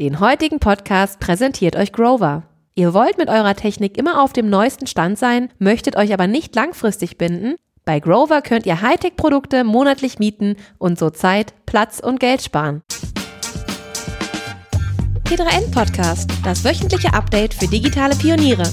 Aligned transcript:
Den 0.00 0.20
heutigen 0.20 0.60
Podcast 0.60 1.18
präsentiert 1.18 1.74
euch 1.74 1.92
Grover. 1.92 2.44
Ihr 2.76 2.94
wollt 2.94 3.18
mit 3.18 3.28
eurer 3.28 3.56
Technik 3.56 3.98
immer 3.98 4.22
auf 4.22 4.32
dem 4.32 4.48
neuesten 4.48 4.86
Stand 4.86 5.18
sein, 5.18 5.50
möchtet 5.58 5.96
euch 5.96 6.12
aber 6.12 6.28
nicht 6.28 6.54
langfristig 6.54 7.18
binden? 7.18 7.56
Bei 7.84 7.98
Grover 7.98 8.40
könnt 8.40 8.64
ihr 8.64 8.80
Hightech-Produkte 8.80 9.64
monatlich 9.64 10.20
mieten 10.20 10.54
und 10.78 11.00
so 11.00 11.10
Zeit, 11.10 11.52
Platz 11.66 11.98
und 11.98 12.20
Geld 12.20 12.42
sparen. 12.42 12.82
T3N 15.24 15.72
Podcast, 15.72 16.30
das 16.44 16.62
wöchentliche 16.62 17.12
Update 17.12 17.54
für 17.54 17.66
digitale 17.66 18.14
Pioniere. 18.14 18.70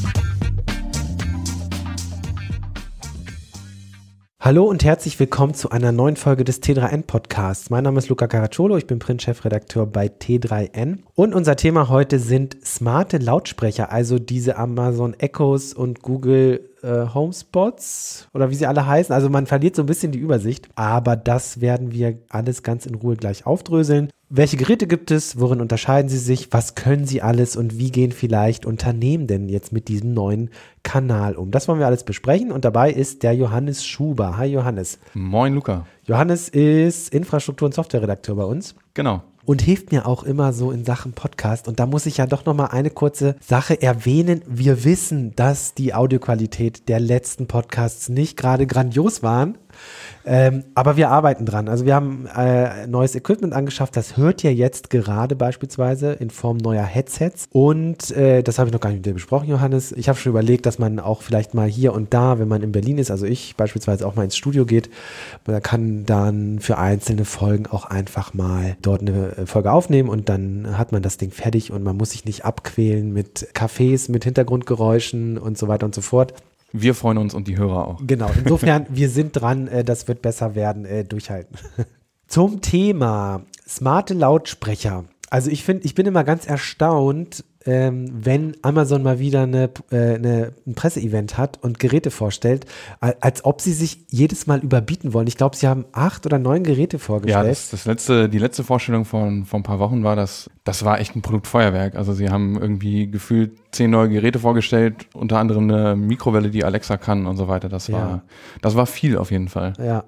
Hallo 4.46 4.66
und 4.66 4.84
herzlich 4.84 5.20
willkommen 5.20 5.56
zu 5.56 5.72
einer 5.72 5.92
neuen 5.92 6.18
Folge 6.18 6.44
des 6.44 6.62
T3N 6.62 7.08
Podcasts. 7.08 7.72
Mein 7.72 7.84
Name 7.84 7.98
ist 7.98 8.10
Luca 8.10 8.28
Caracciolo, 8.28 8.78
ich 8.78 8.86
bin 8.86 9.00
Print-Chefredakteur 9.00 9.88
bei 9.88 10.06
T3N 10.06 11.00
und 11.16 11.34
unser 11.34 11.56
Thema 11.56 11.90
heute 11.90 12.20
sind 12.20 12.56
smarte 12.64 13.18
Lautsprecher, 13.18 13.92
also 13.92 14.20
diese 14.20 14.58
Amazon 14.58 15.16
Echos 15.16 15.74
und 15.74 16.04
Google 16.04 16.70
äh, 16.84 17.08
Homespots 17.12 18.28
oder 18.36 18.52
wie 18.52 18.56
sie 18.56 18.68
alle 18.68 18.86
heißen. 18.86 19.16
Also 19.16 19.30
man 19.30 19.48
verliert 19.48 19.76
so 19.76 19.82
ein 19.82 19.88
bisschen 19.88 20.12
die 20.12 20.20
Übersicht, 20.20 20.70
aber 20.76 21.16
das 21.16 21.60
werden 21.60 21.92
wir 21.92 22.20
alles 22.30 22.62
ganz 22.62 22.86
in 22.86 22.94
Ruhe 22.94 23.16
gleich 23.16 23.48
aufdröseln. 23.48 24.12
Welche 24.30 24.58
Geräte 24.58 24.88
gibt 24.88 25.12
es? 25.12 25.40
Worin 25.40 25.62
unterscheiden 25.62 26.10
sie 26.10 26.18
sich? 26.18 26.52
Was 26.52 26.74
können 26.74 27.06
sie 27.06 27.22
alles? 27.22 27.56
Und 27.56 27.78
wie 27.78 27.92
gehen 27.92 28.12
vielleicht 28.12 28.66
Unternehmen 28.66 29.28
denn 29.28 29.50
jetzt 29.50 29.72
mit 29.72 29.88
diesem 29.88 30.16
neuen 30.16 30.50
Kanal 30.82 31.36
um? 31.36 31.52
Das 31.52 31.68
wollen 31.68 31.78
wir 31.78 31.86
alles 31.86 32.04
besprechen. 32.04 32.52
Und 32.52 32.66
dabei 32.66 32.92
ist 32.92 33.22
der 33.22 33.34
Johannes 33.34 33.86
Schuber. 33.86 34.38
Hi 34.38 34.48
Johannes. 34.48 34.98
Moin 35.14 35.54
Luca. 35.54 35.86
Johannes 36.06 36.50
ist 36.50 37.14
Infrastruktur- 37.14 37.68
und 37.68 37.76
Softwareredakteur 37.76 38.36
bei 38.36 38.46
uns. 38.46 38.74
Genau 38.96 39.22
und 39.46 39.62
hilft 39.62 39.92
mir 39.92 40.06
auch 40.08 40.24
immer 40.24 40.54
so 40.54 40.72
in 40.72 40.84
Sachen 40.84 41.14
Podcast. 41.14 41.68
Und 41.68 41.80
da 41.80 41.86
muss 41.86 42.06
ich 42.06 42.18
ja 42.18 42.26
doch 42.26 42.46
noch 42.46 42.56
mal 42.56 42.68
eine 42.68 42.90
kurze 42.90 43.36
Sache 43.40 43.82
erwähnen. 43.82 44.42
Wir 44.48 44.84
wissen, 44.84 45.36
dass 45.36 45.74
die 45.74 45.94
Audioqualität 45.94 46.90
der 46.90 47.00
letzten 47.00 47.48
Podcasts 47.48 48.10
nicht 48.10 48.38
gerade 48.38 48.68
grandios 48.68 49.24
waren. 49.24 49.58
Ähm, 50.26 50.64
aber 50.74 50.98
wir 50.98 51.10
arbeiten 51.12 51.46
dran. 51.46 51.70
Also 51.70 51.86
wir 51.86 51.94
haben 51.94 52.28
äh, 52.36 52.88
neues 52.88 53.16
Equipment 53.16 53.54
angeschafft. 53.54 53.96
Das 53.96 54.18
hört 54.18 54.44
ihr 54.44 54.54
jetzt 54.54 54.90
gerade 54.90 55.36
beispielsweise 55.36 56.14
in 56.14 56.32
Form 56.32 56.58
neuer 56.58 56.84
Headsets. 56.84 57.48
Und 57.52 58.12
äh, 58.12 58.42
das 58.42 58.58
habe 58.58 58.70
ich 58.70 58.74
noch 58.74 58.80
gar 58.80 58.90
nicht 58.90 59.00
mit 59.00 59.06
dir 59.06 59.14
besprochen, 59.14 59.48
Johannes. 59.48 59.92
Ich 59.92 60.10
habe 60.10 60.18
schon 60.18 60.32
überlegt, 60.32 60.66
dass 60.66 60.80
man 60.80 61.00
auch 61.00 61.22
vielleicht 61.22 61.54
mal 61.54 61.68
hier 61.68 61.94
und 61.94 62.14
da, 62.14 62.40
wenn 62.40 62.48
man 62.48 62.64
in 62.64 62.72
Berlin 62.72 62.98
ist, 62.98 63.12
also 63.12 63.26
ich 63.26 63.56
beispielsweise 63.56 64.08
auch 64.08 64.16
mal 64.16 64.24
ins 64.24 64.36
Studio 64.36 64.66
geht, 64.66 64.90
man 65.46 65.62
kann 65.62 66.06
dann 66.06 66.60
für 66.60 66.78
einzelne 66.78 67.26
Folgen 67.26 67.68
auch 67.68 67.86
einfach 67.86 68.34
mal 68.34 68.78
dort 68.82 69.02
eine 69.02 69.38
äh, 69.38 69.46
Folge 69.46 69.72
aufnehmen 69.72 70.10
und 70.10 70.30
dann 70.30 70.78
hat 70.78 70.92
man 70.92 71.04
das 71.04 71.18
Ding 71.18 71.32
fertig 71.32 71.72
und 71.72 71.84
man 71.84 71.98
muss 71.98 72.12
sich 72.12 72.26
nicht 72.26 72.46
abquälen 72.46 73.14
mit 73.14 73.48
Cafés, 73.54 74.12
mit 74.12 74.24
Hintergrundgeräuschen 74.24 75.38
und 75.38 75.58
so 75.58 75.68
weiter 75.68 75.86
und 75.86 75.94
so 75.94 76.02
fort. 76.02 76.34
Wir 76.78 76.94
freuen 76.94 77.18
uns 77.18 77.34
und 77.34 77.48
die 77.48 77.58
Hörer 77.58 77.88
auch. 77.88 78.02
Genau, 78.06 78.30
insofern, 78.38 78.86
wir 78.90 79.10
sind 79.10 79.32
dran, 79.32 79.68
äh, 79.68 79.84
das 79.84 80.08
wird 80.08 80.22
besser 80.22 80.56
werden, 80.56 80.86
äh, 80.86 81.04
durchhalten. 81.06 81.58
Zum 82.28 82.62
Thema 82.62 83.44
smarte 83.68 84.14
Lautsprecher. 84.14 85.06
Also 85.30 85.50
ich 85.50 85.64
finde, 85.64 85.86
ich 85.86 85.96
bin 85.96 86.06
immer 86.06 86.24
ganz 86.24 86.46
erstaunt, 86.46 87.46
ähm, 87.66 88.12
wenn 88.14 88.56
Amazon 88.62 89.02
mal 89.02 89.20
wieder 89.20 89.44
eine, 89.44 89.72
äh, 89.92 90.16
eine, 90.16 90.54
ein 90.68 90.76
Presseevent 90.76 91.38
hat 91.38 91.64
und 91.64 91.80
Geräte 91.80 92.12
vorstellt, 92.12 92.66
als 93.00 93.44
ob 93.44 93.62
sie 93.62 93.74
sich 93.74 94.06
jedes 94.10 94.46
Mal 94.46 94.60
überbieten 94.60 95.14
wollen. 95.14 95.28
Ich 95.28 95.38
glaube, 95.38 95.56
sie 95.56 95.68
haben 95.68 95.86
acht 95.92 96.26
oder 96.26 96.38
neun 96.38 96.64
Geräte 96.64 97.00
vorgestellt. 97.00 97.44
Ja, 97.44 97.50
das, 97.50 97.72
das 97.72 97.86
letzte, 97.86 98.30
die 98.30 98.38
letzte 98.38 98.64
Vorstellung 98.64 99.06
von, 99.06 99.46
von 99.46 99.62
ein 99.62 99.64
paar 99.64 99.80
Wochen 99.80 100.04
war 100.04 100.16
das, 100.16 100.50
das 100.64 100.86
war 100.86 101.00
echt 101.00 101.16
ein 101.16 101.22
Produktfeuerwerk. 101.22 101.96
Also 101.96 102.14
sie 102.14 102.30
haben 102.30 102.60
irgendwie 102.60 103.10
gefühlt 103.10 103.58
zehn 103.72 103.90
neue 103.90 104.10
Geräte 104.10 104.40
vorgestellt, 104.40 105.08
unter 105.14 105.40
anderem 105.40 105.70
eine 105.70 105.96
Mikrowelle, 105.96 106.52
die 106.52 106.64
Alexa 106.64 106.98
kann 106.98 107.26
und 107.26 107.38
so 107.38 107.48
weiter. 107.48 107.68
Das 107.68 107.92
war, 107.92 108.00
ja. 108.00 108.24
das 108.62 108.76
war 108.76 108.86
viel 108.86 109.18
auf 109.18 109.32
jeden 109.32 109.50
Fall. 109.50 109.74
Ja 109.80 110.06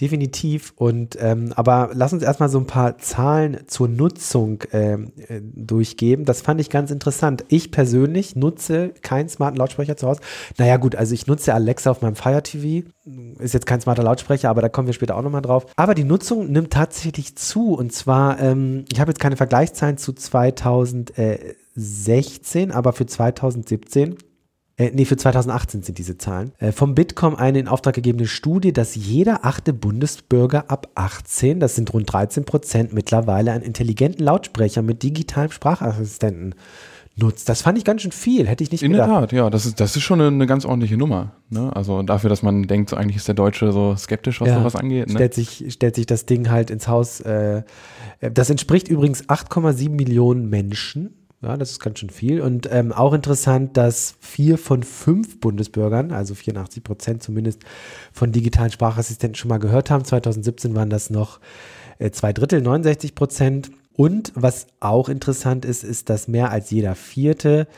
definitiv. 0.00 0.72
Und 0.76 1.16
ähm, 1.20 1.52
aber 1.56 1.90
lass 1.92 2.12
uns 2.12 2.22
erstmal 2.22 2.48
so 2.48 2.58
ein 2.58 2.66
paar 2.66 2.98
Zahlen 2.98 3.58
zur 3.66 3.88
Nutzung 3.88 4.62
ähm, 4.72 5.12
äh, 5.28 5.40
durchgeben. 5.42 6.24
Das 6.24 6.42
fand 6.42 6.60
ich 6.60 6.70
ganz 6.70 6.90
interessant. 6.90 7.44
Ich 7.48 7.70
persönlich 7.70 8.36
nutze 8.36 8.90
keinen 9.02 9.28
smarten 9.28 9.58
Lautsprecher 9.58 9.96
zu 9.96 10.08
Hause. 10.08 10.20
Naja, 10.56 10.76
gut, 10.76 10.96
also 10.96 11.14
ich 11.14 11.26
nutze 11.26 11.54
Alexa 11.54 11.90
auf 11.90 12.02
meinem 12.02 12.16
Fire 12.16 12.42
TV. 12.42 12.88
Ist 13.38 13.54
jetzt 13.54 13.66
kein 13.66 13.80
smarter 13.80 14.02
Lautsprecher, 14.02 14.50
aber 14.50 14.62
da 14.62 14.68
kommen 14.68 14.86
wir 14.86 14.94
später 14.94 15.16
auch 15.16 15.22
nochmal 15.22 15.42
drauf. 15.42 15.66
Aber 15.76 15.94
die 15.94 16.04
Nutzung 16.04 16.50
nimmt 16.50 16.72
tatsächlich 16.72 17.36
zu. 17.36 17.74
Und 17.74 17.92
zwar, 17.92 18.40
ähm, 18.40 18.84
ich 18.92 19.00
habe 19.00 19.10
jetzt 19.10 19.20
keine 19.20 19.36
Vergleichszahlen 19.36 19.98
zu 19.98 20.12
2016, 20.12 22.72
aber 22.72 22.92
für 22.92 23.06
2017 23.06 24.16
äh, 24.78 24.92
nee, 24.94 25.04
für 25.04 25.16
2018 25.16 25.82
sind 25.82 25.98
diese 25.98 26.16
Zahlen, 26.18 26.52
äh, 26.58 26.70
vom 26.70 26.94
Bitkom 26.94 27.34
eine 27.34 27.58
in 27.58 27.68
Auftrag 27.68 27.94
gegebene 27.94 28.28
Studie, 28.28 28.72
dass 28.72 28.94
jeder 28.94 29.44
achte 29.44 29.72
Bundesbürger 29.72 30.70
ab 30.70 30.88
18, 30.94 31.58
das 31.58 31.74
sind 31.74 31.92
rund 31.92 32.10
13 32.10 32.44
Prozent, 32.44 32.92
mittlerweile 32.92 33.50
einen 33.52 33.64
intelligenten 33.64 34.24
Lautsprecher 34.24 34.82
mit 34.82 35.02
digitalem 35.02 35.50
Sprachassistenten 35.50 36.54
nutzt. 37.16 37.48
Das 37.48 37.62
fand 37.62 37.76
ich 37.76 37.84
ganz 37.84 38.02
schön 38.02 38.12
viel, 38.12 38.46
hätte 38.46 38.62
ich 38.62 38.70
nicht 38.70 38.84
in 38.84 38.92
gedacht. 38.92 39.08
In 39.08 39.12
der 39.14 39.20
Tat, 39.22 39.32
ja, 39.32 39.50
das 39.50 39.66
ist, 39.66 39.80
das 39.80 39.96
ist 39.96 40.02
schon 40.02 40.20
eine, 40.20 40.28
eine 40.28 40.46
ganz 40.46 40.64
ordentliche 40.64 40.96
Nummer. 40.96 41.32
Ne? 41.50 41.74
Also 41.74 42.02
dafür, 42.04 42.30
dass 42.30 42.42
man 42.42 42.62
denkt, 42.62 42.94
eigentlich 42.94 43.16
ist 43.16 43.26
der 43.26 43.34
Deutsche 43.34 43.72
so 43.72 43.96
skeptisch, 43.96 44.40
was 44.40 44.48
ja, 44.48 44.58
sowas 44.58 44.76
angeht. 44.76 45.08
Ne? 45.08 45.14
Stellt, 45.14 45.34
sich, 45.34 45.64
stellt 45.70 45.96
sich 45.96 46.06
das 46.06 46.26
Ding 46.26 46.50
halt 46.50 46.70
ins 46.70 46.86
Haus. 46.86 47.20
Äh, 47.20 47.64
das 48.20 48.48
entspricht 48.48 48.86
übrigens 48.86 49.28
8,7 49.28 49.90
Millionen 49.90 50.48
Menschen 50.48 51.17
ja, 51.42 51.56
das 51.56 51.70
ist 51.70 51.80
ganz 51.80 52.00
schön 52.00 52.10
viel. 52.10 52.40
Und 52.40 52.68
ähm, 52.70 52.92
auch 52.92 53.12
interessant, 53.12 53.76
dass 53.76 54.16
vier 54.20 54.58
von 54.58 54.82
fünf 54.82 55.38
Bundesbürgern, 55.38 56.10
also 56.10 56.34
84 56.34 56.82
Prozent 56.82 57.22
zumindest, 57.22 57.62
von 58.12 58.32
digitalen 58.32 58.72
Sprachassistenten 58.72 59.36
schon 59.36 59.48
mal 59.48 59.58
gehört 59.58 59.90
haben. 59.90 60.04
2017 60.04 60.74
waren 60.74 60.90
das 60.90 61.10
noch 61.10 61.38
äh, 61.98 62.10
zwei 62.10 62.32
Drittel, 62.32 62.60
69 62.60 63.14
Prozent. 63.14 63.70
Und 63.94 64.32
was 64.34 64.66
auch 64.80 65.08
interessant 65.08 65.64
ist, 65.64 65.84
ist, 65.84 66.08
dass 66.08 66.28
mehr 66.28 66.50
als 66.50 66.70
jeder 66.70 66.94
Vierte 66.94 67.68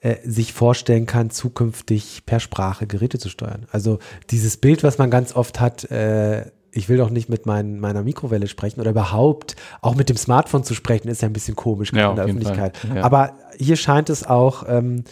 äh, 0.00 0.16
sich 0.24 0.52
vorstellen 0.52 1.06
kann, 1.06 1.30
zukünftig 1.30 2.24
per 2.24 2.38
Sprache 2.38 2.86
Geräte 2.86 3.18
zu 3.18 3.28
steuern. 3.28 3.66
Also 3.72 3.98
dieses 4.30 4.56
Bild, 4.56 4.84
was 4.84 4.98
man 4.98 5.10
ganz 5.10 5.34
oft 5.34 5.60
hat, 5.60 5.90
äh, 5.90 6.46
ich 6.78 6.88
will 6.88 6.96
doch 6.96 7.10
nicht 7.10 7.28
mit 7.28 7.44
mein, 7.44 7.80
meiner 7.80 8.02
Mikrowelle 8.02 8.46
sprechen 8.46 8.80
oder 8.80 8.90
überhaupt 8.90 9.56
auch 9.82 9.96
mit 9.96 10.08
dem 10.08 10.16
Smartphone 10.16 10.62
zu 10.62 10.74
sprechen, 10.74 11.08
ist 11.08 11.22
ja 11.22 11.28
ein 11.28 11.32
bisschen 11.32 11.56
komisch 11.56 11.92
ja, 11.92 12.10
in 12.10 12.16
der 12.16 12.24
Öffentlichkeit. 12.26 12.78
Ja. 12.94 13.02
Aber 13.02 13.34
hier 13.58 13.76
scheint 13.76 14.08
es 14.10 14.24
auch 14.24 14.64
ähm, 14.68 15.02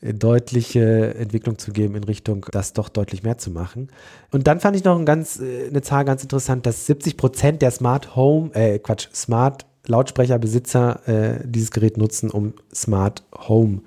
deutliche 0.00 1.14
Entwicklung 1.14 1.58
zu 1.58 1.72
geben 1.72 1.96
in 1.96 2.04
Richtung, 2.04 2.46
das 2.52 2.72
doch 2.72 2.88
deutlich 2.88 3.22
mehr 3.22 3.38
zu 3.38 3.50
machen. 3.50 3.88
Und 4.30 4.46
dann 4.46 4.60
fand 4.60 4.76
ich 4.76 4.84
noch 4.84 4.98
ein 4.98 5.04
ganz, 5.04 5.40
äh, 5.40 5.68
eine 5.68 5.82
Zahl 5.82 6.04
ganz 6.04 6.22
interessant, 6.22 6.64
dass 6.64 6.86
70 6.86 7.16
Prozent 7.16 7.60
der 7.60 7.72
Smart 7.72 8.14
Home, 8.14 8.54
äh, 8.54 8.78
Quatsch, 8.78 9.08
Smart 9.12 9.66
Lautsprecherbesitzer 9.86 11.08
äh, 11.08 11.40
dieses 11.44 11.72
Gerät 11.72 11.96
nutzen, 11.96 12.30
um 12.30 12.54
Smart 12.72 13.24
Home 13.48 13.80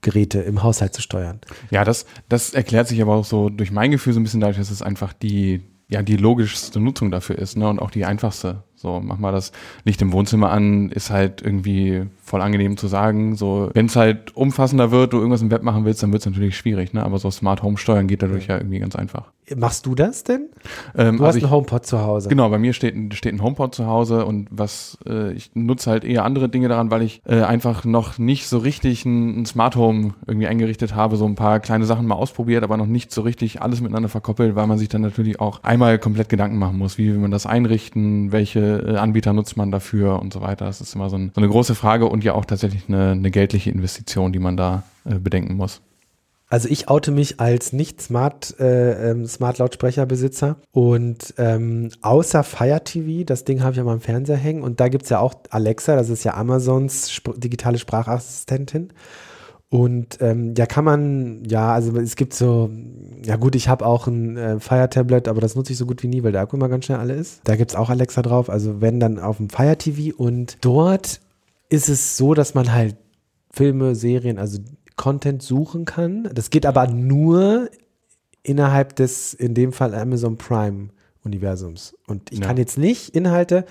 Geräte 0.00 0.38
im 0.38 0.62
Haushalt 0.62 0.94
zu 0.94 1.02
steuern. 1.02 1.40
Ja, 1.70 1.84
das, 1.84 2.06
das 2.28 2.54
erklärt 2.54 2.86
sich 2.86 3.02
aber 3.02 3.16
auch 3.16 3.24
so 3.24 3.48
durch 3.48 3.72
mein 3.72 3.90
Gefühl 3.90 4.12
so 4.12 4.20
ein 4.20 4.22
bisschen 4.22 4.40
dadurch, 4.40 4.58
dass 4.58 4.70
es 4.70 4.80
einfach 4.80 5.12
die, 5.12 5.62
ja, 5.88 6.02
die 6.02 6.16
logischste 6.16 6.80
Nutzung 6.80 7.10
dafür 7.10 7.38
ist, 7.38 7.56
ne, 7.56 7.68
und 7.68 7.80
auch 7.80 7.90
die 7.90 8.04
einfachste. 8.04 8.62
So, 8.76 9.00
mach 9.02 9.18
mal 9.18 9.32
das 9.32 9.52
Licht 9.84 10.00
im 10.02 10.12
Wohnzimmer 10.12 10.50
an, 10.50 10.90
ist 10.90 11.10
halt 11.10 11.42
irgendwie 11.42 12.06
voll 12.22 12.42
angenehm 12.42 12.76
zu 12.76 12.86
sagen. 12.88 13.34
So, 13.36 13.70
wenn 13.72 13.86
es 13.86 13.96
halt 13.96 14.36
umfassender 14.36 14.90
wird, 14.90 15.12
du 15.12 15.16
irgendwas 15.16 15.42
im 15.42 15.50
Web 15.50 15.62
machen 15.62 15.84
willst, 15.84 16.02
dann 16.02 16.12
wird 16.12 16.20
es 16.20 16.26
natürlich 16.26 16.56
schwierig, 16.56 16.92
ne? 16.92 17.02
Aber 17.02 17.18
so 17.18 17.30
Smart 17.30 17.62
Home 17.62 17.78
steuern 17.78 18.06
geht 18.06 18.22
dadurch 18.22 18.46
ja 18.46 18.58
irgendwie 18.58 18.78
ganz 18.78 18.94
einfach. 18.94 19.32
Machst 19.56 19.86
du 19.86 19.94
das 19.94 20.24
denn? 20.24 20.48
Ähm, 20.96 21.18
du 21.18 21.24
hast 21.24 21.34
also 21.34 21.46
einen 21.46 21.54
HomePod 21.54 21.86
zu 21.86 22.00
Hause. 22.00 22.28
Genau, 22.28 22.48
bei 22.48 22.58
mir 22.58 22.72
steht, 22.72 23.14
steht 23.14 23.34
ein 23.34 23.42
HomePod 23.42 23.74
zu 23.74 23.86
Hause 23.86 24.24
und 24.24 24.48
was 24.50 24.98
äh, 25.06 25.32
ich 25.32 25.50
nutze 25.54 25.90
halt 25.90 26.04
eher 26.04 26.24
andere 26.24 26.48
Dinge 26.48 26.68
daran, 26.68 26.90
weil 26.90 27.02
ich 27.02 27.22
äh, 27.26 27.42
einfach 27.42 27.84
noch 27.84 28.18
nicht 28.18 28.48
so 28.48 28.58
richtig 28.58 29.04
ein, 29.04 29.42
ein, 29.42 29.46
Smart 29.46 29.76
Home 29.76 30.14
irgendwie 30.26 30.46
eingerichtet 30.46 30.94
habe, 30.94 31.16
so 31.16 31.26
ein 31.26 31.34
paar 31.34 31.60
kleine 31.60 31.84
Sachen 31.84 32.06
mal 32.06 32.14
ausprobiert, 32.14 32.64
aber 32.64 32.76
noch 32.76 32.86
nicht 32.86 33.12
so 33.12 33.22
richtig 33.22 33.62
alles 33.62 33.80
miteinander 33.80 34.08
verkoppelt, 34.08 34.54
weil 34.54 34.66
man 34.66 34.78
sich 34.78 34.88
dann 34.88 35.02
natürlich 35.02 35.40
auch 35.40 35.62
einmal 35.62 35.98
komplett 35.98 36.28
Gedanken 36.28 36.58
machen 36.58 36.78
muss, 36.78 36.98
wie 36.98 37.08
will 37.08 37.18
man 37.18 37.30
das 37.30 37.46
einrichten, 37.46 38.32
welche 38.32 38.60
äh, 38.60 38.96
Anbieter 38.96 39.32
nutzt 39.32 39.56
man 39.56 39.70
dafür 39.70 40.20
und 40.20 40.32
so 40.32 40.40
weiter. 40.40 40.66
Das 40.66 40.80
ist 40.80 40.94
immer 40.94 41.10
so, 41.10 41.16
ein, 41.16 41.32
so 41.34 41.40
eine 41.40 41.48
große 41.48 41.74
Frage 41.74 42.06
und 42.06 42.24
ja 42.24 42.34
auch 42.34 42.44
tatsächlich 42.44 42.84
eine, 42.88 43.12
eine 43.12 43.30
geldliche 43.30 43.70
Investition, 43.70 44.32
die 44.32 44.38
man 44.38 44.56
da 44.56 44.82
äh, 45.04 45.18
bedenken 45.18 45.54
muss. 45.54 45.80
Also 46.50 46.68
ich 46.70 46.88
oute 46.88 47.10
mich 47.10 47.40
als 47.40 47.74
nicht 47.74 48.00
Smart, 48.00 48.58
äh, 48.58 49.10
ähm, 49.10 49.26
Smart 49.26 49.58
Lautsprecherbesitzer 49.58 50.56
und 50.72 51.34
ähm, 51.36 51.90
außer 52.00 52.42
Fire 52.42 52.82
TV, 52.82 53.24
das 53.24 53.44
Ding 53.44 53.62
habe 53.62 53.74
ich 53.74 53.80
an 53.80 53.86
meinem 53.86 54.00
Fernseher 54.00 54.36
hängen 54.36 54.62
und 54.62 54.80
da 54.80 54.88
gibt 54.88 55.04
es 55.04 55.10
ja 55.10 55.20
auch 55.20 55.34
Alexa, 55.50 55.94
das 55.94 56.08
ist 56.08 56.24
ja 56.24 56.34
Amazons 56.34 57.10
sp 57.12 57.36
digitale 57.36 57.78
Sprachassistentin. 57.78 58.92
Und 59.70 60.16
ähm, 60.22 60.54
ja, 60.56 60.64
kann 60.64 60.84
man, 60.84 61.44
ja, 61.44 61.74
also 61.74 61.94
es 61.98 62.16
gibt 62.16 62.32
so, 62.32 62.70
ja 63.22 63.36
gut, 63.36 63.54
ich 63.54 63.68
habe 63.68 63.84
auch 63.84 64.06
ein 64.06 64.38
äh, 64.38 64.60
Fire 64.60 64.88
Tablet, 64.88 65.28
aber 65.28 65.42
das 65.42 65.56
nutze 65.56 65.72
ich 65.72 65.78
so 65.78 65.84
gut 65.84 66.02
wie 66.02 66.08
nie, 66.08 66.22
weil 66.22 66.32
der 66.32 66.40
Akku 66.40 66.56
immer 66.56 66.70
ganz 66.70 66.86
schnell 66.86 66.96
alle 66.96 67.12
ist. 67.12 67.42
Da 67.44 67.56
gibt 67.56 67.72
es 67.72 67.76
auch 67.76 67.90
Alexa 67.90 68.22
drauf, 68.22 68.48
also 68.48 68.80
wenn 68.80 68.98
dann 68.98 69.18
auf 69.18 69.36
dem 69.36 69.50
Fire 69.50 69.76
TV 69.76 70.16
und 70.16 70.56
dort 70.62 71.20
ist 71.68 71.90
es 71.90 72.16
so, 72.16 72.32
dass 72.32 72.54
man 72.54 72.72
halt 72.72 72.96
Filme, 73.50 73.94
Serien, 73.94 74.38
also 74.38 74.58
Content 74.98 75.42
suchen 75.42 75.86
kann. 75.86 76.28
Das 76.34 76.50
geht 76.50 76.66
aber 76.66 76.86
nur 76.88 77.70
innerhalb 78.42 78.94
des, 78.96 79.32
in 79.32 79.54
dem 79.54 79.72
Fall 79.72 79.94
Amazon 79.94 80.36
Prime 80.36 80.88
Universums. 81.24 81.94
Und 82.06 82.30
ich 82.30 82.40
Ja. 82.40 82.46
kann 82.46 82.58
jetzt 82.58 82.76
nicht 82.76 83.14
Inhalte 83.14 83.64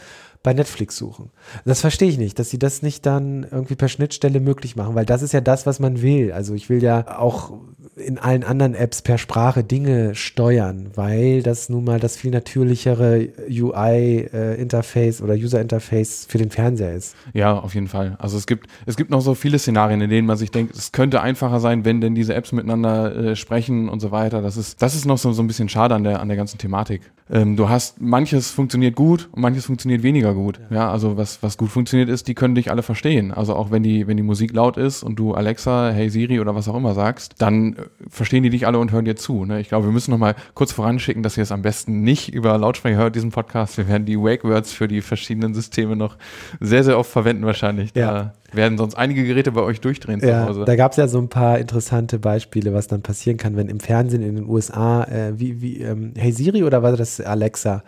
bei 0.43 0.53
Netflix 0.53 0.97
suchen. 0.97 1.29
Das 1.65 1.81
verstehe 1.81 2.09
ich 2.09 2.17
nicht, 2.17 2.39
dass 2.39 2.49
sie 2.49 2.59
das 2.59 2.81
nicht 2.81 3.05
dann 3.05 3.45
irgendwie 3.49 3.75
per 3.75 3.87
Schnittstelle 3.87 4.39
möglich 4.39 4.75
machen, 4.75 4.95
weil 4.95 5.05
das 5.05 5.21
ist 5.21 5.33
ja 5.33 5.41
das, 5.41 5.65
was 5.65 5.79
man 5.79 6.01
will. 6.01 6.31
Also 6.31 6.53
ich 6.53 6.69
will 6.69 6.81
ja 6.81 7.19
auch 7.19 7.53
in 7.95 8.17
allen 8.19 8.43
anderen 8.43 8.75
Apps 8.75 9.01
per 9.01 9.17
Sprache 9.17 9.63
Dinge 9.63 10.13
steuern, 10.15 10.91
weil 10.95 11.41
das 11.41 11.69
nun 11.69 11.83
mal 11.83 11.99
das 11.99 12.15
viel 12.15 12.31
natürlichere 12.31 13.29
UI-Interface 13.49 15.21
oder 15.21 15.33
User-Interface 15.33 16.27
für 16.29 16.37
den 16.37 16.51
Fernseher 16.51 16.93
ist. 16.93 17.15
Ja, 17.33 17.57
auf 17.57 17.73
jeden 17.73 17.87
Fall. 17.87 18.15
Also 18.19 18.37
es 18.37 18.45
gibt, 18.45 18.67
es 18.85 18.97
gibt 18.97 19.09
noch 19.09 19.21
so 19.21 19.35
viele 19.35 19.57
Szenarien, 19.57 20.01
in 20.01 20.09
denen 20.09 20.27
man 20.27 20.37
sich 20.37 20.51
denkt, 20.51 20.75
es 20.75 20.91
könnte 20.91 21.21
einfacher 21.21 21.59
sein, 21.59 21.85
wenn 21.85 22.01
denn 22.01 22.13
diese 22.13 22.35
Apps 22.35 22.51
miteinander 22.51 23.15
äh, 23.15 23.35
sprechen 23.35 23.89
und 23.89 23.99
so 23.99 24.11
weiter. 24.11 24.41
Das 24.41 24.57
ist, 24.57 24.81
das 24.81 24.95
ist 24.95 25.05
noch 25.05 25.17
so, 25.17 25.31
so 25.33 25.41
ein 25.41 25.47
bisschen 25.47 25.69
schade 25.69 25.95
an 25.95 26.03
der, 26.03 26.21
an 26.21 26.27
der 26.27 26.37
ganzen 26.37 26.57
Thematik. 26.57 27.01
Ähm, 27.29 27.55
du 27.55 27.67
hast, 27.67 27.99
manches 27.99 28.51
funktioniert 28.51 28.95
gut 28.95 29.29
und 29.31 29.41
manches 29.41 29.65
funktioniert 29.65 30.03
weniger 30.03 30.33
gut. 30.33 30.36
Ja, 30.69 30.91
also 30.91 31.17
was, 31.17 31.41
was 31.43 31.57
gut 31.57 31.69
funktioniert 31.69 32.09
ist, 32.09 32.27
die 32.27 32.33
können 32.35 32.55
dich 32.55 32.69
alle 32.71 32.83
verstehen. 32.83 33.31
Also 33.31 33.55
auch 33.55 33.71
wenn 33.71 33.83
die, 33.83 34.07
wenn 34.07 34.17
die 34.17 34.23
Musik 34.23 34.53
laut 34.53 34.77
ist 34.77 35.03
und 35.03 35.17
du 35.17 35.33
Alexa, 35.33 35.89
Hey 35.91 36.09
Siri 36.09 36.39
oder 36.39 36.55
was 36.55 36.67
auch 36.67 36.75
immer 36.75 36.93
sagst, 36.93 37.35
dann 37.39 37.73
äh, 37.73 37.75
verstehen 38.09 38.43
die 38.43 38.49
dich 38.49 38.67
alle 38.67 38.79
und 38.79 38.91
hören 38.91 39.05
dir 39.05 39.15
zu. 39.15 39.45
Ne? 39.45 39.59
Ich 39.59 39.69
glaube, 39.69 39.85
wir 39.87 39.91
müssen 39.91 40.11
noch 40.11 40.17
mal 40.17 40.35
kurz 40.53 40.71
voranschicken, 40.71 41.23
dass 41.23 41.37
ihr 41.37 41.43
es 41.43 41.51
am 41.51 41.61
besten 41.61 42.01
nicht 42.01 42.33
über 42.33 42.57
Lautsprecher 42.57 42.97
hört, 42.97 43.15
diesen 43.15 43.31
Podcast. 43.31 43.77
Wir 43.77 43.87
werden 43.87 44.05
die 44.05 44.17
Wake 44.19 44.43
Words 44.43 44.71
für 44.73 44.87
die 44.87 45.01
verschiedenen 45.01 45.53
Systeme 45.53 45.95
noch 45.95 46.17
sehr, 46.59 46.83
sehr 46.83 46.97
oft 46.99 47.09
verwenden 47.11 47.45
wahrscheinlich. 47.45 47.93
Da 47.93 47.99
Ja. 47.99 48.33
werden 48.53 48.77
sonst 48.77 48.95
einige 48.95 49.23
Geräte 49.25 49.51
bei 49.51 49.61
euch 49.61 49.81
durchdrehen 49.81 50.19
zu 50.21 50.27
Ja, 50.29 50.45
Hause. 50.47 50.63
da 50.65 50.75
gab 50.75 50.91
es 50.91 50.97
ja 50.97 51.07
so 51.07 51.17
ein 51.19 51.29
paar 51.29 51.59
interessante 51.59 52.19
Beispiele, 52.19 52.73
was 52.73 52.87
dann 52.87 53.01
passieren 53.01 53.37
kann, 53.37 53.55
wenn 53.57 53.67
im 53.67 53.79
Fernsehen 53.79 54.21
in 54.23 54.35
den 54.35 54.47
USA, 54.49 55.03
äh, 55.03 55.33
wie, 55.39 55.61
wie 55.61 55.81
ähm, 55.81 56.13
Hey 56.15 56.31
Siri 56.31 56.63
oder 56.63 56.81
war 56.83 56.95
das 56.95 57.19
Alexa, 57.19 57.83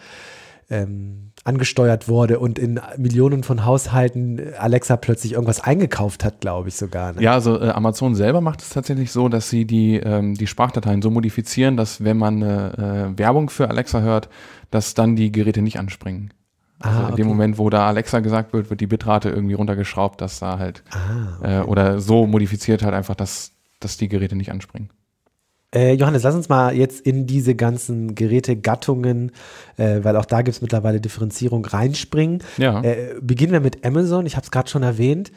ähm, 0.69 1.28
angesteuert 1.49 2.07
wurde 2.07 2.39
und 2.39 2.57
in 2.59 2.79
Millionen 2.97 3.43
von 3.43 3.65
Haushalten 3.65 4.39
Alexa 4.57 4.95
plötzlich 4.97 5.33
irgendwas 5.33 5.59
eingekauft 5.59 6.23
hat, 6.23 6.39
glaube 6.41 6.69
ich 6.69 6.75
sogar. 6.75 7.13
Ne? 7.13 7.21
Ja, 7.23 7.33
also 7.33 7.59
äh, 7.59 7.69
Amazon 7.71 8.13
selber 8.15 8.39
macht 8.39 8.61
es 8.61 8.69
tatsächlich 8.69 9.11
so, 9.11 9.27
dass 9.29 9.49
sie 9.49 9.65
die, 9.65 9.95
ähm, 9.97 10.35
die 10.35 10.47
Sprachdateien 10.47 11.01
so 11.01 11.09
modifizieren, 11.09 11.75
dass 11.75 12.03
wenn 12.03 12.17
man 12.17 12.41
äh, 12.41 12.67
äh, 13.07 13.17
Werbung 13.17 13.49
für 13.49 13.69
Alexa 13.69 14.01
hört, 14.01 14.29
dass 14.69 14.93
dann 14.93 15.15
die 15.15 15.31
Geräte 15.31 15.61
nicht 15.61 15.79
anspringen. 15.79 16.31
Also 16.79 16.97
Ah, 16.97 17.01
in 17.01 17.07
okay. 17.07 17.15
dem 17.17 17.27
Moment, 17.27 17.57
wo 17.57 17.69
da 17.69 17.87
Alexa 17.87 18.19
gesagt 18.19 18.53
wird, 18.53 18.69
wird 18.69 18.79
die 18.79 18.87
Bitrate 18.87 19.29
irgendwie 19.29 19.55
runtergeschraubt, 19.55 20.21
dass 20.21 20.39
da 20.39 20.59
halt 20.59 20.83
Ah, 20.91 21.61
äh, 21.61 21.63
oder 21.63 21.99
so 21.99 22.25
modifiziert 22.27 22.83
halt 22.83 22.93
einfach, 22.93 23.15
dass, 23.15 23.51
dass 23.81 23.97
die 23.97 24.07
Geräte 24.07 24.35
nicht 24.35 24.51
anspringen. 24.51 24.89
Äh, 25.73 25.93
Johannes, 25.93 26.23
lass 26.23 26.33
uns 26.33 26.49
mal 26.49 26.75
jetzt 26.75 27.01
in 27.01 27.27
diese 27.27 27.53
ganzen 27.53 28.15
Gerätegattungen, 28.15 29.31
äh, 29.77 30.03
weil 30.03 30.15
auch 30.15 30.25
da 30.25 30.41
gibt 30.41 30.55
es 30.55 30.61
mittlerweile 30.61 30.99
Differenzierung, 30.99 31.63
reinspringen. 31.63 32.43
Ja. 32.57 32.81
Äh, 32.81 33.15
beginnen 33.21 33.51
wir 33.51 33.59
mit 33.59 33.85
Amazon. 33.85 34.25
Ich 34.25 34.35
habe 34.35 34.43
es 34.43 34.51
gerade 34.51 34.69
schon 34.69 34.81
erwähnt. 34.81 35.31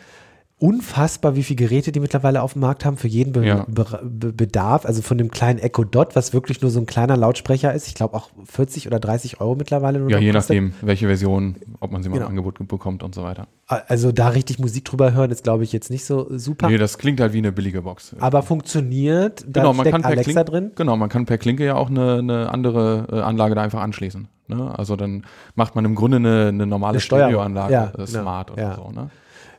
Unfassbar, 0.62 1.34
wie 1.34 1.42
viele 1.42 1.56
Geräte 1.56 1.90
die 1.90 1.98
mittlerweile 1.98 2.40
auf 2.40 2.52
dem 2.52 2.60
Markt 2.62 2.84
haben 2.84 2.96
für 2.96 3.08
jeden 3.08 3.32
Be 3.32 3.44
Ja. 3.44 3.64
Be 3.68 3.84
Be 4.04 4.32
Bedarf. 4.32 4.86
Also 4.86 5.02
von 5.02 5.18
dem 5.18 5.28
kleinen 5.32 5.58
Echo 5.58 5.82
Dot, 5.82 6.14
was 6.14 6.32
wirklich 6.32 6.62
nur 6.62 6.70
so 6.70 6.78
ein 6.78 6.86
kleiner 6.86 7.16
Lautsprecher 7.16 7.74
ist. 7.74 7.88
Ich 7.88 7.94
glaube 7.96 8.14
auch 8.14 8.30
40 8.44 8.86
oder 8.86 9.00
30 9.00 9.40
Euro 9.40 9.56
mittlerweile 9.56 9.98
nur 9.98 10.08
Ja, 10.08 10.18
je 10.18 10.30
kostet. 10.30 10.56
nachdem, 10.56 10.74
welche 10.80 11.08
Version, 11.08 11.56
ob 11.80 11.90
man 11.90 12.04
sie 12.04 12.08
mal 12.10 12.14
Genau. 12.14 12.26
im 12.26 12.30
Angebot 12.30 12.58
ge- 12.58 12.66
bekommt 12.68 13.02
und 13.02 13.12
so 13.12 13.24
weiter. 13.24 13.48
Also 13.66 14.12
da 14.12 14.28
richtig 14.28 14.60
Musik 14.60 14.84
drüber 14.84 15.12
hören, 15.12 15.32
ist 15.32 15.42
glaube 15.42 15.64
ich 15.64 15.72
jetzt 15.72 15.90
nicht 15.90 16.04
so 16.04 16.28
super. 16.30 16.68
Nee, 16.68 16.78
das 16.78 16.96
klingt 16.96 17.20
halt 17.20 17.32
wie 17.32 17.38
eine 17.38 17.50
billige 17.50 17.82
Box. 17.82 18.14
aber 18.20 18.42
funktioniert. 18.44 19.44
Da 19.48 19.62
genau, 19.62 19.72
man 19.72 19.90
kann 19.90 20.02
per 20.02 20.10
Alexa 20.12 20.30
Klinke, 20.30 20.44
drin. 20.50 20.70
Genau, 20.76 20.96
man 20.96 21.08
kann 21.08 21.26
per 21.26 21.38
Klinke 21.38 21.64
ja 21.64 21.74
auch 21.74 21.90
eine, 21.90 22.18
eine 22.18 22.50
andere 22.52 23.08
äh, 23.10 23.20
Anlage 23.20 23.56
da 23.56 23.62
einfach 23.62 23.80
anschließen. 23.82 24.28
Ne? 24.46 24.78
Also 24.78 24.94
dann 24.94 25.24
macht 25.56 25.74
man 25.74 25.84
im 25.84 25.96
Grunde 25.96 26.18
eine, 26.18 26.48
eine 26.48 26.66
normale 26.66 26.92
Eine. 26.92 27.00
Stereoanlage, 27.00 27.72
Ja, 27.72 27.84
äh, 27.88 27.90
genau. 27.96 28.06
smart 28.06 28.50
oder 28.52 28.62
Ja. 28.62 28.74
so. 28.76 28.90
Ne? 28.92 29.10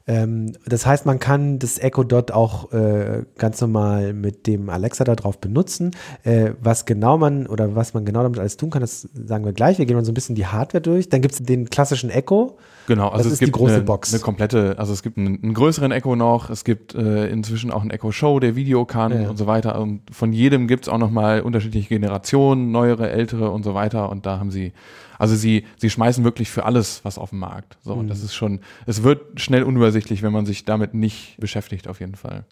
Ähm, 0.05 0.53
das 0.65 0.85
heißt, 0.85 1.05
man 1.05 1.19
kann 1.19 1.59
das 1.59 1.77
Echo 1.79 2.03
Dot 2.03 2.31
auch 2.31 2.71
äh, 2.73 3.23
ganz 3.37 3.61
normal 3.61 4.13
mit 4.13 4.47
dem 4.47 4.69
Alexa 4.69 5.03
da 5.03 5.15
drauf 5.15 5.39
benutzen. 5.39 5.91
Äh, 6.23 6.51
was 6.61 6.85
genau 6.85 7.17
man 7.17 7.47
oder 7.47 7.75
was 7.75 7.93
man 7.93 8.05
genau 8.05 8.23
damit 8.23 8.39
alles 8.39 8.57
tun 8.57 8.69
kann, 8.69 8.81
das 8.81 9.07
sagen 9.13 9.45
wir 9.45 9.53
gleich. 9.53 9.77
Wir 9.77 9.85
gehen 9.85 9.95
mal 9.95 10.05
so 10.05 10.11
ein 10.11 10.15
bisschen 10.15 10.35
die 10.35 10.47
Hardware 10.47 10.81
durch. 10.81 11.09
Dann 11.09 11.21
gibt 11.21 11.33
es 11.33 11.43
den 11.43 11.69
klassischen 11.69 12.09
Echo. 12.09 12.57
Genau, 12.87 13.09
also 13.09 13.23
Das 13.25 13.33
es 13.33 13.39
gibt 13.39 13.53
große 13.53 13.75
eine, 13.75 13.85
eine 13.89 14.19
komplette, 14.19 14.75
also 14.77 14.91
es 14.93 15.03
gibt 15.03 15.17
einen, 15.17 15.41
einen 15.41 15.53
größeren 15.53 15.91
Echo 15.91 16.15
noch, 16.15 16.49
es 16.49 16.63
gibt 16.63 16.93
äh, 16.95 17.27
inzwischen 17.27 17.71
auch 17.71 17.81
einen 17.81 17.91
Echo 17.91 18.11
Show, 18.11 18.39
der 18.39 18.55
Video 18.55 18.85
kann 18.85 19.23
Ja. 19.23 19.29
und 19.29 19.37
so 19.37 19.47
weiter. 19.47 19.79
Und 19.79 20.01
von 20.11 20.33
jedem 20.33 20.67
gibt 20.67 20.85
es 20.85 20.89
auch 20.89 20.97
nochmal 20.97 21.41
unterschiedliche 21.41 21.87
Generationen, 21.89 22.71
neuere, 22.71 23.09
ältere 23.09 23.51
und 23.51 23.63
so 23.63 23.73
weiter. 23.73 24.09
Und 24.09 24.25
da 24.25 24.39
haben 24.39 24.51
sie, 24.51 24.73
also 25.17 25.35
sie, 25.35 25.63
sie 25.77 25.89
schmeißen 25.89 26.23
wirklich 26.23 26.49
für 26.51 26.65
alles 26.65 27.01
was 27.05 27.17
auf 27.17 27.29
den 27.29 27.39
Markt. 27.39 27.77
So, 27.83 27.93
und 27.93 28.07
das 28.09 28.19
Mhm. 28.19 28.25
ist 28.25 28.35
schon, 28.35 28.59
es 28.85 29.03
wird 29.03 29.39
schnell 29.39 29.63
unübersichtlich, 29.63 30.21
wenn 30.23 30.33
man 30.33 30.45
sich 30.45 30.65
damit 30.65 30.93
nicht 30.93 31.37
beschäftigt, 31.39 31.87
auf 31.87 31.99
jeden 32.01 32.15
Fall. 32.15 32.43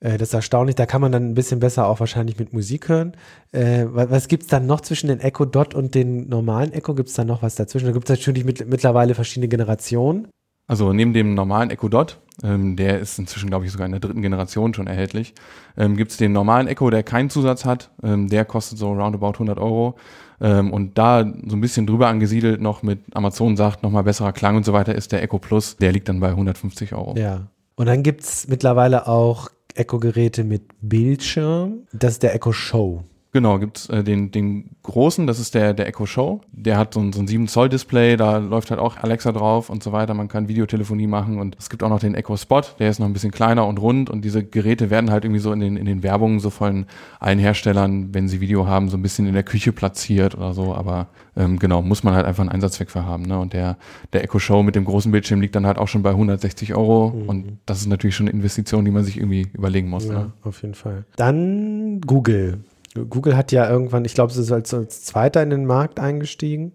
Äh, 0.00 0.18
das 0.18 0.28
ist 0.28 0.34
erstaunlich. 0.34 0.76
Da 0.76 0.86
kann 0.86 1.00
man 1.00 1.12
dann 1.12 1.30
ein 1.30 1.34
bisschen 1.34 1.60
besser 1.60 1.86
auch 1.86 2.00
wahrscheinlich 2.00 2.38
mit 2.38 2.52
Musik 2.52 2.88
hören. 2.88 3.12
Äh, 3.52 3.84
wa- 3.88 4.06
was 4.10 4.28
gibt 4.28 4.44
es 4.44 4.48
dann 4.48 4.66
noch 4.66 4.80
zwischen 4.80 5.08
den 5.08 5.20
Echo 5.20 5.44
Dot 5.44 5.74
und 5.74 5.94
den 5.94 6.28
normalen 6.28 6.72
Echo? 6.72 6.94
Gibt 6.94 7.08
es 7.08 7.14
da 7.14 7.24
noch 7.24 7.42
was 7.42 7.54
dazwischen? 7.54 7.86
Da 7.86 7.92
gibt 7.92 8.08
es 8.10 8.18
natürlich 8.18 8.44
mit, 8.44 8.68
mittlerweile 8.68 9.14
verschiedene 9.14 9.48
Generationen. 9.48 10.28
Also 10.66 10.92
neben 10.94 11.12
dem 11.12 11.34
normalen 11.34 11.68
Echo 11.70 11.88
Dot, 11.90 12.18
ähm, 12.42 12.74
der 12.76 12.98
ist 12.98 13.18
inzwischen, 13.18 13.50
glaube 13.50 13.66
ich, 13.66 13.72
sogar 13.72 13.84
in 13.84 13.92
der 13.92 14.00
dritten 14.00 14.22
Generation 14.22 14.72
schon 14.72 14.86
erhältlich, 14.86 15.34
ähm, 15.76 15.94
gibt 15.94 16.10
es 16.12 16.16
den 16.16 16.32
normalen 16.32 16.68
Echo, 16.68 16.88
der 16.88 17.02
keinen 17.02 17.28
Zusatz 17.28 17.66
hat. 17.66 17.90
Ähm, 18.02 18.28
der 18.30 18.46
kostet 18.46 18.78
so 18.78 18.92
roundabout 18.92 19.34
100 19.34 19.58
Euro. 19.58 19.96
Ähm, 20.40 20.72
und 20.72 20.96
da 20.96 21.20
so 21.46 21.54
ein 21.56 21.60
bisschen 21.60 21.86
drüber 21.86 22.08
angesiedelt 22.08 22.62
noch 22.62 22.82
mit 22.82 23.00
Amazon 23.14 23.56
sagt, 23.58 23.82
nochmal 23.82 24.04
besserer 24.04 24.32
Klang 24.32 24.56
und 24.56 24.64
so 24.64 24.72
weiter, 24.72 24.94
ist 24.94 25.12
der 25.12 25.22
Echo 25.22 25.38
Plus. 25.38 25.76
Der 25.76 25.92
liegt 25.92 26.08
dann 26.08 26.18
bei 26.20 26.30
150 26.30 26.94
Euro. 26.94 27.14
Ja. 27.16 27.42
Und 27.76 27.86
dann 27.86 28.02
gibt 28.02 28.22
es 28.22 28.48
mittlerweile 28.48 29.06
auch 29.06 29.48
Echo-Geräte 29.74 30.44
mit 30.44 30.62
Bildschirm. 30.80 31.86
Das 31.92 32.14
ist 32.14 32.22
der 32.22 32.34
Echo 32.34 32.52
Show. 32.52 33.04
Genau, 33.34 33.58
gibt's 33.58 33.88
äh, 33.88 34.04
den, 34.04 34.30
den 34.30 34.70
großen, 34.84 35.26
das 35.26 35.40
ist 35.40 35.56
der, 35.56 35.74
der 35.74 35.88
Echo 35.88 36.06
Show. 36.06 36.40
Der 36.52 36.78
hat 36.78 36.94
so 36.94 37.00
ein, 37.00 37.12
so 37.12 37.20
ein 37.20 37.26
7 37.26 37.48
Zoll 37.48 37.68
Display, 37.68 38.16
da 38.16 38.36
läuft 38.38 38.70
halt 38.70 38.78
auch 38.78 38.96
Alexa 38.96 39.32
drauf 39.32 39.70
und 39.70 39.82
so 39.82 39.90
weiter. 39.90 40.14
Man 40.14 40.28
kann 40.28 40.46
Videotelefonie 40.46 41.08
machen 41.08 41.40
und 41.40 41.56
es 41.58 41.68
gibt 41.68 41.82
auch 41.82 41.88
noch 41.88 41.98
den 41.98 42.14
Echo 42.14 42.36
Spot, 42.36 42.60
der 42.78 42.90
ist 42.90 43.00
noch 43.00 43.06
ein 43.06 43.12
bisschen 43.12 43.32
kleiner 43.32 43.66
und 43.66 43.78
rund 43.78 44.08
und 44.08 44.24
diese 44.24 44.44
Geräte 44.44 44.88
werden 44.88 45.10
halt 45.10 45.24
irgendwie 45.24 45.40
so 45.40 45.50
in 45.52 45.58
den, 45.58 45.76
in 45.76 45.84
den 45.84 46.04
Werbungen 46.04 46.38
so 46.38 46.48
von 46.50 46.86
allen 47.18 47.40
Herstellern, 47.40 48.14
wenn 48.14 48.28
sie 48.28 48.40
Video 48.40 48.68
haben, 48.68 48.88
so 48.88 48.96
ein 48.96 49.02
bisschen 49.02 49.26
in 49.26 49.34
der 49.34 49.42
Küche 49.42 49.72
platziert 49.72 50.36
oder 50.36 50.54
so. 50.54 50.72
Aber 50.72 51.08
ähm, 51.36 51.58
genau, 51.58 51.82
muss 51.82 52.04
man 52.04 52.14
halt 52.14 52.26
einfach 52.26 52.42
einen 52.42 52.50
Einsatzzweck 52.50 52.92
für 52.92 53.04
haben. 53.04 53.24
Ne? 53.24 53.36
Und 53.36 53.52
der, 53.52 53.78
der 54.12 54.22
Echo 54.22 54.38
Show 54.38 54.62
mit 54.62 54.76
dem 54.76 54.84
großen 54.84 55.10
Bildschirm 55.10 55.40
liegt 55.40 55.56
dann 55.56 55.66
halt 55.66 55.78
auch 55.78 55.88
schon 55.88 56.04
bei 56.04 56.10
160 56.10 56.76
Euro 56.76 57.06
und 57.26 57.58
das 57.66 57.80
ist 57.80 57.88
natürlich 57.88 58.14
schon 58.14 58.28
eine 58.28 58.36
Investition, 58.36 58.84
die 58.84 58.92
man 58.92 59.02
sich 59.02 59.16
irgendwie 59.16 59.48
überlegen 59.54 59.88
muss. 59.88 60.06
Ja, 60.06 60.12
Ne? 60.14 60.32
auf 60.44 60.62
jeden 60.62 60.74
Fall. 60.74 61.04
Dann 61.16 62.00
Google. 62.00 62.60
Google 62.94 63.36
hat 63.36 63.52
ja 63.52 63.68
irgendwann, 63.68 64.04
ich 64.04 64.14
glaube, 64.14 64.30
es 64.32 64.38
ist 64.38 64.52
als, 64.52 64.72
als 64.72 65.02
Zweiter 65.04 65.42
in 65.42 65.50
den 65.50 65.66
Markt 65.66 65.98
eingestiegen. 66.00 66.72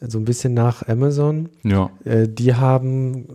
So 0.00 0.18
ein 0.18 0.24
bisschen 0.24 0.54
nach 0.54 0.86
Amazon. 0.86 1.48
Ja. 1.64 1.90
Äh, 2.04 2.28
die 2.28 2.54
haben, 2.54 3.26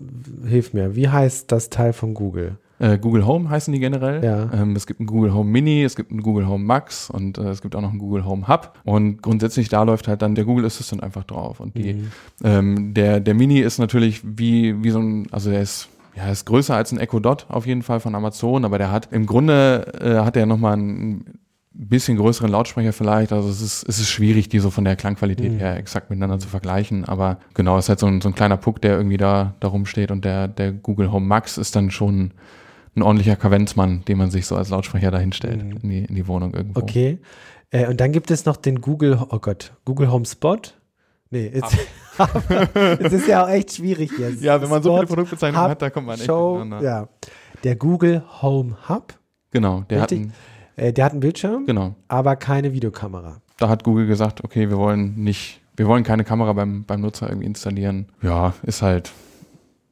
hilf 0.47 0.73
mir, 0.73 0.95
wie 0.95 1.09
heißt 1.09 1.51
das 1.51 1.69
Teil 1.69 1.91
von 1.91 2.13
Google? 2.13 2.57
Äh, 2.79 2.97
Google 2.97 3.25
Home 3.25 3.49
heißen 3.49 3.73
die 3.73 3.79
generell. 3.79 4.23
Ja. 4.23 4.49
Ähm, 4.53 4.73
es 4.75 4.87
gibt 4.87 5.01
einen 5.01 5.07
Google 5.07 5.33
Home 5.33 5.49
Mini, 5.49 5.83
es 5.83 5.95
gibt 5.97 6.11
einen 6.11 6.21
Google 6.21 6.47
Home 6.47 6.63
Max 6.63 7.09
und 7.09 7.37
äh, 7.37 7.49
es 7.49 7.61
gibt 7.61 7.75
auch 7.75 7.81
noch 7.81 7.89
einen 7.89 7.99
Google 7.99 8.25
Home 8.25 8.47
Hub. 8.47 8.79
Und 8.85 9.21
grundsätzlich 9.21 9.67
da 9.67 9.83
läuft 9.83 10.07
halt 10.07 10.21
dann 10.21 10.35
der 10.35 10.45
Google 10.45 10.65
Assistant 10.65 11.03
einfach 11.03 11.25
drauf. 11.25 11.59
Und 11.59 11.75
die, 11.77 11.93
Mhm. 11.95 12.11
ähm, 12.45 12.93
der, 12.93 13.19
der 13.19 13.33
Mini 13.33 13.59
ist 13.59 13.77
natürlich 13.77 14.21
wie, 14.23 14.81
wie 14.83 14.89
so 14.89 14.99
ein, 14.99 15.27
also 15.31 15.49
der 15.49 15.61
ist 15.61 15.89
ja, 16.15 16.29
ist 16.31 16.45
größer 16.45 16.75
als 16.75 16.91
ein 16.91 16.99
Echo 16.99 17.19
Dot 17.19 17.47
auf 17.49 17.65
jeden 17.65 17.81
Fall 17.81 17.99
von 17.99 18.13
Amazon, 18.15 18.63
aber 18.65 18.77
der 18.77 18.91
hat 18.91 19.09
im 19.11 19.25
Grunde 19.25 19.91
äh, 19.99 20.23
hat 20.23 20.37
er 20.37 20.45
nochmal 20.45 20.77
ein 20.77 21.25
bisschen 21.73 22.17
größeren 22.17 22.49
Lautsprecher 22.51 22.93
vielleicht. 22.93 23.31
Also 23.33 23.49
es 23.49 23.61
ist, 23.61 23.87
es 23.89 23.99
ist 23.99 24.09
schwierig, 24.09 24.47
die 24.49 24.59
so 24.59 24.69
von 24.69 24.83
der 24.85 24.95
Klangqualität 24.95 25.53
Mhm. 25.53 25.57
her 25.57 25.75
exakt 25.77 26.09
miteinander 26.09 26.39
zu 26.39 26.47
vergleichen. 26.47 27.05
Aber 27.05 27.39
genau, 27.53 27.77
es 27.77 27.85
ist 27.85 27.89
halt 27.89 27.99
so 27.99 28.07
ein, 28.07 28.21
so 28.21 28.29
ein 28.29 28.35
kleiner 28.35 28.57
Puck, 28.57 28.81
der 28.81 28.95
irgendwie 28.95 29.17
da, 29.17 29.55
da 29.59 29.67
rumsteht 29.69 30.11
und 30.11 30.23
der, 30.25 30.47
der 30.47 30.71
Google 30.71 31.11
Home 31.11 31.25
Max 31.25 31.57
ist 31.57 31.75
dann 31.75 31.89
schon 31.91 32.31
ein 32.95 33.01
ordentlicher 33.01 33.35
Kavenzmann, 33.35 34.03
den 34.07 34.19
man 34.19 34.29
sich 34.29 34.45
so 34.45 34.55
als 34.55 34.69
Lautsprecher 34.69 35.09
dahinstellt 35.09 35.63
Mhm. 35.63 35.71
in, 35.81 35.89
die, 35.89 36.05
in 36.05 36.15
die 36.15 36.27
Wohnung 36.27 36.53
irgendwo. 36.53 36.79
Okay. 36.81 37.17
Äh, 37.71 37.87
und 37.87 37.99
dann 37.99 38.11
gibt 38.11 38.29
es 38.29 38.45
noch 38.45 38.55
den 38.57 38.81
Google, 38.81 39.19
oh 39.29 39.39
Gott, 39.39 39.73
Google 39.83 40.11
Home 40.11 40.25
Spot. 40.25 40.57
Nee, 41.31 41.47
ist, 41.47 41.75
es 42.99 43.13
ist 43.13 43.27
ja 43.27 43.43
auch 43.43 43.49
echt 43.49 43.73
schwierig 43.73 44.11
jetzt. 44.19 44.43
Ja, 44.43 44.61
wenn 44.61 44.69
man 44.69 44.83
so 44.83 44.89
Spot, 44.89 44.97
viele 44.97 45.07
Produktbezeichnungen 45.07 45.63
Hub, 45.65 45.71
hat, 45.71 45.81
da 45.81 45.89
kommt 45.89 46.05
man 46.05 46.15
echt 46.15 46.25
Show, 46.25 46.63
ja. 46.81 47.07
Der 47.63 47.75
Google 47.75 48.21
Home 48.43 48.75
Hub, 48.87 49.17
Genau, 49.51 49.81
der 49.89 50.01
hat, 50.01 50.11
Richtig. 50.11 50.25
einen, 50.27 50.33
äh, 50.75 50.93
der 50.93 51.05
hat 51.05 51.11
einen 51.11 51.21
Bildschirm, 51.21 51.65
genau. 51.65 51.95
aber 52.07 52.35
keine 52.35 52.73
Videokamera. 52.73 53.41
Da 53.57 53.69
hat 53.69 53.83
Google 53.83 54.07
gesagt, 54.07 54.43
okay, 54.43 54.69
wir 54.69 54.77
wollen 54.77 55.15
nicht, 55.15 55.61
wir 55.75 55.87
wollen 55.87 56.03
keine 56.03 56.23
Kamera 56.23 56.53
beim, 56.53 56.83
beim 56.83 57.01
Nutzer 57.01 57.29
irgendwie 57.29 57.47
installieren. 57.47 58.07
Ja, 58.21 58.53
ist 58.63 58.81
halt, 58.81 59.11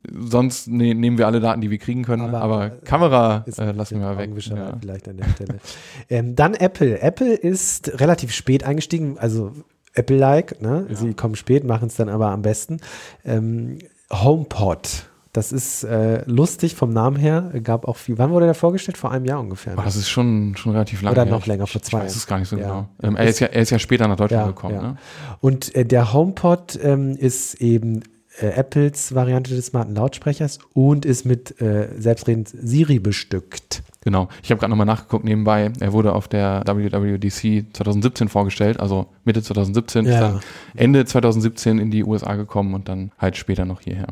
sonst 0.10 0.68
ne, 0.68 0.94
nehmen 0.94 1.18
wir 1.18 1.28
alle 1.28 1.40
Daten, 1.40 1.62
die 1.62 1.70
wir 1.70 1.78
kriegen 1.78 2.04
können, 2.04 2.24
aber, 2.24 2.42
aber 2.42 2.70
Kamera 2.70 3.46
äh, 3.58 3.72
lassen 3.72 4.00
wir 4.00 4.08
mal 4.08 4.18
weg. 4.18 4.32
Ja. 4.36 4.78
Vielleicht 4.80 5.08
an 5.08 5.18
der 5.18 5.30
Stelle. 5.30 5.60
ähm, 6.10 6.36
dann 6.36 6.54
Apple. 6.54 7.02
Apple 7.02 7.34
ist 7.34 8.00
relativ 8.00 8.32
spät 8.34 8.64
eingestiegen, 8.64 9.18
also 9.18 9.52
Apple-like, 9.94 10.62
ne? 10.62 10.88
Ja. 10.90 10.96
Sie 10.96 11.14
kommen 11.14 11.36
spät, 11.36 11.64
machen 11.64 11.88
es 11.88 11.96
dann 11.96 12.10
aber 12.10 12.30
am 12.30 12.42
besten. 12.42 12.80
Ähm, 13.26 13.80
HomePod. 14.12 15.06
Das 15.34 15.54
ist 15.54 15.84
äh, 15.84 16.24
lustig 16.26 16.76
vom 16.76 16.92
Namen 16.92 17.16
her. 17.16 17.52
Gab 17.64 17.88
auch 17.88 17.96
viel. 17.98 18.18
Wann 18.18 18.32
wurde 18.32 18.46
der 18.46 18.54
vorgestellt? 18.54 18.98
Vor 18.98 19.12
einem 19.12 19.26
Jahr 19.26 19.40
ungefähr. 19.40 19.76
Oh, 19.78 19.82
das 19.82 19.96
ist 19.96 20.10
schon, 20.10 20.56
schon 20.58 20.74
relativ 20.74 21.02
lange. 21.02 21.16
Oder 21.16 21.26
noch 21.26 21.46
länger, 21.46 21.68
vor 21.68 21.82
zwei. 21.82 22.00
Ich 22.00 22.04
weiß 22.06 22.16
es 22.18 22.28
gar 22.28 22.40
nicht 22.40 22.50
so 22.50 22.58
ja. 22.58 22.64
genau. 22.64 22.90
Ähm, 23.02 23.16
er, 23.16 23.28
ist 23.28 23.40
ja, 23.40 23.48
er 23.48 23.62
ist 23.62 23.70
ja 23.70 23.80
später 23.80 24.08
nach 24.08 24.18
Deutschland 24.18 24.44
ja, 24.44 24.48
gekommen. 24.48 24.76
Ja. 24.76 24.82
Ne? 24.82 24.98
Und 25.40 25.74
äh, 25.74 25.86
der 25.86 26.12
HomePod 26.12 26.78
ähm, 26.84 27.16
ist 27.16 27.56
eben 27.56 28.04
äh, 28.40 28.48
Apples 28.48 29.16
Variante 29.16 29.56
des 29.56 29.68
smarten 29.68 29.96
Lautsprechers 29.96 30.60
und 30.74 31.06
ist 31.06 31.26
mit 31.26 31.62
äh, 31.62 31.90
selbstredend 31.98 32.50
Siri 32.50 33.00
bestückt. 33.00 33.84
Genau. 34.02 34.30
Ich 34.44 34.52
habe 34.52 34.60
gerade 34.60 34.72
nochmal 34.72 34.86
nachgeguckt 34.86 35.24
nebenbei. 35.24 35.72
Er 35.80 35.94
wurde 35.94 36.14
auf 36.14 36.28
der 36.28 36.64
WWDC 36.66 37.74
2017 37.74 38.30
vorgestellt, 38.30 38.80
also 38.80 39.08
Mitte 39.26 39.44
2017, 39.44 40.06
ja. 40.06 40.38
ist 40.38 40.46
Ende 40.76 41.06
2017 41.06 41.80
in 41.80 41.92
die 41.92 42.04
USA 42.04 42.36
gekommen 42.36 42.74
und 42.74 42.90
dann 42.90 43.12
halt 43.18 43.38
später 43.38 43.66
noch 43.66 43.82
hierher. 43.82 44.08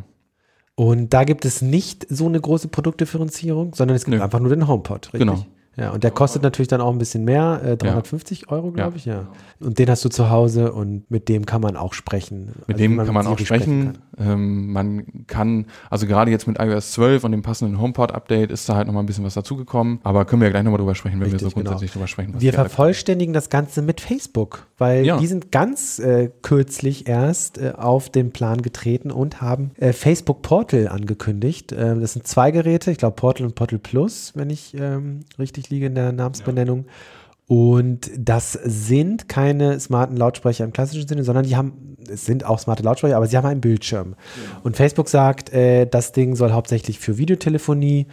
Und 0.80 1.14
da 1.14 1.26
gibt 1.26 1.44
es 1.44 1.62
nicht 1.62 2.08
so 2.10 2.28
eine 2.28 2.40
große 2.40 2.70
Produktdifferenzierung, 2.70 3.76
sondern 3.76 3.98
es 3.98 4.06
gibt 4.06 4.16
Nö. 4.16 4.24
einfach 4.24 4.40
nur 4.40 4.50
den 4.50 4.66
HomePod, 4.66 5.08
richtig? 5.08 5.20
Genau. 5.20 5.46
Ja, 5.76 5.92
und 5.92 6.06
der 6.06 6.12
kostet 6.12 6.42
natürlich 6.42 6.70
dann 6.70 6.80
auch 6.80 6.94
ein 6.94 6.98
bisschen 6.98 7.26
mehr, 7.26 7.60
äh, 7.66 7.76
350 7.76 8.44
ja. 8.44 8.48
Euro, 8.48 8.72
glaube 8.72 8.96
ich, 8.96 9.04
ja. 9.04 9.28
Und 9.60 9.78
den 9.78 9.90
hast 9.90 10.06
du 10.06 10.10
zu 10.10 10.30
Hause 10.30 10.72
und 10.72 11.12
mit 11.12 11.28
dem 11.28 11.46
kann 11.46 11.60
man 11.60 11.76
auch 11.76 11.92
sprechen. 11.92 12.46
Mit 12.46 12.70
also 12.70 12.78
dem 12.78 12.96
man 12.96 13.06
kann 13.06 13.14
man 13.14 13.28
auch 13.28 13.38
sprechen. 13.38 13.94
Kann. 13.94 13.98
Ähm, 14.20 14.72
man 14.72 15.06
kann, 15.28 15.66
also 15.90 16.08
gerade 16.08 16.32
jetzt 16.32 16.48
mit 16.48 16.60
iOS 16.60 16.92
12 16.92 17.24
und 17.24 17.32
dem 17.32 17.42
passenden 17.42 17.80
HomePod-Update 17.80 18.52
ist 18.52 18.68
da 18.68 18.76
halt 18.76 18.88
nochmal 18.88 19.04
ein 19.04 19.06
bisschen 19.06 19.24
was 19.24 19.34
dazugekommen. 19.34 20.00
Aber 20.04 20.26
können 20.26 20.42
wir 20.42 20.48
ja 20.48 20.52
gleich 20.52 20.64
nochmal 20.64 20.80
drüber 20.80 20.96
sprechen, 20.96 21.20
wenn 21.20 21.26
Richtig, 21.26 21.42
wir 21.42 21.50
so 21.50 21.56
genau. 21.56 21.70
grundsätzlich 21.72 21.92
genau. 21.92 22.06
drüber 22.06 22.08
sprechen. 22.08 22.42
wir 22.42 22.54
vervollständigen 22.54 23.34
das 23.34 23.50
Ganze 23.50 23.82
mit 23.82 24.02
Facebook, 24.02 24.68
weil 24.78 25.06
ja. 25.06 25.18
die 25.18 25.28
sind 25.28 25.52
ganz 25.52 26.00
äh, 26.00 26.30
kürzlich 26.42 27.08
erst 27.08 27.58
äh, 27.58 27.74
auf 27.76 28.10
den 28.10 28.32
Plan 28.32 28.62
getreten 28.62 29.12
und 29.12 29.42
haben 29.42 29.72
äh, 29.78 29.94
Facebook 29.94 30.42
Portal 30.42 30.88
angekündigt. 30.88 31.72
Ähm, 31.72 32.02
das 32.02 32.14
sind 32.14 32.28
zwei 32.28 32.52
Geräte, 32.52 32.92
ich 32.92 32.98
glaube 32.98 33.16
Portal 33.16 33.46
und 33.46 33.56
Portal 33.56 33.80
Plus, 33.80 34.34
wenn 34.36 34.50
ich 34.50 34.74
ähm, 34.74 35.22
richtig 35.38 35.70
liege 35.70 35.86
in 35.86 35.96
der 35.96 36.12
Namensbenennung. 36.12 36.86
Ja. 36.86 36.92
Und 37.50 38.12
das 38.16 38.54
sind 38.54 39.28
keine 39.28 39.80
smarten 39.80 40.16
Lautsprecher 40.16 40.64
im 40.64 40.72
klassischen 40.72 41.08
Sinne, 41.08 41.24
sondern 41.24 41.48
die 41.48 41.56
haben, 41.56 41.98
es 42.08 42.28
sind 42.28 42.46
auch 42.46 42.60
smarte 42.60 42.84
Lautsprecher, 42.84 43.18
aber 43.18 43.26
sie 43.26 43.36
haben 43.36 43.48
einen 43.48 43.60
Bildschirm. 43.60 44.12
Ja. 44.12 44.60
Und 44.62 44.78
Facebook 44.78 45.10
sagt, 45.10 45.52
äh, 45.52 45.88
das 45.88 46.12
Ding 46.12 46.36
soll 46.36 46.52
hauptsächlich 46.52 47.00
für 47.00 47.18
Videotelefonie 47.18 48.06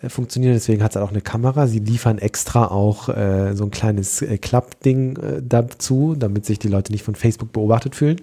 äh, 0.00 0.08
funktionieren, 0.08 0.52
deswegen 0.52 0.84
hat 0.84 0.92
es 0.92 0.96
auch 1.02 1.10
eine 1.10 1.22
Kamera. 1.22 1.66
Sie 1.66 1.80
liefern 1.80 2.18
extra 2.18 2.68
auch 2.68 3.08
äh, 3.08 3.56
so 3.56 3.64
ein 3.64 3.72
kleines 3.72 4.22
äh, 4.22 4.38
Klappding 4.38 5.16
äh, 5.16 5.42
dazu, 5.42 6.14
damit 6.16 6.46
sich 6.46 6.60
die 6.60 6.68
Leute 6.68 6.92
nicht 6.92 7.02
von 7.02 7.16
Facebook 7.16 7.50
beobachtet 7.50 7.96
fühlen. 7.96 8.20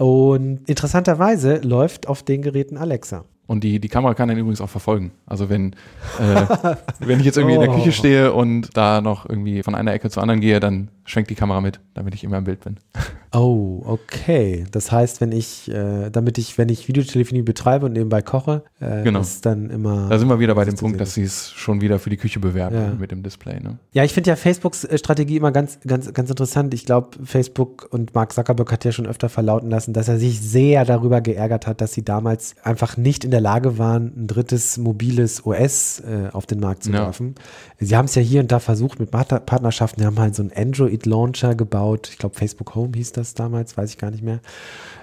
Und 0.00 0.62
interessanterweise 0.66 1.58
läuft 1.58 2.08
auf 2.08 2.22
den 2.22 2.40
Geräten 2.40 2.78
Alexa. 2.78 3.26
Und 3.46 3.62
die, 3.62 3.78
die 3.78 3.88
Kamera 3.88 4.14
kann 4.14 4.28
dann 4.28 4.38
übrigens 4.38 4.62
auch 4.62 4.70
verfolgen. 4.70 5.12
Also 5.26 5.50
wenn, 5.50 5.74
äh, 6.18 6.76
wenn 7.00 7.20
ich 7.20 7.26
jetzt 7.26 7.36
irgendwie 7.36 7.58
oh. 7.58 7.62
in 7.62 7.68
der 7.68 7.76
Küche 7.78 7.90
oh. 7.90 7.92
stehe 7.92 8.32
und 8.32 8.76
da 8.76 9.00
noch 9.00 9.28
irgendwie 9.28 9.62
von 9.62 9.74
einer 9.74 9.92
Ecke 9.92 10.08
zur 10.08 10.22
anderen 10.22 10.40
gehe, 10.40 10.60
dann 10.60 10.88
schwenkt 11.04 11.30
die 11.30 11.34
Kamera 11.34 11.60
mit, 11.60 11.80
damit 11.94 12.14
ich 12.14 12.24
immer 12.24 12.38
im 12.38 12.44
Bild 12.44 12.60
bin. 12.60 12.78
Oh, 13.36 13.82
okay. 13.84 14.64
Das 14.70 14.92
heißt, 14.92 15.20
wenn 15.20 15.32
ich, 15.32 15.68
äh, 15.68 16.08
damit 16.10 16.38
ich, 16.38 16.56
wenn 16.56 16.68
ich 16.68 16.86
Videotelefonie 16.86 17.42
betreibe 17.42 17.86
und 17.86 17.92
nebenbei 17.94 18.22
koche, 18.22 18.62
äh, 18.78 19.02
genau. 19.02 19.20
ist 19.22 19.44
dann 19.44 19.70
immer. 19.70 20.08
Da 20.08 20.20
sind 20.20 20.28
wir 20.28 20.38
wieder 20.38 20.54
bei 20.54 20.64
dem 20.64 20.76
Punkt, 20.76 21.00
dass 21.00 21.14
sie 21.14 21.24
es 21.24 21.50
schon 21.50 21.80
wieder 21.80 21.98
für 21.98 22.10
die 22.10 22.16
Küche 22.16 22.38
bewerben 22.38 22.76
ja. 22.76 22.94
mit 22.96 23.10
dem 23.10 23.24
Display. 23.24 23.58
Ne? 23.58 23.78
Ja, 23.90 24.04
ich 24.04 24.12
finde 24.12 24.30
ja 24.30 24.36
Facebooks 24.36 24.84
äh, 24.84 24.98
Strategie 24.98 25.36
immer 25.36 25.50
ganz, 25.50 25.80
ganz, 25.84 26.12
ganz 26.12 26.30
interessant. 26.30 26.74
Ich 26.74 26.86
glaube, 26.86 27.08
Facebook 27.24 27.88
und 27.90 28.14
Mark 28.14 28.32
Zuckerberg 28.32 28.70
hat 28.70 28.84
ja 28.84 28.92
schon 28.92 29.08
öfter 29.08 29.28
verlauten 29.28 29.68
lassen, 29.68 29.94
dass 29.94 30.06
er 30.06 30.18
sich 30.20 30.40
sehr 30.40 30.84
darüber 30.84 31.20
geärgert 31.20 31.66
hat, 31.66 31.80
dass 31.80 31.92
sie 31.92 32.04
damals 32.04 32.54
einfach 32.62 32.96
nicht 32.96 33.24
in 33.24 33.32
der 33.32 33.40
Lage 33.40 33.78
waren, 33.78 34.12
ein 34.16 34.26
drittes 34.28 34.78
mobiles 34.78 35.44
OS 35.44 35.98
äh, 35.98 36.28
auf 36.32 36.46
den 36.46 36.60
Markt 36.60 36.84
zu 36.84 36.92
werfen. 36.92 37.34
Ja. 37.36 37.86
Sie 37.86 37.96
haben 37.96 38.04
es 38.04 38.14
ja 38.14 38.22
hier 38.22 38.40
und 38.40 38.52
da 38.52 38.60
versucht 38.60 39.00
mit 39.00 39.10
Partnerschaften. 39.10 40.02
Sie 40.02 40.06
haben 40.06 40.20
halt 40.20 40.36
so 40.36 40.44
ein 40.44 40.52
Android 40.54 40.93
Android-Launcher 40.94 41.54
gebaut. 41.54 42.08
Ich 42.10 42.18
glaube, 42.18 42.34
Facebook 42.34 42.74
Home 42.74 42.92
hieß 42.94 43.12
das 43.12 43.34
damals, 43.34 43.76
weiß 43.76 43.90
ich 43.90 43.98
gar 43.98 44.10
nicht 44.10 44.22
mehr. 44.22 44.40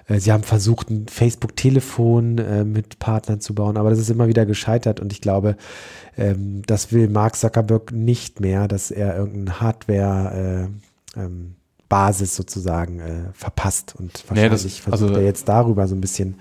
Äh, 0.08 0.20
sie 0.20 0.32
haben 0.32 0.44
versucht, 0.44 0.90
ein 0.90 1.08
Facebook-Telefon 1.08 2.38
äh, 2.38 2.64
mit 2.64 3.00
Partnern 3.00 3.42
zu 3.42 3.54
bauen, 3.54 3.78
aber 3.78 3.90
das 3.90 4.00
ist 4.00 4.10
immer 4.10 4.28
wieder 4.28 4.46
gescheitert 4.46 5.00
und 5.00 5.12
ich 5.12 5.22
glaube, 5.22 5.56
ähm, 6.18 6.62
das 6.66 6.92
will 6.92 7.10
Mark 7.10 7.36
Zuckerberg 7.36 7.92
nicht 7.92 8.40
mehr, 8.40 8.68
dass 8.68 8.92
er 8.92 9.18
irgendeine 9.18 9.62
Hardware 9.62 10.70
äh, 11.16 11.20
ähm, 11.20 11.56
Basis 11.90 12.38
sozusagen 12.38 13.02
verpasst 13.34 13.96
und 14.00 14.24
wahrscheinlich 14.30 14.64
nee, 14.64 14.70
das, 14.70 14.78
versucht 14.78 15.10
also, 15.10 15.14
er 15.20 15.26
jetzt 15.26 15.50
darüber 15.50 15.90
so 15.90 15.96
ein 15.96 16.00
bisschen 16.00 16.36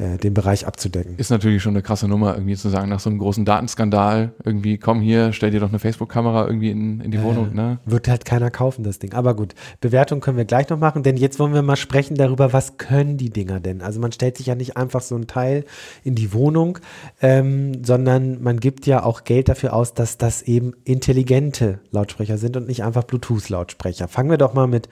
äh, 0.00 0.16
den 0.16 0.32
Bereich 0.32 0.66
abzudecken. 0.66 1.16
Ist 1.18 1.30
natürlich 1.30 1.62
schon 1.62 1.74
eine 1.74 1.82
krasse 1.82 2.08
Nummer, 2.08 2.34
irgendwie 2.34 2.56
zu 2.56 2.70
sagen, 2.70 2.88
nach 2.88 3.00
so 3.00 3.10
einem 3.10 3.18
großen 3.18 3.44
Datenskandal, 3.44 4.32
irgendwie, 4.44 4.78
komm 4.78 5.02
hier, 5.02 5.34
stell 5.34 5.50
dir 5.50 5.60
doch 5.60 5.68
eine 5.68 5.78
Facebook-Kamera 5.78 6.46
irgendwie 6.46 6.70
in, 6.70 7.00
in 7.00 7.10
die 7.10 7.18
äh, 7.18 7.22
Wohnung. 7.22 7.54
Ne? 7.54 7.80
Wird 7.84 8.08
halt 8.08 8.24
keiner 8.24 8.50
kaufen, 8.50 8.82
das 8.82 8.98
Ding. 8.98 9.12
Aber 9.12 9.36
gut, 9.36 9.54
Bewertung 9.82 10.20
können 10.20 10.38
wir 10.38 10.46
gleich 10.46 10.70
noch 10.70 10.78
machen, 10.78 11.02
denn 11.02 11.18
jetzt 11.18 11.38
wollen 11.38 11.52
wir 11.52 11.60
mal 11.60 11.76
sprechen 11.76 12.14
darüber, 12.16 12.54
was 12.54 12.78
können 12.78 13.18
die 13.18 13.28
Dinger 13.28 13.60
denn? 13.60 13.82
Also 13.82 14.00
man 14.00 14.10
stellt 14.10 14.38
sich 14.38 14.46
ja 14.46 14.54
nicht 14.54 14.78
einfach 14.78 15.02
so 15.02 15.16
ein 15.16 15.26
Teil 15.26 15.64
in 16.02 16.14
die 16.14 16.32
Wohnung, 16.32 16.78
ähm, 17.20 17.84
sondern 17.84 18.42
man 18.42 18.58
gibt 18.58 18.86
ja 18.86 19.02
auch 19.02 19.24
Geld 19.24 19.50
dafür 19.50 19.74
aus, 19.74 19.92
dass 19.92 20.16
das 20.16 20.40
eben 20.40 20.72
intelligente 20.84 21.80
Lautsprecher 21.90 22.38
sind 22.38 22.56
und 22.56 22.66
nicht 22.66 22.84
einfach 22.84 23.04
Bluetooth-Lautsprecher. 23.04 24.08
Fangen 24.08 24.30
wir 24.30 24.38
doch 24.38 24.54
mal 24.54 24.66
mit 24.66 24.88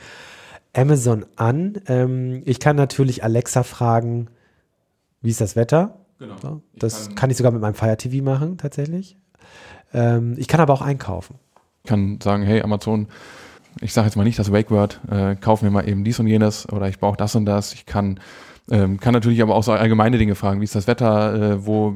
Amazon 0.74 1.24
an. 1.36 1.78
Ähm, 1.86 2.42
ich 2.44 2.60
kann 2.60 2.76
natürlich 2.76 3.24
Alexa 3.24 3.62
fragen, 3.62 4.28
wie 5.20 5.30
ist 5.30 5.40
das 5.40 5.56
Wetter? 5.56 5.98
Genau. 6.18 6.36
So, 6.40 6.62
das 6.74 7.06
kann, 7.06 7.14
kann, 7.14 7.30
ich 7.30 7.36
sogar 7.36 7.52
mit 7.52 7.60
meinem 7.60 7.74
Fire 7.74 7.96
TV 7.96 8.24
machen, 8.24 8.58
tatsächlich. 8.58 9.16
Ähm, 9.92 10.34
ich 10.36 10.48
kann 10.48 10.60
aber 10.60 10.72
auch 10.72 10.82
einkaufen. 10.82 11.36
Ich 11.84 11.90
kann 11.90 12.20
sagen, 12.20 12.42
hey, 12.42 12.60
Amazon, 12.62 13.08
ich 13.80 13.92
sage 13.92 14.06
jetzt 14.06 14.16
mal 14.16 14.24
nicht 14.24 14.38
das 14.38 14.52
Wake 14.52 14.70
Word, 14.70 15.00
äh, 15.10 15.36
kauf 15.36 15.62
mir 15.62 15.70
mal 15.70 15.88
eben 15.88 16.04
dies 16.04 16.18
und 16.18 16.26
jenes 16.26 16.68
oder 16.70 16.88
ich 16.88 16.98
brauche 16.98 17.16
das 17.16 17.34
und 17.36 17.46
das. 17.46 17.72
Ich 17.72 17.86
kann 17.86 18.20
ähm, 18.70 19.00
kann 19.00 19.14
natürlich 19.14 19.42
aber 19.42 19.54
auch 19.54 19.62
so 19.62 19.72
allgemeine 19.72 20.18
Dinge 20.18 20.34
fragen, 20.34 20.60
wie 20.60 20.64
ist 20.64 20.74
das 20.74 20.86
Wetter, 20.86 21.34
äh, 21.34 21.66
wo, 21.66 21.94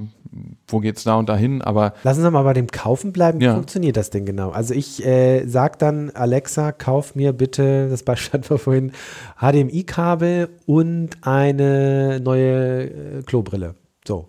wo 0.66 0.80
geht's 0.80 1.04
da 1.04 1.16
und 1.16 1.28
dahin, 1.28 1.62
aber. 1.62 1.94
Lassen 2.02 2.22
Sie 2.22 2.30
mal 2.30 2.42
bei 2.42 2.54
dem 2.54 2.68
Kaufen 2.68 3.12
bleiben, 3.12 3.40
wie 3.40 3.44
ja. 3.44 3.54
funktioniert 3.54 3.96
das 3.96 4.10
denn 4.10 4.24
genau? 4.24 4.50
Also 4.50 4.74
ich 4.74 5.04
äh, 5.04 5.46
sag 5.46 5.78
dann, 5.78 6.10
Alexa, 6.10 6.72
kauf 6.72 7.14
mir 7.14 7.32
bitte, 7.32 7.88
das 7.88 8.02
Beispiel 8.02 8.32
hatten 8.40 8.50
wir 8.50 8.58
vorhin, 8.58 8.92
HDMI-Kabel 9.38 10.48
und 10.66 11.10
eine 11.22 12.20
neue 12.20 12.84
äh, 12.84 13.22
Klobrille. 13.22 13.74
So. 14.06 14.28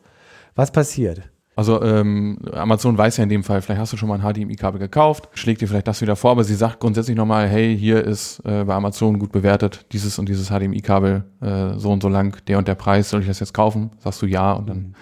Was 0.55 0.71
passiert? 0.71 1.32
Also 1.55 1.81
ähm, 1.83 2.39
Amazon 2.51 2.97
weiß 2.97 3.17
ja 3.17 3.23
in 3.23 3.29
dem 3.29 3.43
Fall, 3.43 3.61
vielleicht 3.61 3.79
hast 3.79 3.93
du 3.93 3.97
schon 3.97 4.09
mal 4.09 4.19
ein 4.19 4.33
HDMI-Kabel 4.33 4.79
gekauft, 4.79 5.29
schlägt 5.33 5.61
dir 5.61 5.67
vielleicht 5.67 5.87
das 5.87 6.01
wieder 6.01 6.15
vor, 6.15 6.31
aber 6.31 6.43
sie 6.43 6.55
sagt 6.55 6.79
grundsätzlich 6.79 7.15
nochmal, 7.15 7.47
hey, 7.47 7.77
hier 7.77 8.03
ist 8.03 8.39
äh, 8.45 8.63
bei 8.63 8.73
Amazon 8.73 9.19
gut 9.19 9.31
bewertet, 9.31 9.85
dieses 9.91 10.17
und 10.17 10.29
dieses 10.29 10.47
HDMI-Kabel 10.47 11.23
äh, 11.41 11.77
so 11.77 11.91
und 11.91 12.01
so 12.01 12.09
lang, 12.09 12.37
der 12.47 12.57
und 12.57 12.67
der 12.67 12.75
Preis, 12.75 13.09
soll 13.09 13.21
ich 13.21 13.27
das 13.27 13.39
jetzt 13.39 13.53
kaufen? 13.53 13.91
Sagst 13.99 14.21
du 14.23 14.25
ja 14.25 14.53
und 14.53 14.67
dann 14.67 14.77
mhm. 14.77 14.93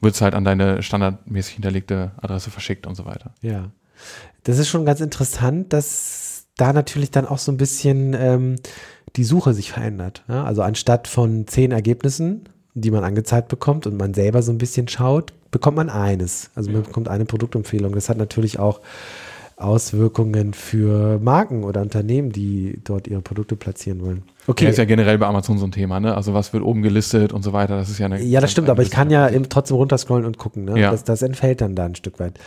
wird 0.00 0.14
es 0.14 0.20
halt 0.20 0.34
an 0.34 0.44
deine 0.44 0.82
standardmäßig 0.82 1.54
hinterlegte 1.54 2.12
Adresse 2.18 2.50
verschickt 2.50 2.86
und 2.86 2.94
so 2.94 3.06
weiter. 3.06 3.32
Ja, 3.40 3.70
das 4.44 4.58
ist 4.58 4.68
schon 4.68 4.84
ganz 4.84 5.00
interessant, 5.00 5.72
dass 5.72 6.46
da 6.56 6.72
natürlich 6.72 7.10
dann 7.10 7.26
auch 7.26 7.38
so 7.38 7.52
ein 7.52 7.56
bisschen 7.56 8.14
ähm, 8.18 8.56
die 9.16 9.24
Suche 9.24 9.54
sich 9.54 9.72
verändert. 9.72 10.24
Ja? 10.28 10.44
Also 10.44 10.62
anstatt 10.62 11.08
von 11.08 11.46
zehn 11.46 11.72
Ergebnissen, 11.72 12.48
die 12.74 12.90
man 12.90 13.04
angezeigt 13.04 13.48
bekommt 13.48 13.86
und 13.86 13.96
man 13.96 14.14
selber 14.14 14.42
so 14.42 14.52
ein 14.52 14.58
bisschen 14.58 14.88
schaut, 14.88 15.32
bekommt 15.56 15.76
man 15.76 15.88
eines. 15.88 16.50
Also 16.54 16.70
man 16.70 16.82
bekommt 16.82 17.08
eine 17.08 17.24
Produktempfehlung. 17.24 17.94
Das 17.94 18.08
hat 18.08 18.18
natürlich 18.18 18.58
auch 18.58 18.80
Auswirkungen 19.56 20.52
für 20.52 21.18
Marken 21.18 21.64
oder 21.64 21.80
Unternehmen, 21.80 22.30
die 22.30 22.78
dort 22.84 23.08
ihre 23.08 23.22
Produkte 23.22 23.56
platzieren 23.56 24.02
wollen. 24.02 24.22
Okay. 24.46 24.64
Ja, 24.64 24.70
ist 24.70 24.78
ja 24.78 24.84
generell 24.84 25.18
bei 25.18 25.26
Amazon 25.26 25.58
so 25.58 25.66
ein 25.66 25.72
Thema, 25.72 26.00
ne? 26.00 26.14
Also 26.14 26.34
was 26.34 26.52
wird 26.52 26.62
oben 26.62 26.82
gelistet 26.82 27.32
und 27.32 27.42
so 27.42 27.52
weiter. 27.52 27.76
Das 27.76 27.88
ist 27.88 27.98
ja 27.98 28.06
eine. 28.06 28.22
Ja, 28.22 28.40
das 28.40 28.52
stimmt, 28.52 28.68
aber 28.68 28.82
ich 28.82 28.90
kann 28.90 29.10
ja 29.10 29.28
eben 29.28 29.48
trotzdem 29.48 29.76
runterscrollen 29.76 30.24
und 30.24 30.38
gucken. 30.38 30.64
Ne? 30.64 30.80
Ja. 30.80 30.90
Das, 30.90 31.04
das 31.04 31.22
entfällt 31.22 31.60
dann 31.60 31.74
da 31.74 31.86
ein 31.86 31.94
Stück 31.94 32.18
weit. 32.20 32.38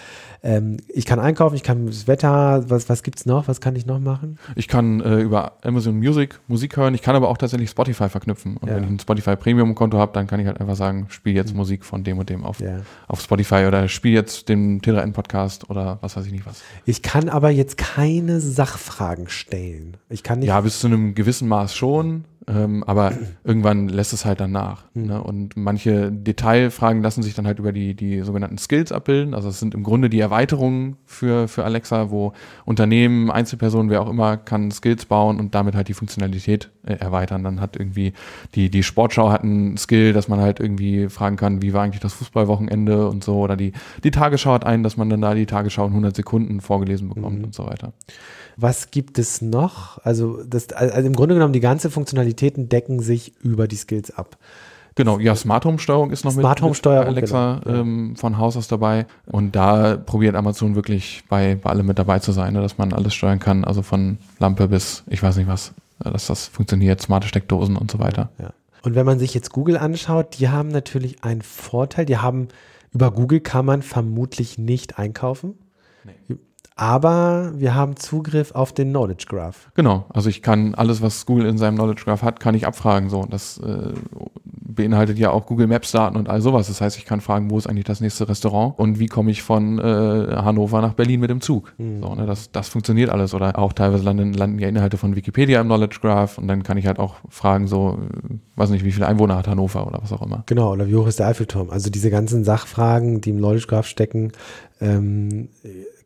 Ähm, 0.41 0.77
ich 0.87 1.05
kann 1.05 1.19
einkaufen, 1.19 1.55
ich 1.55 1.63
kann 1.63 1.87
das 1.87 2.07
Wetter, 2.07 2.63
was, 2.69 2.87
was 2.87 3.01
es 3.05 3.25
noch? 3.25 3.47
Was 3.47 3.59
kann 3.59 3.75
ich 3.75 3.85
noch 3.85 3.99
machen? 3.99 4.39
Ich 4.55 4.69
kann 4.69 5.01
äh, 5.01 5.19
über 5.19 5.57
Amazon 5.63 5.97
Music 5.97 6.39
Musik 6.47 6.77
hören, 6.77 6.93
ich 6.93 7.01
kann 7.01 7.15
aber 7.15 7.27
auch 7.27 7.37
tatsächlich 7.37 7.69
Spotify 7.69 8.07
verknüpfen. 8.07 8.55
Und 8.55 8.69
ja. 8.69 8.75
wenn 8.75 8.83
ich 8.83 8.89
ein 8.89 8.99
Spotify 8.99 9.35
Premium-Konto 9.35 9.97
habe, 9.97 10.13
dann 10.13 10.27
kann 10.27 10.39
ich 10.39 10.47
halt 10.47 10.61
einfach 10.61 10.75
sagen, 10.75 11.07
spiel 11.09 11.35
jetzt 11.35 11.51
mhm. 11.51 11.57
Musik 11.57 11.83
von 11.83 12.03
dem 12.05 12.19
und 12.19 12.29
dem 12.29 12.45
auf, 12.45 12.61
ja. 12.61 12.79
auf 13.07 13.19
Spotify 13.19 13.65
oder 13.67 13.89
spiel 13.89 14.13
jetzt 14.13 14.47
den 14.47 14.81
Tilra 14.81 15.05
Podcast 15.09 15.69
oder 15.69 15.97
was 16.01 16.15
weiß 16.15 16.25
ich 16.27 16.31
nicht 16.31 16.45
was. 16.45 16.61
Ich 16.85 17.01
kann 17.01 17.27
aber 17.27 17.49
jetzt 17.49 17.77
keine 17.77 18.39
Sachfragen 18.39 19.27
stellen. 19.27 19.97
Ich 20.07 20.23
kann 20.23 20.39
nicht. 20.39 20.47
Ja, 20.47 20.61
bis 20.61 20.79
zu 20.79 20.87
einem 20.87 21.15
gewissen 21.15 21.47
Maß 21.47 21.75
schon. 21.75 21.88
Ton 21.89 22.21
ähm, 22.47 22.83
aber 22.85 23.13
irgendwann 23.43 23.89
lässt 23.89 24.13
es 24.13 24.25
halt 24.25 24.39
dann 24.39 24.51
nach. 24.51 24.85
Hm. 24.93 25.07
Ne? 25.07 25.21
Und 25.21 25.57
manche 25.57 26.11
Detailfragen 26.11 27.01
lassen 27.01 27.21
sich 27.23 27.35
dann 27.35 27.45
halt 27.45 27.59
über 27.59 27.71
die, 27.71 27.95
die 27.95 28.21
sogenannten 28.21 28.57
Skills 28.57 28.91
abbilden. 28.91 29.33
Also 29.33 29.49
es 29.49 29.59
sind 29.59 29.73
im 29.73 29.83
Grunde 29.83 30.09
die 30.09 30.19
Erweiterungen 30.19 30.97
für, 31.05 31.47
für 31.47 31.63
Alexa, 31.63 32.09
wo 32.11 32.33
Unternehmen, 32.65 33.29
Einzelpersonen, 33.29 33.89
wer 33.89 34.01
auch 34.01 34.09
immer, 34.09 34.37
kann 34.37 34.71
Skills 34.71 35.05
bauen 35.05 35.39
und 35.39 35.53
damit 35.55 35.75
halt 35.75 35.87
die 35.87 35.93
Funktionalität 35.93 36.71
äh, 36.85 36.93
erweitern. 36.93 37.43
Dann 37.43 37.61
hat 37.61 37.75
irgendwie 37.75 38.13
die, 38.55 38.69
die 38.69 38.83
Sportschau 38.83 39.31
hat 39.31 39.43
einen 39.43 39.77
Skill, 39.77 40.13
dass 40.13 40.27
man 40.27 40.39
halt 40.39 40.59
irgendwie 40.59 41.09
fragen 41.09 41.35
kann, 41.35 41.61
wie 41.61 41.73
war 41.73 41.83
eigentlich 41.83 42.01
das 42.01 42.13
Fußballwochenende 42.13 43.07
und 43.07 43.23
so. 43.23 43.35
Oder 43.37 43.55
die, 43.57 43.73
die 44.03 44.11
Tagesschau 44.11 44.53
hat 44.53 44.65
einen, 44.65 44.83
dass 44.83 44.97
man 44.97 45.09
dann 45.09 45.21
da 45.21 45.33
die 45.33 45.45
Tagesschau 45.45 45.83
in 45.85 45.91
100 45.91 46.15
Sekunden 46.15 46.61
vorgelesen 46.61 47.09
bekommt 47.09 47.39
Mhm. 47.39 47.43
und 47.45 47.55
so 47.55 47.65
weiter. 47.65 47.93
Was 48.57 48.91
gibt 48.91 49.17
es 49.19 49.41
noch? 49.41 49.99
Also, 50.03 50.43
das, 50.43 50.73
also 50.73 51.07
im 51.07 51.15
Grunde 51.15 51.35
genommen, 51.35 51.53
die 51.53 51.61
ganze 51.61 51.89
Funktionalitäten 52.29 52.69
decken 52.69 52.99
sich 52.99 53.33
über 53.41 53.67
die 53.67 53.75
Skills 53.75 54.11
ab. 54.11 54.37
Genau, 54.95 55.19
ja, 55.19 55.35
Smart 55.35 55.63
Home 55.65 55.79
Steuerung 55.79 56.11
ist 56.11 56.25
noch 56.25 56.33
mit, 56.33 56.41
Smart 56.41 56.61
mit 56.61 56.75
Steuerung, 56.75 57.07
Alexa 57.07 57.61
genau, 57.63 57.79
ähm, 57.79 58.15
von 58.17 58.37
Haus 58.37 58.57
aus 58.57 58.67
dabei. 58.67 59.05
Und 59.25 59.55
da 59.55 59.95
probiert 59.95 60.35
Amazon 60.35 60.75
wirklich 60.75 61.23
bei, 61.29 61.55
bei 61.55 61.69
allem 61.69 61.85
mit 61.85 61.97
dabei 61.97 62.19
zu 62.19 62.31
sein, 62.31 62.53
ne, 62.53 62.61
dass 62.61 62.77
man 62.77 62.91
alles 62.91 63.13
steuern 63.13 63.39
kann, 63.39 63.63
also 63.63 63.81
von 63.81 64.17
Lampe 64.39 64.67
bis 64.67 65.03
ich 65.07 65.23
weiß 65.23 65.37
nicht 65.37 65.47
was, 65.47 65.73
äh, 66.03 66.11
dass 66.11 66.27
das 66.27 66.47
funktioniert, 66.47 67.01
smarte 67.01 67.27
Steckdosen 67.27 67.77
und 67.77 67.89
so 67.91 67.99
weiter. 67.99 68.29
Ja. 68.39 68.51
Und 68.81 68.95
wenn 68.95 69.05
man 69.05 69.19
sich 69.19 69.33
jetzt 69.33 69.51
Google 69.51 69.77
anschaut, 69.77 70.39
die 70.39 70.49
haben 70.49 70.69
natürlich 70.69 71.23
einen 71.23 71.41
Vorteil. 71.41 72.05
Die 72.05 72.17
haben, 72.17 72.47
über 72.91 73.11
Google 73.11 73.39
kann 73.39 73.65
man 73.65 73.81
vermutlich 73.81 74.57
nicht 74.57 74.99
einkaufen. 74.99 75.55
Aber 76.79 77.51
wir 77.57 77.75
haben 77.75 77.97
Zugriff 77.97 78.53
auf 78.55 78.71
den 78.71 78.91
Knowledge 78.91 79.25
Graph. 79.27 79.69
Genau, 79.73 80.05
also 80.13 80.29
ich 80.29 80.41
kann 80.41 80.75
alles, 80.75 81.01
was 81.01 81.25
Google 81.25 81.45
in 81.45 81.57
seinem 81.57 81.75
Knowledge 81.75 82.03
Graph 82.05 82.23
hat, 82.23 82.39
kann 82.39 82.55
ich 82.55 82.65
abfragen. 82.65 83.09
So, 83.09 83.19
und 83.19 83.33
das 83.33 83.57
äh, 83.57 83.91
beinhaltet 84.43 85.19
ja 85.19 85.31
auch 85.31 85.45
Google 85.45 85.67
Maps 85.67 85.91
Daten 85.91 86.15
und 86.15 86.29
all 86.29 86.39
sowas. 86.39 86.69
Das 86.69 86.79
heißt, 86.79 86.97
ich 86.97 87.03
kann 87.03 87.19
fragen, 87.19 87.51
wo 87.51 87.57
ist 87.57 87.67
eigentlich 87.67 87.83
das 87.83 87.99
nächste 87.99 88.29
Restaurant 88.29 88.79
und 88.79 88.97
wie 88.97 89.07
komme 89.07 89.29
ich 89.29 89.43
von 89.43 89.77
äh, 89.77 89.81
Hannover 90.37 90.79
nach 90.79 90.93
Berlin 90.93 91.19
mit 91.19 91.29
dem 91.29 91.41
Zug. 91.41 91.73
So, 91.77 92.15
ne, 92.15 92.25
das, 92.25 92.49
das 92.53 92.69
funktioniert 92.69 93.09
alles. 93.09 93.33
Oder 93.33 93.59
auch 93.59 93.73
teilweise 93.73 94.05
landen, 94.05 94.31
landen 94.31 94.57
ja 94.59 94.69
Inhalte 94.69 94.95
von 94.95 95.17
Wikipedia 95.17 95.59
im 95.59 95.67
Knowledge 95.67 95.97
Graph 96.01 96.37
und 96.37 96.47
dann 96.47 96.63
kann 96.63 96.77
ich 96.77 96.87
halt 96.87 96.97
auch 96.97 97.15
fragen, 97.27 97.67
so, 97.67 97.99
äh, 97.99 98.35
weiß 98.55 98.69
nicht, 98.69 98.85
wie 98.85 98.93
viele 98.93 99.07
Einwohner 99.07 99.35
hat 99.35 99.49
Hannover 99.49 99.85
oder 99.85 99.99
was 100.01 100.13
auch 100.13 100.21
immer. 100.21 100.43
Genau, 100.45 100.71
oder 100.71 100.87
wie 100.87 100.95
hoch 100.95 101.07
ist 101.07 101.19
der 101.19 101.27
Eiffelturm? 101.27 101.71
Also 101.71 101.89
diese 101.89 102.09
ganzen 102.09 102.45
Sachfragen, 102.45 103.19
die 103.19 103.31
im 103.31 103.39
Knowledge 103.39 103.67
Graph 103.67 103.85
stecken, 103.85 104.31
ähm, 104.79 105.49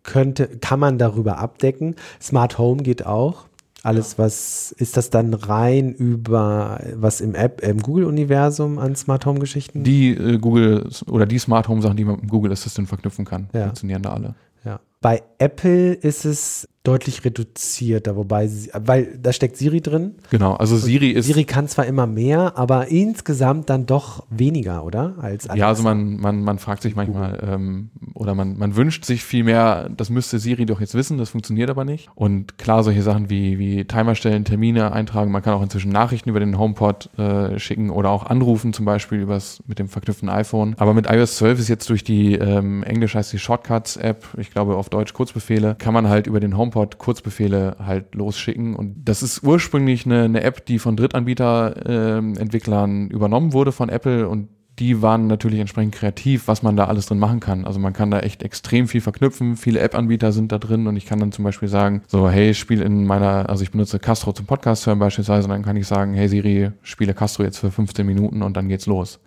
könnte, 0.03 0.47
kann 0.47 0.79
man 0.79 0.97
darüber 0.97 1.37
abdecken. 1.39 1.95
Smart 2.21 2.57
Home 2.57 2.83
geht 2.83 3.05
auch. 3.05 3.45
Alles, 3.81 4.17
was 4.17 4.71
ist 4.71 4.95
das 4.95 5.09
dann 5.09 5.33
rein 5.33 5.91
über 5.93 6.79
was 6.95 7.19
im 7.19 7.35
App, 7.35 7.61
im 7.61 7.81
Google-Universum 7.81 8.79
an 8.79 8.95
Smart 8.95 9.25
Home-Geschichten? 9.25 9.83
Die 9.83 10.11
äh, 10.11 10.37
Google 10.37 10.89
oder 11.07 11.25
die 11.25 11.37
Smart 11.37 11.67
Home 11.67 11.81
Sachen, 11.81 11.97
die 11.97 12.05
man 12.05 12.15
mit 12.15 12.23
dem 12.23 12.29
Google 12.29 12.53
Assistant 12.53 12.87
verknüpfen 12.87 13.25
kann, 13.25 13.49
Ja. 13.53 13.63
funktionieren 13.65 14.01
da 14.01 14.13
alle. 14.13 14.35
Ja. 14.63 14.79
Bei 15.03 15.21
Apple 15.37 15.95
ist 15.95 16.23
es 16.23 16.65
deutlich 16.83 17.23
reduzierter, 17.23 18.17
wobei, 18.17 18.47
sie, 18.47 18.69
weil 18.73 19.17
da 19.17 19.31
steckt 19.31 19.55
Siri 19.55 19.79
drin. 19.79 20.15
Genau, 20.31 20.53
also 20.53 20.75
Siri 20.75 21.11
ist 21.11 21.27
Siri 21.27 21.45
kann 21.45 21.69
zwar 21.69 21.85
immer 21.85 22.07
mehr, 22.07 22.57
aber 22.57 22.89
insgesamt 22.89 23.69
dann 23.69 23.85
doch 23.85 24.25
weniger, 24.29 24.83
oder? 24.83 25.15
Als 25.21 25.47
Ja, 25.55 25.69
also 25.69 25.81
man, 25.83 26.17
man, 26.17 26.43
man 26.43 26.59
fragt 26.59 26.81
sich 26.81 26.95
manchmal, 26.97 27.39
ähm, 27.41 27.89
oder 28.13 28.35
man, 28.35 28.57
man 28.57 28.75
wünscht 28.75 29.05
sich 29.05 29.23
viel 29.23 29.45
mehr, 29.45 29.89
das 29.95 30.09
müsste 30.09 30.39
Siri 30.39 30.65
doch 30.65 30.81
jetzt 30.81 30.93
wissen, 30.93 31.17
das 31.17 31.29
funktioniert 31.29 31.69
aber 31.69 31.85
nicht. 31.85 32.09
Und 32.15 32.57
klar, 32.57 32.83
solche 32.83 33.01
Sachen 33.01 33.29
wie, 33.29 33.59
wie 33.59 33.85
Timer 33.85 34.15
stellen, 34.15 34.43
Termine 34.43 34.91
eintragen, 34.91 35.31
man 35.31 35.41
kann 35.41 35.53
auch 35.53 35.63
inzwischen 35.63 35.91
Nachrichten 35.91 36.29
über 36.29 36.41
den 36.41 36.57
HomePod 36.59 37.17
äh, 37.17 37.59
schicken 37.59 37.91
oder 37.91 38.09
auch 38.09 38.25
anrufen, 38.25 38.73
zum 38.73 38.83
Beispiel 38.83 39.19
übers, 39.19 39.63
mit 39.67 39.79
dem 39.79 39.87
verknüpften 39.87 40.27
iPhone. 40.27 40.75
Aber 40.79 40.93
mit 40.93 41.09
iOS 41.09 41.37
12 41.37 41.59
ist 41.59 41.69
jetzt 41.69 41.89
durch 41.89 42.03
die, 42.03 42.33
ähm, 42.33 42.83
Englisch 42.83 43.15
heißt 43.15 43.31
die 43.31 43.39
Shortcuts-App, 43.39 44.25
ich 44.37 44.51
glaube 44.51 44.75
auf 44.75 44.89
Deutsch 44.93 45.13
Kurzbefehle, 45.13 45.75
kann 45.77 45.93
man 45.93 46.07
halt 46.07 46.27
über 46.27 46.39
den 46.39 46.55
HomePod 46.55 46.99
Kurzbefehle 46.99 47.75
halt 47.79 48.15
losschicken. 48.15 48.75
Und 48.75 49.03
das 49.05 49.23
ist 49.23 49.43
ursprünglich 49.43 50.05
eine, 50.05 50.23
eine 50.23 50.43
App, 50.43 50.65
die 50.65 50.79
von 50.79 50.95
Drittanbieter-Entwicklern 50.95 53.09
übernommen 53.09 53.51
wurde 53.53 53.71
von 53.71 53.89
Apple 53.89 54.29
und 54.29 54.49
die 54.79 55.01
waren 55.01 55.27
natürlich 55.27 55.59
entsprechend 55.59 55.93
kreativ, 55.93 56.47
was 56.47 56.63
man 56.63 56.75
da 56.75 56.85
alles 56.85 57.05
drin 57.05 57.19
machen 57.19 57.39
kann. 57.39 57.65
Also 57.65 57.79
man 57.79 57.93
kann 57.93 58.09
da 58.09 58.19
echt 58.19 58.41
extrem 58.41 58.87
viel 58.87 59.01
verknüpfen. 59.01 59.55
Viele 59.55 59.79
App-Anbieter 59.79 60.31
sind 60.31 60.51
da 60.51 60.57
drin 60.57 60.87
und 60.87 60.97
ich 60.97 61.05
kann 61.05 61.19
dann 61.19 61.31
zum 61.31 61.43
Beispiel 61.43 61.69
sagen, 61.69 62.01
so, 62.07 62.29
hey, 62.29 62.53
spiel 62.53 62.81
in 62.81 63.05
meiner, 63.05 63.49
also 63.49 63.63
ich 63.63 63.71
benutze 63.71 63.99
Castro 63.99 64.33
zum 64.33 64.47
Podcast 64.47 64.87
hören 64.87 64.99
beispielsweise 64.99 65.45
und 65.45 65.51
dann 65.51 65.63
kann 65.63 65.77
ich 65.77 65.85
sagen, 65.85 66.13
hey 66.13 66.27
Siri, 66.27 66.71
spiele 66.81 67.13
Castro 67.13 67.43
jetzt 67.43 67.59
für 67.59 67.69
15 67.69 68.05
Minuten 68.05 68.41
und 68.41 68.57
dann 68.57 68.67
geht's 68.67 68.87
los. 68.87 69.19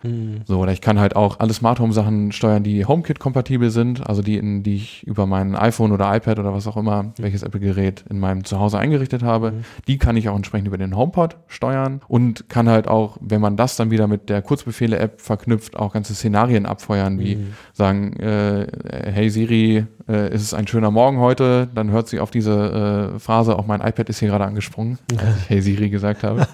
So, 0.46 0.58
oder 0.58 0.72
ich 0.72 0.80
kann 0.80 0.98
halt 0.98 1.14
auch 1.14 1.38
alle 1.38 1.52
Smart 1.52 1.78
Home 1.78 1.92
Sachen 1.92 2.32
steuern, 2.32 2.64
die 2.64 2.84
HomeKit-kompatibel 2.84 3.70
sind, 3.70 4.06
also 4.06 4.22
die, 4.22 4.38
in, 4.38 4.64
die 4.64 4.76
ich 4.76 5.06
über 5.06 5.26
mein 5.26 5.54
iPhone 5.54 5.92
oder 5.92 6.14
iPad 6.14 6.40
oder 6.40 6.52
was 6.52 6.66
auch 6.66 6.76
immer, 6.76 7.12
welches 7.18 7.44
Apple-Gerät 7.44 8.04
in 8.10 8.18
meinem 8.18 8.44
Zuhause 8.44 8.78
eingerichtet 8.78 9.22
habe, 9.22 9.52
die 9.86 9.98
kann 9.98 10.16
ich 10.16 10.28
auch 10.28 10.36
entsprechend 10.36 10.66
über 10.66 10.78
den 10.78 10.96
HomePod 10.96 11.36
steuern 11.46 12.00
und 12.08 12.48
kann 12.48 12.68
halt 12.68 12.88
auch, 12.88 13.16
wenn 13.20 13.40
man 13.40 13.56
das 13.56 13.76
dann 13.76 13.90
wieder 13.92 14.08
mit 14.08 14.28
der 14.28 14.42
Kurzbefehle-App 14.42 15.20
verknüpft, 15.20 15.35
auch 15.74 15.92
ganze 15.92 16.14
Szenarien 16.14 16.66
abfeuern, 16.66 17.18
wie 17.18 17.38
sagen, 17.72 18.14
äh, 18.14 18.66
hey 19.12 19.30
Siri, 19.30 19.86
äh, 20.08 20.32
ist 20.34 20.42
es 20.42 20.54
ein 20.54 20.66
schöner 20.66 20.90
Morgen 20.90 21.18
heute, 21.18 21.68
dann 21.74 21.90
hört 21.90 22.08
sie 22.08 22.20
auf 22.20 22.30
diese 22.30 23.12
äh, 23.14 23.18
Phrase, 23.18 23.58
auch 23.58 23.66
mein 23.66 23.80
iPad 23.80 24.08
ist 24.08 24.20
hier 24.20 24.28
gerade 24.28 24.44
angesprungen, 24.44 24.98
als 25.16 25.36
ich 25.36 25.48
Hey 25.48 25.60
Siri 25.60 25.90
gesagt 25.90 26.22
habe. 26.22 26.46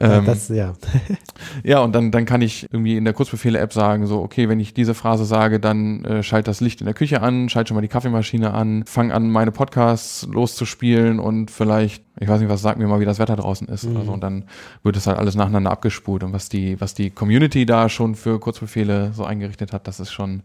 Ja, 0.00 0.18
ähm, 0.18 0.26
das, 0.26 0.48
ja. 0.48 0.74
ja, 1.64 1.80
und 1.80 1.94
dann, 1.94 2.10
dann 2.10 2.24
kann 2.24 2.42
ich 2.42 2.66
irgendwie 2.70 2.96
in 2.96 3.04
der 3.04 3.14
Kurzbefehle-App 3.14 3.72
sagen, 3.72 4.06
so, 4.06 4.20
okay, 4.20 4.48
wenn 4.48 4.60
ich 4.60 4.74
diese 4.74 4.94
Phrase 4.94 5.24
sage, 5.24 5.60
dann 5.60 6.04
äh, 6.04 6.22
schalt 6.22 6.48
das 6.48 6.60
Licht 6.60 6.80
in 6.80 6.84
der 6.84 6.94
Küche 6.94 7.22
an, 7.22 7.48
schalt 7.48 7.68
schon 7.68 7.74
mal 7.74 7.82
die 7.82 7.88
Kaffeemaschine 7.88 8.52
an, 8.52 8.84
fang 8.86 9.10
an, 9.10 9.30
meine 9.30 9.52
Podcasts 9.52 10.26
loszuspielen 10.30 11.18
und 11.18 11.50
vielleicht, 11.50 12.04
ich 12.20 12.28
weiß 12.28 12.40
nicht 12.40 12.50
was, 12.50 12.62
sag 12.62 12.78
mir 12.78 12.86
mal, 12.86 13.00
wie 13.00 13.04
das 13.04 13.18
Wetter 13.18 13.36
draußen 13.36 13.68
ist. 13.68 13.84
Mhm. 13.88 13.96
Also, 13.96 14.12
und 14.12 14.20
dann 14.22 14.44
wird 14.82 14.96
es 14.96 15.06
halt 15.06 15.18
alles 15.18 15.34
nacheinander 15.34 15.70
abgespult. 15.70 16.22
Und 16.24 16.32
was 16.32 16.48
die, 16.48 16.80
was 16.80 16.94
die 16.94 17.10
Community 17.10 17.66
da 17.66 17.88
schon 17.88 18.14
für 18.14 18.38
Kurzbefehle 18.38 19.12
so 19.14 19.24
eingerichtet 19.24 19.72
hat, 19.72 19.86
das 19.88 20.00
ist 20.00 20.12
schon 20.12 20.42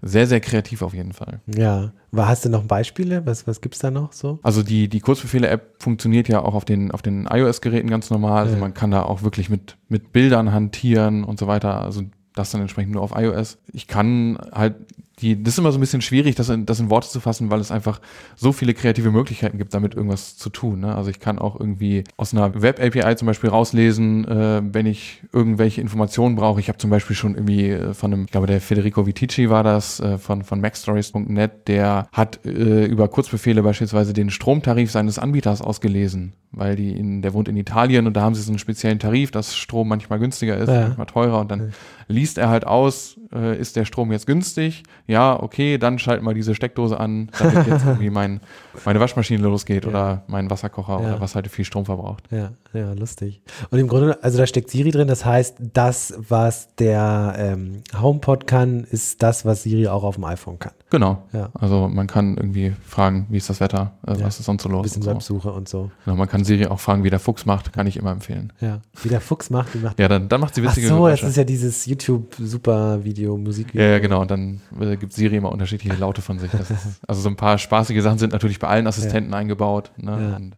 sehr, 0.00 0.26
sehr 0.28 0.40
kreativ 0.40 0.82
auf 0.82 0.94
jeden 0.94 1.12
Fall. 1.12 1.40
Ja. 1.46 1.92
Hast 2.14 2.44
du 2.44 2.48
noch 2.50 2.62
Beispiele? 2.64 3.26
Was, 3.26 3.46
was 3.48 3.60
gibt's 3.60 3.80
da 3.80 3.90
noch 3.90 4.12
so? 4.12 4.38
Also 4.42 4.62
die, 4.62 4.88
die 4.88 5.00
Kurzbefehle-App 5.00 5.82
funktioniert 5.82 6.28
ja 6.28 6.40
auch 6.40 6.54
auf 6.54 6.64
den, 6.64 6.92
auf 6.92 7.02
den 7.02 7.26
iOS-Geräten 7.26 7.90
ganz 7.90 8.10
normal. 8.10 8.44
Also 8.44 8.54
Ja. 8.54 8.60
man 8.60 8.74
kann 8.74 8.90
da 8.92 9.02
auch 9.02 9.22
wirklich 9.22 9.50
mit, 9.50 9.76
mit 9.88 10.12
Bildern 10.12 10.52
hantieren 10.52 11.24
und 11.24 11.38
so 11.40 11.46
weiter. 11.48 11.80
Also 11.82 12.02
das 12.34 12.50
dann 12.52 12.60
entsprechend 12.60 12.92
nur 12.92 13.02
auf 13.02 13.12
iOS. 13.16 13.58
Ich 13.72 13.88
kann 13.88 14.38
halt 14.52 14.76
die, 15.20 15.42
das 15.42 15.54
ist 15.54 15.58
immer 15.58 15.72
so 15.72 15.78
ein 15.78 15.80
bisschen 15.80 16.00
schwierig, 16.02 16.34
das 16.36 16.48
in, 16.48 16.64
das 16.66 16.78
in 16.80 16.90
Worte 16.90 17.08
zu 17.08 17.20
fassen, 17.20 17.50
weil 17.50 17.60
es 17.60 17.70
einfach 17.70 18.00
so 18.36 18.52
viele 18.52 18.74
kreative 18.74 19.10
Möglichkeiten 19.10 19.58
gibt, 19.58 19.74
damit 19.74 19.94
irgendwas 19.94 20.36
zu 20.36 20.48
tun. 20.50 20.80
Ne? 20.80 20.94
Also 20.94 21.10
ich 21.10 21.18
kann 21.20 21.38
auch 21.38 21.58
irgendwie 21.58 22.04
aus 22.16 22.32
einer 22.32 22.62
Web-API 22.62 23.16
zum 23.16 23.26
Beispiel 23.26 23.50
rauslesen, 23.50 24.26
äh, 24.28 24.62
wenn 24.72 24.86
ich 24.86 25.22
irgendwelche 25.32 25.80
Informationen 25.80 26.36
brauche. 26.36 26.60
Ich 26.60 26.68
habe 26.68 26.78
zum 26.78 26.90
Beispiel 26.90 27.16
schon 27.16 27.34
irgendwie 27.34 27.70
äh, 27.70 27.94
von 27.94 28.12
einem, 28.12 28.24
ich 28.26 28.30
glaube 28.30 28.46
der 28.46 28.60
Federico 28.60 29.06
Vitici 29.06 29.50
war 29.50 29.62
das, 29.64 30.00
äh, 30.00 30.18
von, 30.18 30.42
von 30.44 30.60
MacStories.net, 30.60 31.68
der 31.68 32.08
hat 32.12 32.44
äh, 32.46 32.84
über 32.86 33.08
Kurzbefehle 33.08 33.62
beispielsweise 33.62 34.12
den 34.12 34.30
Stromtarif 34.30 34.90
seines 34.90 35.18
Anbieters 35.18 35.60
ausgelesen, 35.62 36.32
weil 36.52 36.76
die 36.76 36.92
in, 36.92 37.22
der 37.22 37.34
wohnt 37.34 37.48
in 37.48 37.56
Italien 37.56 38.06
und 38.06 38.14
da 38.14 38.22
haben 38.22 38.34
sie 38.34 38.42
so 38.42 38.50
einen 38.52 38.58
speziellen 38.58 38.98
Tarif, 38.98 39.30
dass 39.30 39.56
Strom 39.56 39.88
manchmal 39.88 40.18
günstiger 40.18 40.56
ist, 40.56 40.68
Ja. 40.68 40.82
manchmal 40.88 41.06
teurer 41.06 41.40
und 41.40 41.50
dann 41.50 41.72
liest 42.08 42.38
er 42.38 42.48
halt 42.48 42.66
aus, 42.66 43.16
äh, 43.34 43.58
ist 43.58 43.76
der 43.76 43.84
Strom 43.84 44.12
jetzt 44.12 44.26
günstig? 44.26 44.82
Ja, 45.06 45.40
okay, 45.42 45.78
dann 45.78 45.98
schalt 45.98 46.22
mal 46.22 46.34
diese 46.34 46.54
Steckdose 46.54 46.98
an, 46.98 47.30
damit 47.38 47.66
jetzt 47.66 47.84
irgendwie 47.86 48.10
mein, 48.10 48.40
meine 48.84 49.00
Waschmaschine 49.00 49.42
losgeht 49.42 49.86
oder 49.86 50.22
mein 50.26 50.50
Wasserkocher 50.50 50.94
Ja. 51.02 51.08
oder 51.08 51.20
was 51.20 51.34
halt 51.34 51.48
viel 51.48 51.64
Strom 51.64 51.84
verbraucht. 51.84 52.24
Ja, 52.30 52.50
ja, 52.72 52.92
lustig. 52.92 53.40
Und 53.70 53.78
im 53.78 53.88
Grunde, 53.88 54.22
also 54.22 54.38
da 54.38 54.46
steckt 54.46 54.70
Siri 54.70 54.90
drin, 54.90 55.08
das 55.08 55.24
heißt, 55.24 55.56
das, 55.72 56.14
was 56.28 56.74
der 56.76 57.34
ähm, 57.38 57.82
HomePod 58.00 58.46
kann, 58.46 58.84
ist 58.84 59.22
das, 59.22 59.44
was 59.44 59.62
Siri 59.62 59.88
auch 59.88 60.04
auf 60.04 60.14
dem 60.16 60.24
iPhone 60.24 60.58
kann. 60.58 60.72
Genau. 60.90 61.22
Ja. 61.32 61.50
Also 61.54 61.86
man 61.88 62.06
kann 62.06 62.36
irgendwie 62.38 62.74
fragen, 62.86 63.26
wie 63.28 63.36
ist 63.36 63.50
das 63.50 63.60
Wetter, 63.60 63.92
äh, 64.06 64.12
Ja. 64.18 64.24
was 64.24 64.38
ist 64.40 64.46
sonst 64.46 64.62
so 64.62 64.68
Ein 64.68 64.72
los? 64.72 64.82
bisschen 64.84 65.02
und 65.06 65.22
so. 65.22 65.34
Und 65.36 65.68
so. 65.68 65.90
Genau, 66.04 66.16
man 66.16 66.28
kann 66.28 66.44
Siri 66.44 66.66
auch 66.66 66.80
fragen, 66.80 67.04
wie 67.04 67.10
der 67.10 67.18
Fuchs 67.18 67.44
macht, 67.46 67.72
kann 67.72 67.86
ich 67.86 67.96
immer 67.98 68.10
empfehlen. 68.12 68.52
Ja. 68.60 68.80
Wie 69.02 69.08
der 69.08 69.20
Fuchs 69.20 69.50
macht, 69.50 69.74
wie 69.74 69.78
macht 69.78 69.98
Ja, 69.98 70.08
dann, 70.08 70.28
dann 70.28 70.40
macht 70.40 70.54
sie 70.54 70.62
Ach 70.62 70.70
witzige 70.70 70.88
so, 70.88 70.94
das 70.94 71.20
Geräusche. 71.20 71.26
ist 71.26 71.36
ja 71.36 71.44
dieses 71.44 71.84
YouTube-Super-Video, 71.86 73.17
Musikvideo. 73.26 73.82
Ja, 73.82 73.90
ja, 73.92 73.98
genau. 73.98 74.20
Und 74.20 74.30
dann 74.30 74.60
äh, 74.80 74.96
gibt 74.96 75.12
Siri 75.12 75.36
immer 75.36 75.52
unterschiedliche 75.52 75.96
Laute 75.96 76.22
von 76.22 76.38
sich. 76.38 76.50
Das 76.50 76.70
ist, 76.70 77.00
also 77.06 77.20
so 77.20 77.28
ein 77.28 77.36
paar 77.36 77.58
spaßige 77.58 78.02
Sachen 78.02 78.18
sind 78.18 78.32
natürlich 78.32 78.58
bei 78.58 78.68
allen 78.68 78.86
Assistenten 78.86 79.34
eingebaut. 79.34 79.90
Ne? 79.96 80.10
Ja. 80.10 80.36
Und 80.36 80.56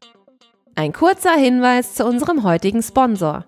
Ein 0.74 0.92
kurzer 0.92 1.34
Hinweis 1.34 1.94
zu 1.94 2.04
unserem 2.06 2.42
heutigen 2.44 2.82
Sponsor. 2.82 3.44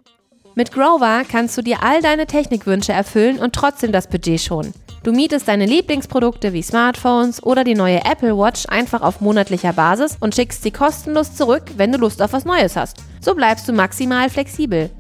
Mit 0.55 0.73
Grover 0.73 1.23
kannst 1.31 1.57
du 1.57 1.63
dir 1.63 1.83
all 1.83 2.03
deine 2.03 2.27
Technikwünsche 2.27 2.93
erfüllen 2.93 3.39
und 3.39 3.55
trotzdem 3.55 3.91
das 3.91 4.07
Budget 4.07 4.41
schonen. 4.41 4.75
Du 5.03 5.13
mietest 5.13 5.49
deine 5.49 5.67
Lieblingsprodukte 5.67 6.53
wie 6.53 6.63
Smartphones 6.63 7.43
oder 7.43 7.65
die 7.65 7.75
neue 7.75 8.05
Apple 8.05 8.37
Watch 8.39 8.67
einfach 8.69 9.03
auf 9.03 9.21
monatlicher 9.21 9.73
Basis 9.73 10.17
und 10.21 10.35
schickst 10.35 10.63
sie 10.63 10.71
kostenlos 10.71 11.35
zurück, 11.35 11.65
wenn 11.77 11.91
du 11.91 11.99
Lust 11.99 12.23
auf 12.23 12.33
was 12.33 12.45
Neues 12.45 12.77
hast. 12.77 12.99
So 13.21 13.35
bleibst 13.35 13.69
du 13.69 13.73
maximal 13.73 14.31
flexibel. 14.31 14.91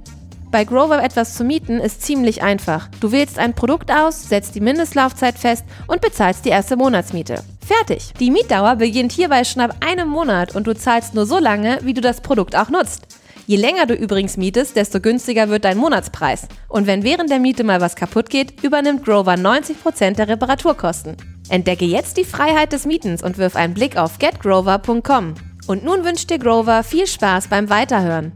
Bei 0.52 0.64
Grover 0.64 1.02
etwas 1.02 1.34
zu 1.34 1.44
mieten 1.44 1.80
ist 1.80 2.02
ziemlich 2.02 2.42
einfach. 2.42 2.88
Du 3.00 3.10
wählst 3.10 3.38
ein 3.38 3.54
Produkt 3.54 3.90
aus, 3.90 4.28
setzt 4.28 4.54
die 4.54 4.60
Mindestlaufzeit 4.60 5.38
fest 5.38 5.64
und 5.86 6.02
bezahlst 6.02 6.44
die 6.44 6.50
erste 6.50 6.76
Monatsmiete. 6.76 7.42
Fertig! 7.66 8.12
Die 8.20 8.30
Mietdauer 8.30 8.76
beginnt 8.76 9.12
hierbei 9.12 9.44
schon 9.44 9.62
ab 9.62 9.74
einem 9.80 10.10
Monat 10.10 10.54
und 10.54 10.66
du 10.66 10.74
zahlst 10.74 11.14
nur 11.14 11.24
so 11.24 11.38
lange, 11.38 11.78
wie 11.84 11.94
du 11.94 12.02
das 12.02 12.20
Produkt 12.20 12.54
auch 12.54 12.68
nutzt. 12.68 13.06
Je 13.46 13.56
länger 13.56 13.86
du 13.86 13.94
übrigens 13.94 14.36
mietest, 14.36 14.76
desto 14.76 15.00
günstiger 15.00 15.48
wird 15.48 15.64
dein 15.64 15.78
Monatspreis. 15.78 16.48
Und 16.68 16.86
wenn 16.86 17.02
während 17.02 17.30
der 17.30 17.38
Miete 17.38 17.64
mal 17.64 17.80
was 17.80 17.96
kaputt 17.96 18.28
geht, 18.28 18.62
übernimmt 18.62 19.06
Grover 19.06 19.32
90% 19.32 20.16
der 20.16 20.28
Reparaturkosten. 20.28 21.16
Entdecke 21.48 21.86
jetzt 21.86 22.18
die 22.18 22.24
Freiheit 22.24 22.74
des 22.74 22.84
Mietens 22.84 23.22
und 23.22 23.38
wirf 23.38 23.56
einen 23.56 23.72
Blick 23.72 23.96
auf 23.96 24.18
getgrover.com. 24.18 25.34
Und 25.66 25.82
nun 25.82 26.04
wünscht 26.04 26.28
dir 26.28 26.38
Grover 26.38 26.82
viel 26.82 27.06
Spaß 27.06 27.48
beim 27.48 27.70
Weiterhören. 27.70 28.32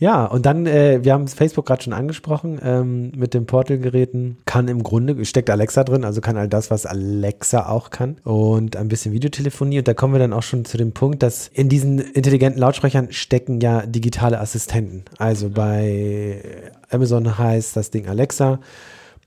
Ja, 0.00 0.26
und 0.26 0.46
dann, 0.46 0.66
äh, 0.66 1.00
wir 1.02 1.12
haben 1.12 1.26
Facebook 1.26 1.66
gerade 1.66 1.82
schon 1.82 1.92
angesprochen, 1.92 2.60
ähm, 2.62 3.10
mit 3.16 3.34
den 3.34 3.46
Portal-Geräten 3.46 4.38
kann 4.44 4.68
im 4.68 4.84
Grunde, 4.84 5.24
steckt 5.24 5.50
Alexa 5.50 5.82
drin, 5.82 6.04
also 6.04 6.20
kann 6.20 6.36
all 6.36 6.48
das, 6.48 6.70
was 6.70 6.86
Alexa 6.86 7.68
auch 7.68 7.90
kann 7.90 8.16
und 8.22 8.76
ein 8.76 8.86
bisschen 8.86 9.12
Videotelefonie. 9.12 9.78
Und 9.78 9.88
da 9.88 9.94
kommen 9.94 10.14
wir 10.14 10.20
dann 10.20 10.32
auch 10.32 10.44
schon 10.44 10.64
zu 10.64 10.76
dem 10.76 10.92
Punkt, 10.92 11.24
dass 11.24 11.48
in 11.48 11.68
diesen 11.68 11.98
intelligenten 11.98 12.60
Lautsprechern 12.60 13.10
stecken 13.10 13.60
ja 13.60 13.86
digitale 13.86 14.38
Assistenten. 14.38 15.04
Also 15.18 15.50
bei 15.50 16.42
Amazon 16.90 17.36
heißt 17.36 17.76
das 17.76 17.90
Ding 17.90 18.06
Alexa, 18.06 18.60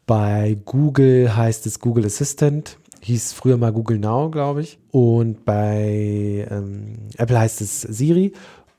bei 0.07 0.57
Google 0.63 1.35
heißt 1.35 1.65
es 1.65 1.81
Google 1.81 2.05
Assistant, 2.05 2.77
hieß 3.01 3.33
früher 3.33 3.57
mal 3.57 3.73
Google 3.73 3.99
Now, 3.99 4.31
glaube 4.31 4.61
ich. 4.61 4.79
Und 4.91 5.43
bei 5.43 6.47
ähm, 6.49 7.09
Apple 7.17 7.37
heißt 7.37 7.59
es 7.59 7.81
Siri. 7.81 8.31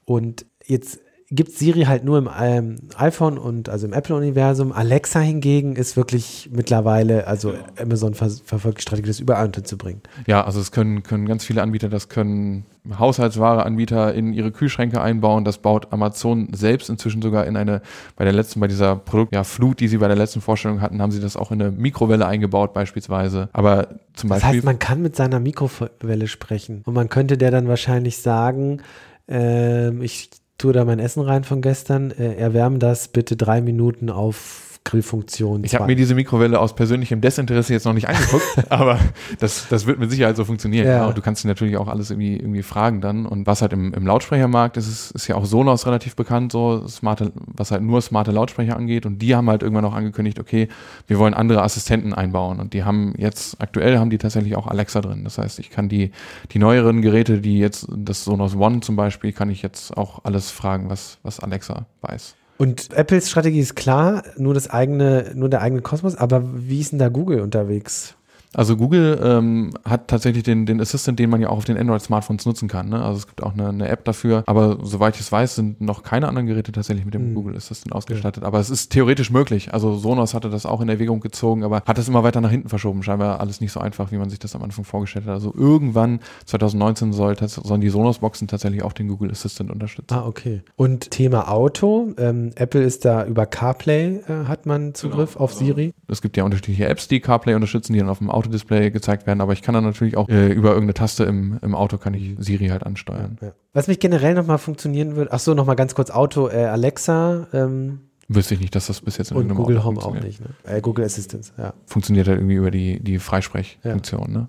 Und 0.07 0.47
jetzt 0.65 1.01
gibt 1.33 1.53
Siri 1.53 1.85
halt 1.85 2.05
nur 2.05 2.19
im 2.19 2.29
ähm, 2.39 2.77
iPhone 2.97 3.39
und 3.39 3.69
also 3.69 3.87
im 3.87 3.93
Apple-Universum. 3.93 4.71
Alexa 4.71 5.21
hingegen 5.21 5.77
ist 5.77 5.97
wirklich 5.97 6.51
mittlerweile, 6.53 7.27
also 7.27 7.55
Amazon 7.81 8.15
ver 8.15 8.31
verfolgt 8.45 8.79
die 8.79 8.83
Strategie, 8.83 9.09
das 9.09 9.19
überall 9.19 9.47
unterzubringen. 9.47 10.03
Ja, 10.27 10.45
also 10.45 10.61
es 10.61 10.73
können, 10.73 11.03
können 11.03 11.27
ganz 11.27 11.45
viele 11.45 11.63
Anbieter, 11.63 11.89
das 11.89 12.09
können 12.11 12.65
Haushaltsware-Anbieter 12.99 14.13
in 14.13 14.35
ihre 14.35 14.53
Kühlschränke 14.53 15.01
einbauen. 15.01 15.45
Das 15.45 15.59
baut 15.59 15.93
Amazon 15.93 16.49
selbst 16.53 16.91
inzwischen 16.91 17.23
sogar 17.23 17.47
in 17.47 17.57
eine, 17.57 17.81
bei 18.17 18.25
der 18.25 18.33
letzten, 18.35 18.61
bei 18.61 18.69
dieser 18.69 18.97
Produktflut, 18.97 19.81
ja, 19.81 19.85
die 19.85 19.89
sie 19.89 19.99
bei 19.99 20.09
der 20.09 20.17
letzten 20.17 20.41
Vorstellung 20.41 20.81
hatten, 20.81 21.01
haben 21.01 21.13
sie 21.13 21.21
das 21.21 21.37
auch 21.37 21.51
in 21.51 21.63
eine 21.63 21.71
Mikrowelle 21.71 22.27
eingebaut 22.27 22.75
beispielsweise. 22.75 23.49
Aber 23.53 23.89
zum 24.15 24.29
Beispiel. 24.29 24.49
Das 24.49 24.57
heißt, 24.57 24.65
man 24.65 24.79
kann 24.79 25.01
mit 25.01 25.17
seiner 25.17 25.41
Mikrowelle 25.41 26.29
sprechen 26.29 26.83
und 26.85 26.95
man 26.95 27.09
könnte 27.09 27.39
der 27.39 27.51
dann 27.51 27.69
wahrscheinlich 27.69 28.19
sagen, 28.19 28.83
ähm, 29.29 30.03
ich 30.03 30.31
tue 30.63 30.73
da 30.73 30.85
mein 30.85 31.01
Essen 31.01 31.23
rein 31.23 31.43
von 31.43 31.61
gestern, 31.61 32.13
äh, 32.13 32.35
erwärmen 32.35 32.79
das 32.79 33.09
bitte 33.09 33.37
drei 33.37 33.61
Minuten 33.61 34.11
auf 34.11 34.72
Grillfunktion. 34.85 35.63
Ich 35.65 35.75
habe 35.75 35.87
mir 35.87 35.95
diese 35.95 36.15
Mikrowelle 36.15 36.59
aus 36.59 36.75
persönlichem 36.75 37.21
Desinteresse 37.21 37.73
jetzt 37.73 37.85
noch 37.85 37.93
nicht 37.93 38.09
angeguckt, 38.09 38.45
aber 38.69 38.99
das, 39.39 39.69
das 39.69 39.87
wird 39.87 40.01
mit 40.01 40.11
Sicherheit 40.11 40.37
so 40.37 40.45
funktionieren. 40.45 40.87
Ja. 40.87 41.07
Und 41.07 41.17
du 41.17 41.23
kannst 41.23 41.45
natürlich 41.45 41.77
auch 41.77 41.89
alles 41.89 42.11
irgendwie, 42.11 42.37
irgendwie 42.37 42.63
fragen 42.63 43.01
dann. 43.01 43.25
Und 43.27 43.47
was 43.47 43.63
halt 43.63 43.73
im, 43.73 43.95
im 43.95 44.07
Lautsprechermarkt 44.07 44.77
ist, 44.77 44.89
ist, 44.89 45.11
ist 45.13 45.29
ja 45.29 45.37
auch 45.37 45.45
Sonos 45.45 45.87
relativ 45.87 46.17
bekannt, 46.17 46.53
so 46.53 46.87
smarte, 46.89 47.33
was 47.35 47.71
halt 47.71 47.83
nur 47.83 48.03
smarte 48.03 48.33
Lautsprecher 48.33 48.77
angeht. 48.77 49.07
Und 49.07 49.19
die 49.19 49.37
haben 49.37 49.49
halt 49.49 49.63
irgendwann 49.63 49.85
auch 49.85 49.95
angekündigt, 49.95 50.41
okay, 50.41 50.69
wir 51.07 51.19
wollen 51.19 51.35
andere 51.35 51.63
Assistenten 51.63 52.13
einbauen. 52.13 52.59
Und 52.59 52.73
die 52.73 52.83
haben 52.83 53.15
jetzt, 53.17 53.61
aktuell 53.61 53.99
haben 53.99 54.11
die 54.11 54.19
tatsächlich 54.19 54.57
auch 54.57 54.67
Alexa 54.67 55.01
drin. 55.01 55.23
Das 55.23 55.39
heißt, 55.39 55.61
ich 55.61 55.71
kann 55.71 55.89
die, 55.89 56.11
die 56.51 56.59
neueren 56.59 57.03
Geräte, 57.03 57.41
die 57.41 57.59
jetzt, 57.59 57.87
das 57.97 58.25
Sonos 58.25 58.57
One 58.57 58.81
zum 58.81 58.97
Beispiel, 58.97 59.33
kann 59.33 59.49
ich 59.49 59.63
jetzt 59.63 59.97
auch 59.97 60.25
alles 60.25 60.51
fragen, 60.51 60.91
was, 60.91 61.19
was 61.23 61.39
Alexa 61.39 61.87
weiß. 62.01 62.35
Und 62.63 62.93
Apples 62.93 63.29
Strategie 63.29 63.59
ist 63.59 63.75
klar, 63.75 64.23
nur 64.37 64.55
das 64.55 64.71
eigene, 64.71 65.33
nur 65.35 65.49
der 65.49 65.63
eigene 65.63 65.83
Kosmos, 65.83 66.15
aber 66.15 66.45
wie 66.45 66.79
ist 66.79 66.93
denn 66.93 67.01
da 67.01 67.09
Google 67.09 67.41
unterwegs? 67.41 68.15
Also 68.55 68.77
Google 68.77 69.21
ähm, 69.23 69.71
hat 69.85 70.09
tatsächlich 70.09 70.43
den, 70.43 70.67
den 70.67 70.81
Assistant, 70.81 71.19
den 71.19 71.31
man 71.31 71.41
ja 71.41 71.49
auch 71.49 71.59
auf 71.59 71.65
den 71.65 71.79
Android-Smartphones 71.79 72.45
nutzen 72.45 72.69
kann. 72.69 72.89
Ne? 72.89 73.03
Also 73.03 73.19
es 73.19 73.27
gibt 73.27 73.43
auch 73.43 73.55
eine, 73.55 73.69
eine, 73.69 73.89
App 73.89 74.05
dafür. 74.05 74.45
Aber 74.47 74.79
soweit 74.83 75.15
ich 75.15 75.23
es 75.23 75.33
weiß, 75.33 75.55
sind 75.57 75.81
noch 75.81 76.03
keine 76.03 76.29
anderen 76.29 76.47
Geräte 76.47 76.73
tatsächlich 76.73 77.05
mit 77.05 77.15
dem 77.15 77.31
mhm. 77.31 77.35
Google 77.35 77.57
Assistant 77.57 77.95
ausgestattet. 77.95 78.43
Ja. 78.43 78.47
Aber 78.47 78.59
es 78.59 78.71
ist 78.71 78.91
theoretisch 78.91 79.31
möglich. 79.31 79.73
Also 79.73 79.95
Sonos 79.95 80.35
hatte 80.35 80.51
das 80.51 80.67
auch 80.67 80.81
in 80.81 80.89
Erwägung 80.89 81.21
gezogen, 81.21 81.65
aber 81.65 81.83
hat 81.87 81.99
es 81.99 82.09
immer 82.09 82.23
weiter 82.25 82.41
nach 82.41 82.51
hinten 82.51 82.69
verschoben. 82.69 83.03
Scheinbar 83.03 83.41
alles 83.41 83.61
nicht 83.61 83.73
so 83.73 83.81
einfach, 83.81 84.13
wie 84.13 84.17
man 84.17 84.31
sich 84.31 84.39
das 84.39 84.55
am 84.55 84.63
Anfang 84.63 84.85
vorgestellt 84.85 85.27
hat. 85.27 85.33
Also 85.33 85.53
irgendwann 85.55 86.21
2019 86.47 87.13
soll, 87.13 87.37
sollen 87.39 87.81
die 87.81 87.89
Sonos-Boxen 87.89 88.49
tatsächlich 88.49 88.83
auch 88.83 88.93
den 88.93 89.09
Google 89.09 89.31
Assistant 89.31 89.71
unterstützen. 89.71 90.15
Ah, 90.15 90.27
okay. 90.27 90.63
Und 90.77 91.11
Thema 91.11 91.51
Auto. 91.51 92.13
Ähm, 92.19 92.51
Apple 92.57 92.83
ist 92.83 93.05
da 93.05 93.25
über 93.25 93.47
CarPlay, 93.47 94.17
äh, 94.29 94.45
hat 94.47 94.67
man 94.67 94.95
Zugriff 94.95 95.35
genau. 95.35 95.45
auf 95.45 95.55
Siri. 95.55 95.95
Es 96.09 96.23
gibt 96.23 96.37
ja 96.37 96.45
unterschiedliche 96.45 96.87
Apps, 96.87 97.09
die 97.09 97.21
CarPlay 97.21 97.55
unterstützen, 97.55 97.93
die 97.93 97.99
dann 97.99 98.09
auf 98.09 98.19
dem 98.19 98.31
Auto 98.31 98.42
Autodisplay 98.43 98.91
gezeigt 98.91 99.27
werden, 99.27 99.41
aber 99.41 99.53
ich 99.53 99.63
kann 99.63 99.75
dann 99.75 99.85
natürlich 99.85 100.17
auch 100.17 100.29
äh, 100.29 100.53
über 100.53 100.71
irgendeine 100.71 100.95
Taste 100.95 101.25
im, 101.25 101.59
im 101.63 101.75
Auto 101.75 101.99
kann 101.99 102.15
ich 102.15 102.35
Siri 102.39 102.69
halt 102.69 102.85
ansteuern. 102.85 103.39
Ja. 103.41 103.53
Was 103.73 103.89
mich 103.89 104.01
generell 104.01 104.35
nochmal 104.35 104.59
funktionieren 104.59 105.17
würde, 105.17 105.33
ach 105.33 105.41
so, 105.41 105.55
nochmal 105.55 105.77
ganz 105.77 105.95
kurz 105.95 106.11
Auto, 106.11 106.49
äh, 106.49 106.65
Alexa, 106.65 107.47
ähm, 107.53 108.01
Wüsste 108.29 108.55
ich 108.55 108.61
nicht, 108.61 108.75
dass 108.75 108.87
das 108.87 109.01
bis 109.01 109.19
jetzt 109.19 109.31
in 109.31 109.37
und 109.37 109.49
Google 109.55 109.79
Auto 109.79 109.87
Home 109.87 110.01
auch 110.01 110.15
nicht, 110.15 110.41
ne? 110.41 110.49
Äh, 110.65 110.81
Google 110.81 111.05
Assistant, 111.05 111.53
ja. 111.59 111.75
Funktioniert 111.87 112.29
halt 112.29 112.39
irgendwie 112.39 112.55
über 112.55 112.71
die, 112.71 113.01
die 113.01 113.19
Freisprechfunktion, 113.19 114.33
ja. 114.33 114.39
ne? 114.41 114.49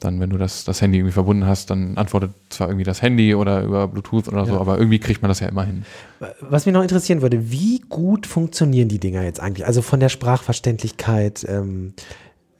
Dann, 0.00 0.20
wenn 0.20 0.28
du 0.28 0.36
das, 0.36 0.64
das 0.64 0.82
Handy 0.82 0.98
irgendwie 0.98 1.12
verbunden 1.12 1.46
hast, 1.46 1.70
dann 1.70 1.96
antwortet 1.96 2.32
zwar 2.50 2.68
irgendwie 2.68 2.84
das 2.84 3.00
Handy 3.00 3.34
oder 3.34 3.62
über 3.62 3.86
Bluetooth 3.88 4.28
oder 4.28 4.38
ja. 4.38 4.46
so, 4.46 4.60
aber 4.60 4.76
irgendwie 4.76 4.98
kriegt 4.98 5.22
man 5.22 5.28
das 5.28 5.40
ja 5.40 5.48
immer 5.48 5.64
hin. 5.64 5.84
Was 6.40 6.66
mich 6.66 6.72
noch 6.72 6.82
interessieren 6.82 7.22
würde, 7.22 7.50
wie 7.50 7.78
gut 7.88 8.26
funktionieren 8.26 8.88
die 8.88 8.98
Dinger 8.98 9.22
jetzt 9.22 9.40
eigentlich? 9.40 9.66
Also 9.66 9.82
von 9.82 10.00
der 10.00 10.08
Sprachverständlichkeit, 10.08 11.46
ähm, 11.48 11.94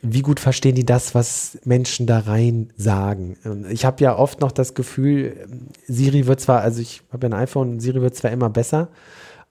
wie 0.05 0.23
gut 0.23 0.39
verstehen 0.39 0.75
die 0.75 0.85
das, 0.85 1.15
was 1.15 1.59
Menschen 1.65 2.07
da 2.07 2.21
rein 2.21 2.71
sagen? 2.77 3.37
Ich 3.71 3.85
habe 3.85 4.05
ja 4.05 4.17
oft 4.17 4.41
noch 4.41 4.53
das 4.53 4.75
Gefühl, 4.75 5.47
Siri 5.89 6.27
wird 6.27 6.41
zwar, 6.41 6.61
also 6.61 6.81
ich 6.81 7.03
habe 7.13 7.27
ja 7.27 7.33
ein 7.33 7.43
iPhone, 7.43 7.81
Siri 7.81 8.03
wird 8.03 8.15
zwar 8.15 8.31
immer 8.31 8.51
besser, 8.51 8.89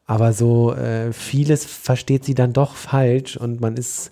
aber 0.05 0.31
so 0.31 0.73
äh, 0.73 1.11
vieles 1.11 1.65
versteht 1.65 2.23
sie 2.23 2.35
dann 2.35 2.53
doch 2.53 2.75
falsch 2.75 3.35
und 3.35 3.61
man 3.61 3.77
ist 3.77 4.11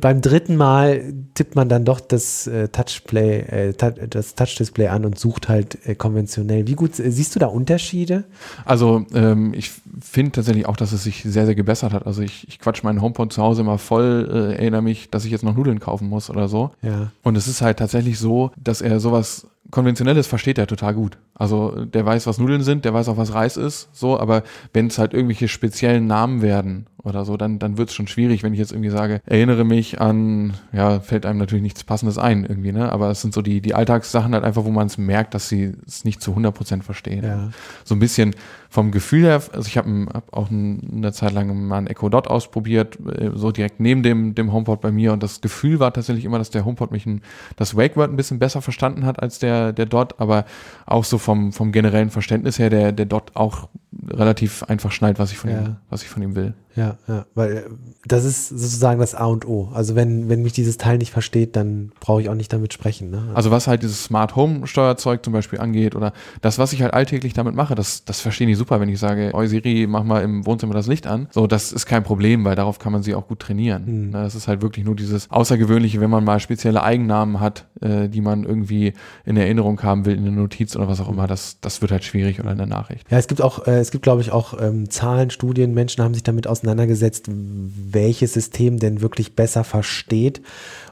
beim 0.00 0.20
dritten 0.20 0.56
Mal 0.56 1.12
tippt 1.34 1.54
man 1.54 1.68
dann 1.68 1.84
doch 1.84 2.00
das 2.00 2.46
äh, 2.46 2.68
Touchplay, 2.68 3.40
äh, 3.40 3.74
das 4.08 4.34
Touch-Display 4.34 4.88
an 4.88 5.04
und 5.04 5.18
sucht 5.18 5.48
halt 5.48 5.78
äh, 5.86 5.94
konventionell. 5.94 6.66
Wie 6.66 6.74
gut 6.74 6.94
siehst 6.94 7.34
du 7.34 7.38
da 7.38 7.46
Unterschiede? 7.46 8.24
Also 8.64 9.06
ähm, 9.14 9.52
ich 9.54 9.70
finde 10.00 10.32
tatsächlich 10.32 10.66
auch, 10.66 10.76
dass 10.76 10.92
es 10.92 11.04
sich 11.04 11.22
sehr, 11.22 11.46
sehr 11.46 11.54
gebessert 11.54 11.92
hat. 11.92 12.06
Also 12.06 12.22
ich, 12.22 12.48
ich 12.48 12.58
quatsch 12.58 12.82
meinen 12.82 13.00
HomePod 13.00 13.32
zu 13.32 13.42
Hause 13.42 13.62
immer 13.62 13.78
voll, 13.78 14.28
äh, 14.30 14.54
erinnere 14.54 14.82
mich, 14.82 15.10
dass 15.10 15.24
ich 15.24 15.30
jetzt 15.30 15.44
noch 15.44 15.54
Nudeln 15.54 15.80
kaufen 15.80 16.08
muss 16.08 16.30
oder 16.30 16.48
so. 16.48 16.70
Ja. 16.82 17.12
Und 17.22 17.36
es 17.36 17.46
ist 17.46 17.62
halt 17.62 17.78
tatsächlich 17.78 18.18
so, 18.18 18.50
dass 18.56 18.80
er 18.80 19.00
sowas 19.00 19.46
Konventionelles 19.70 20.26
versteht 20.26 20.58
er 20.58 20.66
total 20.66 20.94
gut. 20.94 21.16
Also 21.34 21.84
der 21.86 22.04
weiß, 22.04 22.26
was 22.26 22.38
Nudeln 22.38 22.62
sind, 22.62 22.84
der 22.84 22.92
weiß 22.92 23.08
auch, 23.08 23.16
was 23.16 23.32
Reis 23.32 23.56
ist, 23.56 23.88
so, 23.92 24.18
aber 24.18 24.42
wenn 24.72 24.88
es 24.88 24.98
halt 24.98 25.14
irgendwelche 25.14 25.48
speziellen 25.48 26.06
Namen 26.06 26.42
werden 26.42 26.86
oder 27.04 27.24
so, 27.24 27.36
dann, 27.36 27.58
dann 27.58 27.78
wird 27.78 27.88
es 27.88 27.94
schon 27.94 28.06
schwierig, 28.06 28.42
wenn 28.42 28.52
ich 28.52 28.58
jetzt 28.58 28.72
irgendwie 28.72 28.90
sage, 28.90 29.20
erinnere 29.26 29.64
mich 29.64 30.00
an, 30.00 30.54
ja, 30.72 31.00
fällt 31.00 31.26
einem 31.26 31.38
natürlich 31.38 31.62
nichts 31.62 31.82
Passendes 31.84 32.18
ein 32.18 32.44
irgendwie, 32.44 32.72
ne? 32.72 32.92
Aber 32.92 33.10
es 33.10 33.20
sind 33.20 33.34
so 33.34 33.42
die, 33.42 33.60
die 33.60 33.74
Alltagssachen 33.74 34.34
halt 34.34 34.44
einfach, 34.44 34.64
wo 34.64 34.70
man 34.70 34.86
es 34.86 34.98
merkt, 34.98 35.34
dass 35.34 35.48
sie 35.48 35.74
es 35.86 36.04
nicht 36.04 36.22
zu 36.22 36.32
100% 36.32 36.82
verstehen. 36.82 37.24
Ja. 37.24 37.50
So 37.84 37.96
ein 37.96 37.98
bisschen 37.98 38.34
vom 38.70 38.90
Gefühl 38.90 39.24
her, 39.24 39.42
also 39.52 39.66
ich 39.66 39.76
habe 39.76 40.06
hab 40.14 40.32
auch 40.32 40.48
eine 40.50 41.12
Zeit 41.12 41.32
lang 41.32 41.66
mal 41.66 41.78
ein 41.78 41.86
Echo 41.88 42.08
Dot 42.08 42.28
ausprobiert, 42.28 42.98
äh, 43.00 43.30
so 43.34 43.50
direkt 43.50 43.80
neben 43.80 44.02
dem, 44.02 44.34
dem 44.34 44.52
HomePod 44.52 44.80
bei 44.80 44.92
mir 44.92 45.12
und 45.12 45.22
das 45.22 45.40
Gefühl 45.40 45.80
war 45.80 45.92
tatsächlich 45.92 46.24
immer, 46.24 46.38
dass 46.38 46.50
der 46.50 46.64
HomePod 46.64 46.92
mich 46.92 47.04
ein, 47.04 47.20
das 47.56 47.76
Wake 47.76 47.96
Word 47.96 48.10
ein 48.10 48.16
bisschen 48.16 48.38
besser 48.38 48.62
verstanden 48.62 49.04
hat 49.04 49.20
als 49.20 49.38
der, 49.38 49.72
der 49.72 49.86
Dot, 49.86 50.14
aber 50.18 50.46
auch 50.86 51.04
so 51.04 51.18
vom, 51.18 51.52
vom 51.52 51.72
generellen 51.72 52.10
Verständnis 52.10 52.58
her, 52.58 52.70
der, 52.70 52.92
der 52.92 53.06
Dot 53.06 53.32
auch 53.34 53.68
relativ 54.08 54.62
einfach 54.64 54.92
schnallt, 54.92 55.18
was 55.18 55.32
ich 55.32 55.38
von 55.38 55.50
ja. 55.50 55.60
ihm, 55.60 55.76
was 55.88 56.02
ich 56.02 56.08
von 56.08 56.22
ihm 56.22 56.34
will. 56.34 56.54
Ja, 56.74 56.96
ja, 57.06 57.26
weil 57.34 57.56
äh, 57.56 57.62
das 58.06 58.24
ist 58.24 58.48
sozusagen 58.48 58.98
das 58.98 59.14
A 59.14 59.26
und 59.26 59.46
O. 59.46 59.70
Also 59.74 59.94
wenn, 59.94 60.28
wenn 60.28 60.42
mich 60.42 60.52
dieses 60.52 60.78
Teil 60.78 60.98
nicht 60.98 61.10
versteht, 61.10 61.54
dann 61.56 61.92
brauche 62.00 62.22
ich 62.22 62.28
auch 62.28 62.34
nicht 62.34 62.52
damit 62.52 62.72
sprechen. 62.72 63.10
Ne? 63.10 63.30
Also 63.34 63.50
was 63.50 63.66
halt 63.66 63.82
dieses 63.82 64.04
Smart 64.04 64.36
Home 64.36 64.66
Steuerzeug 64.66 65.24
zum 65.24 65.32
Beispiel 65.32 65.60
angeht 65.60 65.94
oder 65.94 66.12
das, 66.40 66.58
was 66.58 66.72
ich 66.72 66.82
halt 66.82 66.94
alltäglich 66.94 67.34
damit 67.34 67.54
mache, 67.54 67.74
das, 67.74 68.04
das 68.04 68.20
verstehen 68.20 68.48
die 68.48 68.54
super, 68.54 68.80
wenn 68.80 68.88
ich 68.88 68.98
sage, 68.98 69.32
oi 69.34 69.46
Siri, 69.46 69.86
mach 69.86 70.04
mal 70.04 70.22
im 70.22 70.46
Wohnzimmer 70.46 70.74
das 70.74 70.86
Licht 70.86 71.06
an. 71.06 71.28
So, 71.30 71.46
das 71.46 71.72
ist 71.72 71.86
kein 71.86 72.04
Problem, 72.04 72.44
weil 72.44 72.56
darauf 72.56 72.78
kann 72.78 72.92
man 72.92 73.02
sie 73.02 73.14
auch 73.14 73.28
gut 73.28 73.40
trainieren. 73.40 74.08
Mhm. 74.08 74.12
Das 74.12 74.34
ist 74.34 74.48
halt 74.48 74.62
wirklich 74.62 74.84
nur 74.84 74.96
dieses 74.96 75.30
Außergewöhnliche, 75.30 76.00
wenn 76.00 76.10
man 76.10 76.24
mal 76.24 76.40
spezielle 76.40 76.82
Eigennamen 76.82 77.40
hat, 77.40 77.66
äh, 77.80 78.08
die 78.08 78.22
man 78.22 78.44
irgendwie 78.44 78.94
in 79.24 79.36
Erinnerung 79.36 79.82
haben 79.82 80.06
will, 80.06 80.16
in 80.16 80.24
der 80.24 80.32
Notiz 80.32 80.74
oder 80.74 80.88
was 80.88 81.00
auch 81.00 81.08
immer, 81.08 81.26
das, 81.26 81.60
das 81.60 81.82
wird 81.82 81.92
halt 81.92 82.04
schwierig 82.04 82.40
oder 82.40 82.52
in 82.52 82.58
der 82.58 82.66
Nachricht. 82.66 83.10
Ja, 83.10 83.18
es 83.18 83.28
gibt 83.28 83.42
auch, 83.42 83.66
äh, 83.66 83.78
es 83.78 83.90
gibt 83.92 84.02
glaube 84.02 84.22
ich 84.22 84.32
auch 84.32 84.60
ähm, 84.60 84.90
Zahlen, 84.90 85.30
Studien, 85.30 85.74
Menschen 85.74 86.02
haben 86.02 86.14
sich 86.14 86.24
damit 86.24 86.48
auseinandergesetzt 86.48 87.26
welches 87.28 88.32
System 88.32 88.78
denn 88.78 89.00
wirklich 89.00 89.36
besser 89.36 89.62
versteht. 89.62 90.42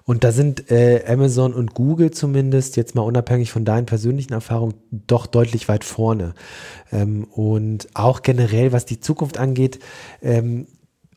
Und 0.04 0.24
da 0.24 0.32
sind 0.32 0.70
äh, 0.70 1.04
Amazon 1.06 1.54
und 1.54 1.74
Google 1.74 2.10
zumindest, 2.10 2.76
jetzt 2.76 2.94
mal 2.94 3.02
unabhängig 3.02 3.52
von 3.52 3.64
deinen 3.64 3.86
persönlichen 3.86 4.32
Erfahrungen, 4.32 4.74
doch 4.90 5.26
deutlich 5.26 5.68
weit 5.68 5.84
vorne. 5.84 6.34
Ähm, 6.92 7.24
und 7.24 7.88
auch 7.94 8.22
generell, 8.22 8.72
was 8.72 8.86
die 8.86 9.00
Zukunft 9.00 9.38
angeht, 9.38 9.78
ähm, 10.22 10.66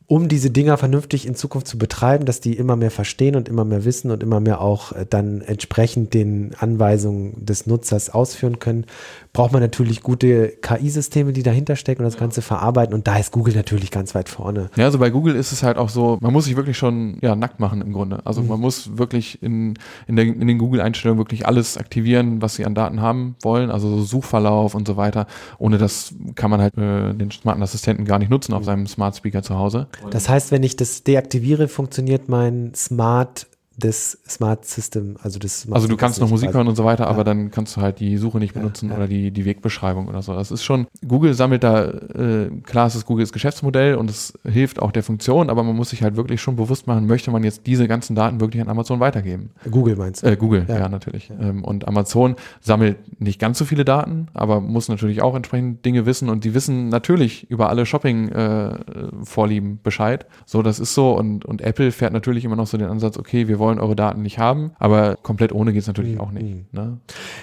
um 0.06 0.28
diese 0.28 0.50
Dinger 0.50 0.76
vernünftig 0.76 1.26
in 1.26 1.34
Zukunft 1.34 1.66
zu 1.66 1.78
betreiben, 1.78 2.26
dass 2.26 2.40
die 2.40 2.54
immer 2.54 2.76
mehr 2.76 2.90
verstehen 2.90 3.36
und 3.36 3.48
immer 3.48 3.64
mehr 3.64 3.86
wissen 3.86 4.10
und 4.10 4.22
immer 4.22 4.38
mehr 4.38 4.60
auch 4.60 4.92
äh, 4.92 5.06
dann 5.08 5.40
entsprechend 5.40 6.12
den 6.12 6.54
Anweisungen 6.58 7.44
des 7.44 7.66
Nutzers 7.66 8.10
ausführen 8.10 8.58
können, 8.58 8.84
braucht 9.32 9.52
man 9.52 9.62
natürlich 9.62 10.02
gute 10.02 10.48
KI-Systeme, 10.60 11.32
die 11.32 11.42
dahinter 11.42 11.74
stecken 11.76 12.02
und 12.02 12.04
das 12.04 12.18
Ganze 12.18 12.42
verarbeiten. 12.42 12.94
Und 12.94 13.06
da 13.06 13.16
ist 13.16 13.32
Google 13.32 13.54
natürlich 13.54 13.90
ganz 13.90 14.14
weit 14.14 14.28
vorne. 14.28 14.68
Ja, 14.76 14.84
also 14.84 14.98
bei 14.98 15.08
Google 15.08 15.36
ist 15.36 15.52
es 15.52 15.62
halt 15.62 15.78
auch 15.78 15.88
so, 15.88 16.18
man 16.20 16.32
muss 16.32 16.44
sich 16.44 16.56
wirklich 16.56 16.76
schon 16.76 17.16
ja, 17.22 17.34
nackt 17.34 17.58
machen 17.58 17.80
im 17.80 17.92
Grunde. 17.94 18.20
Also 18.26 18.42
mhm. 18.42 18.48
man 18.48 18.60
muss 18.60 18.98
wirklich 18.98 19.42
in, 19.42 19.74
in, 20.06 20.16
der, 20.16 20.26
in 20.26 20.46
den 20.46 20.58
Google-Einstellungen 20.58 21.18
wirklich 21.18 21.46
alles 21.46 21.78
aktivieren, 21.78 22.42
was 22.42 22.56
sie 22.56 22.66
an 22.66 22.74
Daten 22.74 23.00
haben 23.00 23.36
wollen, 23.42 23.70
also 23.70 23.88
so 23.88 24.02
Suchverlauf 24.02 24.74
und 24.74 24.86
so 24.86 24.98
weiter. 24.98 25.26
Ohne 25.58 25.78
das 25.78 26.14
kann 26.34 26.50
man 26.50 26.60
halt 26.60 26.76
äh, 26.76 27.14
den 27.14 27.30
smarten 27.30 27.62
Assistenten 27.62 28.04
gar 28.04 28.18
nicht 28.18 28.30
nutzen 28.30 28.52
auf 28.52 28.60
mhm. 28.60 28.66
seinem 28.66 28.86
Smart 28.86 29.16
Speaker 29.16 29.42
zu 29.42 29.58
Hause. 29.58 29.88
Das 30.10 30.28
heißt, 30.28 30.50
wenn 30.50 30.62
ich 30.62 30.76
das 30.76 31.02
deaktiviere, 31.02 31.68
funktioniert 31.68 32.28
mein 32.28 32.72
Smart 32.74 33.46
des 33.76 34.18
Smart 34.28 34.64
System, 34.64 35.16
also 35.22 35.38
des 35.38 35.62
Smart 35.62 35.76
Also 35.76 35.88
du 35.88 35.96
kannst 35.96 36.20
noch 36.20 36.30
Musik 36.30 36.54
hören 36.54 36.68
und 36.68 36.76
so 36.76 36.84
weiter, 36.84 37.04
ja. 37.04 37.10
aber 37.10 37.24
dann 37.24 37.50
kannst 37.50 37.76
du 37.76 37.80
halt 37.80 37.98
die 37.98 38.16
Suche 38.18 38.38
nicht 38.38 38.54
benutzen 38.54 38.86
ja, 38.86 38.92
ja. 38.92 38.98
oder 38.98 39.08
die, 39.08 39.32
die 39.32 39.44
Wegbeschreibung 39.44 40.06
oder 40.06 40.22
so. 40.22 40.34
Das 40.34 40.50
ist 40.50 40.62
schon, 40.62 40.86
Google 41.06 41.34
sammelt 41.34 41.64
da, 41.64 41.84
äh, 41.84 42.50
klar 42.62 42.86
es 42.86 42.94
ist 42.94 43.04
Googles 43.06 43.32
Geschäftsmodell 43.32 43.96
und 43.96 44.10
es 44.10 44.38
hilft 44.44 44.80
auch 44.80 44.92
der 44.92 45.02
Funktion, 45.02 45.50
aber 45.50 45.64
man 45.64 45.74
muss 45.74 45.90
sich 45.90 46.02
halt 46.02 46.16
wirklich 46.16 46.40
schon 46.40 46.54
bewusst 46.54 46.86
machen, 46.86 47.06
möchte 47.06 47.30
man 47.32 47.42
jetzt 47.42 47.66
diese 47.66 47.88
ganzen 47.88 48.14
Daten 48.14 48.40
wirklich 48.40 48.62
an 48.62 48.68
Amazon 48.68 49.00
weitergeben? 49.00 49.50
Google 49.68 49.96
meinst 49.96 50.22
du? 50.22 50.28
Äh, 50.28 50.36
Google, 50.36 50.66
ja, 50.68 50.88
natürlich. 50.88 51.30
Ähm, 51.30 51.64
und 51.64 51.88
Amazon 51.88 52.36
sammelt 52.60 53.20
nicht 53.20 53.40
ganz 53.40 53.58
so 53.58 53.64
viele 53.64 53.84
Daten, 53.84 54.28
aber 54.34 54.60
muss 54.60 54.88
natürlich 54.88 55.20
auch 55.20 55.34
entsprechend 55.34 55.84
Dinge 55.84 56.06
wissen 56.06 56.28
und 56.28 56.44
die 56.44 56.54
wissen 56.54 56.90
natürlich 56.90 57.50
über 57.50 57.70
alle 57.70 57.86
Shopping-Vorlieben 57.86 59.72
äh, 59.72 59.78
Bescheid. 59.82 60.26
So, 60.46 60.62
das 60.62 60.78
ist 60.78 60.94
so 60.94 61.18
und, 61.18 61.44
und 61.44 61.60
Apple 61.60 61.90
fährt 61.90 62.12
natürlich 62.12 62.44
immer 62.44 62.56
noch 62.56 62.68
so 62.68 62.78
den 62.78 62.88
Ansatz, 62.88 63.18
okay, 63.18 63.48
wir 63.48 63.58
wollen 63.58 63.63
wollen 63.64 63.80
eure 63.80 63.96
Daten 63.96 64.22
nicht 64.22 64.38
haben, 64.38 64.72
aber 64.78 65.16
komplett 65.16 65.52
ohne 65.52 65.72
geht 65.72 65.82
es 65.82 65.86
natürlich 65.86 66.14
mhm. 66.14 66.20
auch 66.20 66.30
nicht. 66.30 66.44
Mhm. 66.44 66.66
Ne? 66.72 66.98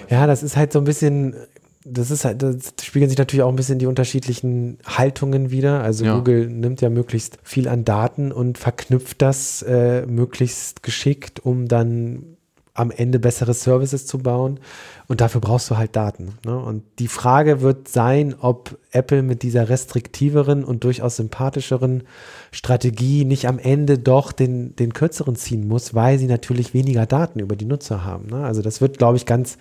Ja, 0.09 0.27
das 0.27 0.43
ist 0.43 0.55
halt 0.55 0.71
so 0.71 0.79
ein 0.79 0.85
bisschen 0.85 1.35
das 1.83 2.11
ist 2.11 2.25
halt, 2.25 2.43
das 2.43 2.73
spiegeln 2.83 3.09
sich 3.09 3.17
natürlich 3.17 3.41
auch 3.41 3.49
ein 3.49 3.55
bisschen 3.55 3.79
die 3.79 3.87
unterschiedlichen 3.87 4.77
Haltungen 4.85 5.49
wieder. 5.49 5.81
Also 5.81 6.05
ja. 6.05 6.15
Google 6.15 6.47
nimmt 6.47 6.81
ja 6.81 6.89
möglichst 6.89 7.39
viel 7.43 7.67
an 7.67 7.85
Daten 7.85 8.31
und 8.31 8.57
verknüpft 8.57 9.21
das 9.21 9.63
äh, 9.63 10.05
möglichst 10.05 10.83
geschickt, 10.83 11.39
um 11.43 11.67
dann 11.67 12.30
am 12.73 12.89
Ende 12.89 13.19
bessere 13.19 13.53
Services 13.53 14.05
zu 14.05 14.19
bauen. 14.19 14.59
Und 15.07 15.19
dafür 15.19 15.41
brauchst 15.41 15.69
du 15.69 15.77
halt 15.77 15.95
Daten. 15.95 16.35
Ne? 16.45 16.57
Und 16.57 16.83
die 16.99 17.09
Frage 17.09 17.61
wird 17.61 17.89
sein, 17.89 18.33
ob 18.39 18.77
Apple 18.91 19.23
mit 19.23 19.43
dieser 19.43 19.67
restriktiveren 19.67 20.63
und 20.63 20.85
durchaus 20.85 21.17
sympathischeren 21.17 22.03
Strategie 22.51 23.25
nicht 23.25 23.45
am 23.47 23.59
Ende 23.59 23.99
doch 23.99 24.31
den, 24.31 24.75
den 24.77 24.93
kürzeren 24.93 25.35
ziehen 25.35 25.67
muss, 25.67 25.93
weil 25.93 26.17
sie 26.17 26.27
natürlich 26.27 26.73
weniger 26.73 27.05
Daten 27.05 27.39
über 27.39 27.57
die 27.57 27.65
Nutzer 27.65 28.05
haben. 28.05 28.27
Ne? 28.27 28.45
Also 28.45 28.61
das 28.61 28.79
wird, 28.79 28.97
glaube 28.97 29.17
ich, 29.17 29.25
ganz, 29.25 29.57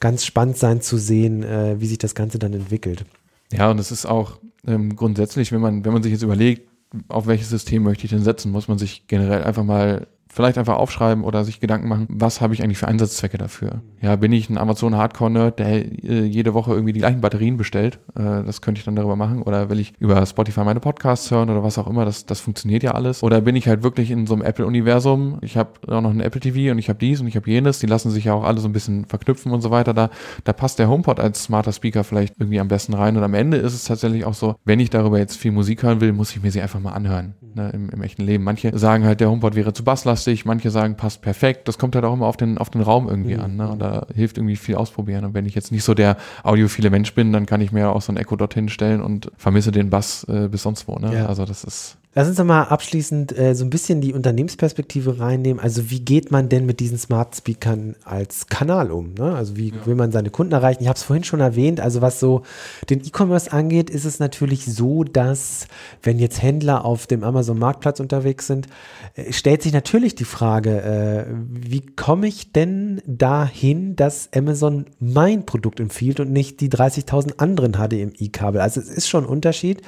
ganz 0.00 0.24
spannend 0.24 0.56
sein 0.56 0.80
zu 0.80 0.98
sehen, 0.98 1.44
äh, 1.44 1.80
wie 1.80 1.86
sich 1.86 1.98
das 1.98 2.16
Ganze 2.16 2.40
dann 2.40 2.52
entwickelt. 2.52 3.04
Ja, 3.52 3.70
und 3.70 3.78
es 3.78 3.92
ist 3.92 4.04
auch 4.04 4.38
ähm, 4.66 4.96
grundsätzlich, 4.96 5.52
wenn 5.52 5.60
man, 5.60 5.84
wenn 5.84 5.92
man 5.92 6.02
sich 6.02 6.12
jetzt 6.12 6.22
überlegt, 6.22 6.68
auf 7.08 7.26
welches 7.26 7.50
System 7.50 7.82
möchte 7.82 8.04
ich 8.04 8.10
denn 8.10 8.24
setzen, 8.24 8.50
muss 8.50 8.68
man 8.68 8.78
sich 8.78 9.06
generell 9.06 9.44
einfach 9.44 9.64
mal 9.64 10.06
vielleicht 10.28 10.58
einfach 10.58 10.76
aufschreiben 10.76 11.24
oder 11.24 11.44
sich 11.44 11.60
Gedanken 11.60 11.88
machen, 11.88 12.06
was 12.10 12.40
habe 12.40 12.54
ich 12.54 12.62
eigentlich 12.62 12.78
für 12.78 12.88
Einsatzzwecke 12.88 13.38
dafür? 13.38 13.82
Ja, 14.00 14.16
bin 14.16 14.32
ich 14.32 14.48
ein 14.48 14.58
Amazon 14.58 14.96
Hardcore-Nerd, 14.96 15.58
der 15.58 15.68
äh, 15.68 16.24
jede 16.24 16.54
Woche 16.54 16.72
irgendwie 16.72 16.92
die 16.92 17.00
gleichen 17.00 17.20
Batterien 17.20 17.56
bestellt? 17.56 17.98
Äh, 18.14 18.44
das 18.44 18.60
könnte 18.60 18.78
ich 18.78 18.84
dann 18.84 18.94
darüber 18.94 19.16
machen. 19.16 19.42
Oder 19.42 19.70
will 19.70 19.80
ich 19.80 19.94
über 19.98 20.24
Spotify 20.24 20.60
meine 20.60 20.80
Podcasts 20.80 21.30
hören 21.30 21.50
oder 21.50 21.62
was 21.62 21.78
auch 21.78 21.88
immer? 21.88 22.04
Das, 22.04 22.26
das 22.26 22.40
funktioniert 22.40 22.82
ja 22.82 22.92
alles. 22.92 23.22
Oder 23.22 23.40
bin 23.40 23.56
ich 23.56 23.66
halt 23.66 23.82
wirklich 23.82 24.10
in 24.10 24.26
so 24.26 24.34
einem 24.34 24.42
Apple-Universum? 24.42 25.38
Ich 25.40 25.56
habe 25.56 25.70
auch 25.88 26.00
noch 26.00 26.10
ein 26.10 26.20
Apple 26.20 26.40
TV 26.40 26.72
und 26.72 26.78
ich 26.78 26.88
habe 26.88 26.98
dies 26.98 27.20
und 27.20 27.26
ich 27.26 27.36
habe 27.36 27.50
jenes. 27.50 27.78
Die 27.80 27.86
lassen 27.86 28.10
sich 28.10 28.24
ja 28.24 28.34
auch 28.34 28.44
alle 28.44 28.60
so 28.60 28.68
ein 28.68 28.72
bisschen 28.72 29.06
verknüpfen 29.06 29.50
und 29.52 29.62
so 29.62 29.70
weiter. 29.70 29.94
Da, 29.94 30.10
da 30.44 30.52
passt 30.52 30.78
der 30.78 30.88
HomePod 30.88 31.18
als 31.18 31.42
smarter 31.42 31.72
Speaker 31.72 32.04
vielleicht 32.04 32.34
irgendwie 32.38 32.60
am 32.60 32.68
besten 32.68 32.94
rein. 32.94 33.16
Und 33.16 33.22
am 33.22 33.34
Ende 33.34 33.56
ist 33.56 33.74
es 33.74 33.84
tatsächlich 33.84 34.24
auch 34.24 34.34
so, 34.34 34.56
wenn 34.64 34.78
ich 34.78 34.90
darüber 34.90 35.18
jetzt 35.18 35.36
viel 35.36 35.52
Musik 35.52 35.82
hören 35.82 36.00
will, 36.00 36.12
muss 36.12 36.30
ich 36.30 36.42
mir 36.42 36.50
sie 36.50 36.60
einfach 36.60 36.80
mal 36.80 36.92
anhören 36.92 37.34
ne, 37.54 37.70
im, 37.70 37.90
im 37.90 38.02
echten 38.02 38.22
Leben. 38.22 38.44
Manche 38.44 38.76
sagen 38.78 39.04
halt, 39.04 39.20
der 39.20 39.30
HomePod 39.30 39.54
wäre 39.54 39.72
zu 39.72 39.84
basslastig. 39.84 40.17
Manche 40.44 40.70
sagen, 40.70 40.96
passt 40.96 41.22
perfekt. 41.22 41.68
Das 41.68 41.78
kommt 41.78 41.94
halt 41.94 42.04
auch 42.04 42.14
immer 42.14 42.26
auf 42.26 42.36
den, 42.36 42.58
auf 42.58 42.70
den 42.70 42.80
Raum 42.80 43.08
irgendwie 43.08 43.34
mhm. 43.34 43.40
an. 43.40 43.56
Ne? 43.56 43.68
Und 43.68 43.78
da 43.80 44.06
hilft 44.14 44.38
irgendwie 44.38 44.56
viel 44.56 44.76
ausprobieren. 44.76 45.24
Und 45.24 45.34
wenn 45.34 45.46
ich 45.46 45.54
jetzt 45.54 45.72
nicht 45.72 45.84
so 45.84 45.94
der 45.94 46.16
audiophile 46.42 46.90
Mensch 46.90 47.14
bin, 47.14 47.32
dann 47.32 47.46
kann 47.46 47.60
ich 47.60 47.72
mir 47.72 47.90
auch 47.90 48.02
so 48.02 48.12
ein 48.12 48.16
Echo 48.16 48.36
dorthin 48.36 48.68
stellen 48.68 49.02
und 49.02 49.30
vermisse 49.36 49.70
den 49.70 49.90
Bass 49.90 50.24
äh, 50.24 50.48
bis 50.48 50.62
sonst 50.62 50.88
wo. 50.88 50.96
Ne? 50.96 51.14
Ja. 51.14 51.26
Also 51.26 51.44
das 51.44 51.64
ist 51.64 51.97
Lass 52.14 52.26
uns 52.26 52.38
doch 52.38 52.44
mal 52.44 52.62
abschließend 52.62 53.38
äh, 53.38 53.54
so 53.54 53.64
ein 53.64 53.70
bisschen 53.70 54.00
die 54.00 54.14
Unternehmensperspektive 54.14 55.20
reinnehmen. 55.20 55.62
Also 55.62 55.90
wie 55.90 56.00
geht 56.00 56.30
man 56.30 56.48
denn 56.48 56.64
mit 56.64 56.80
diesen 56.80 56.96
Smart 56.96 57.36
Speakern 57.36 57.96
als 58.02 58.46
Kanal 58.46 58.90
um? 58.90 59.12
Ne? 59.12 59.34
Also 59.34 59.56
wie 59.58 59.68
ja. 59.68 59.86
will 59.86 59.94
man 59.94 60.10
seine 60.10 60.30
Kunden 60.30 60.54
erreichen? 60.54 60.82
Ich 60.82 60.88
habe 60.88 60.96
es 60.96 61.02
vorhin 61.02 61.22
schon 61.22 61.40
erwähnt. 61.40 61.80
Also 61.80 62.00
was 62.00 62.18
so 62.18 62.42
den 62.88 63.04
E-Commerce 63.04 63.52
angeht, 63.52 63.90
ist 63.90 64.06
es 64.06 64.20
natürlich 64.20 64.64
so, 64.64 65.04
dass 65.04 65.68
wenn 66.02 66.18
jetzt 66.18 66.42
Händler 66.42 66.86
auf 66.86 67.06
dem 67.06 67.22
Amazon 67.22 67.58
Marktplatz 67.58 68.00
unterwegs 68.00 68.46
sind, 68.46 68.68
äh, 69.14 69.30
stellt 69.30 69.62
sich 69.62 69.74
natürlich 69.74 70.14
die 70.14 70.24
Frage, 70.24 70.80
äh, 70.80 71.26
wie 71.50 71.84
komme 71.84 72.26
ich 72.26 72.52
denn 72.52 73.02
dahin, 73.06 73.96
dass 73.96 74.30
Amazon 74.34 74.86
mein 74.98 75.44
Produkt 75.44 75.78
empfiehlt 75.78 76.20
und 76.20 76.32
nicht 76.32 76.62
die 76.62 76.70
30.000 76.70 77.38
anderen 77.38 77.74
HDMI-Kabel? 77.74 78.62
Also 78.62 78.80
es 78.80 78.88
ist 78.88 79.10
schon 79.10 79.24
ein 79.24 79.30
Unterschied, 79.30 79.82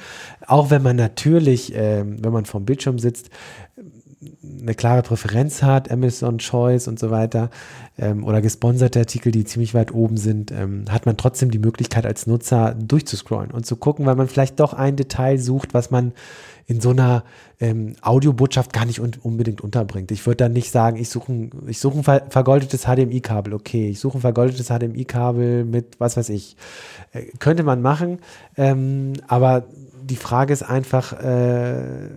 auch 0.45 0.69
wenn 0.69 0.83
man 0.83 0.95
natürlich 0.95 1.73
ähm, 1.75 2.10
wenn 2.19 2.33
man 2.33 2.45
vorm 2.45 2.65
Bildschirm 2.65 2.99
sitzt, 2.99 3.29
eine 4.61 4.75
klare 4.75 5.01
Präferenz 5.01 5.63
hat, 5.63 5.89
Amazon 5.89 6.37
Choice 6.37 6.87
und 6.87 6.99
so 6.99 7.09
weiter, 7.09 7.49
ähm, 7.97 8.23
oder 8.23 8.41
gesponserte 8.41 8.99
Artikel, 8.99 9.31
die 9.31 9.45
ziemlich 9.45 9.73
weit 9.73 9.93
oben 9.93 10.17
sind, 10.17 10.51
ähm, 10.51 10.85
hat 10.89 11.05
man 11.05 11.17
trotzdem 11.17 11.49
die 11.49 11.59
Möglichkeit 11.59 12.05
als 12.05 12.27
Nutzer 12.27 12.75
durchzuscrollen 12.75 13.51
und 13.51 13.65
zu 13.65 13.75
gucken, 13.75 14.05
weil 14.05 14.15
man 14.15 14.27
vielleicht 14.27 14.59
doch 14.59 14.73
ein 14.73 14.95
Detail 14.95 15.39
sucht, 15.39 15.73
was 15.73 15.89
man 15.89 16.13
in 16.67 16.79
so 16.79 16.91
einer 16.91 17.23
ähm, 17.59 17.95
Audiobotschaft 18.01 18.71
gar 18.71 18.85
nicht 18.85 19.01
un 19.01 19.11
unbedingt 19.21 19.61
unterbringt. 19.61 20.11
Ich 20.11 20.25
würde 20.25 20.37
dann 20.37 20.53
nicht 20.53 20.71
sagen, 20.71 20.97
ich 20.97 21.09
suche 21.09 21.31
ein, 21.33 21.51
such 21.71 21.95
ein 21.95 22.03
ver 22.03 22.23
vergoldetes 22.29 22.83
HDMI-Kabel. 22.83 23.53
Okay, 23.53 23.89
ich 23.89 23.99
suche 23.99 24.19
ein 24.19 24.21
vergoldetes 24.21 24.67
HDMI-Kabel 24.67 25.65
mit 25.65 25.99
was 25.99 26.15
weiß 26.15 26.29
ich. 26.29 26.55
Äh, 27.11 27.23
könnte 27.39 27.63
man 27.63 27.81
machen, 27.81 28.19
ähm, 28.55 29.13
aber 29.27 29.65
die 30.11 30.17
Frage 30.17 30.51
ist 30.51 30.63
einfach, 30.63 31.13
äh, 31.13 32.09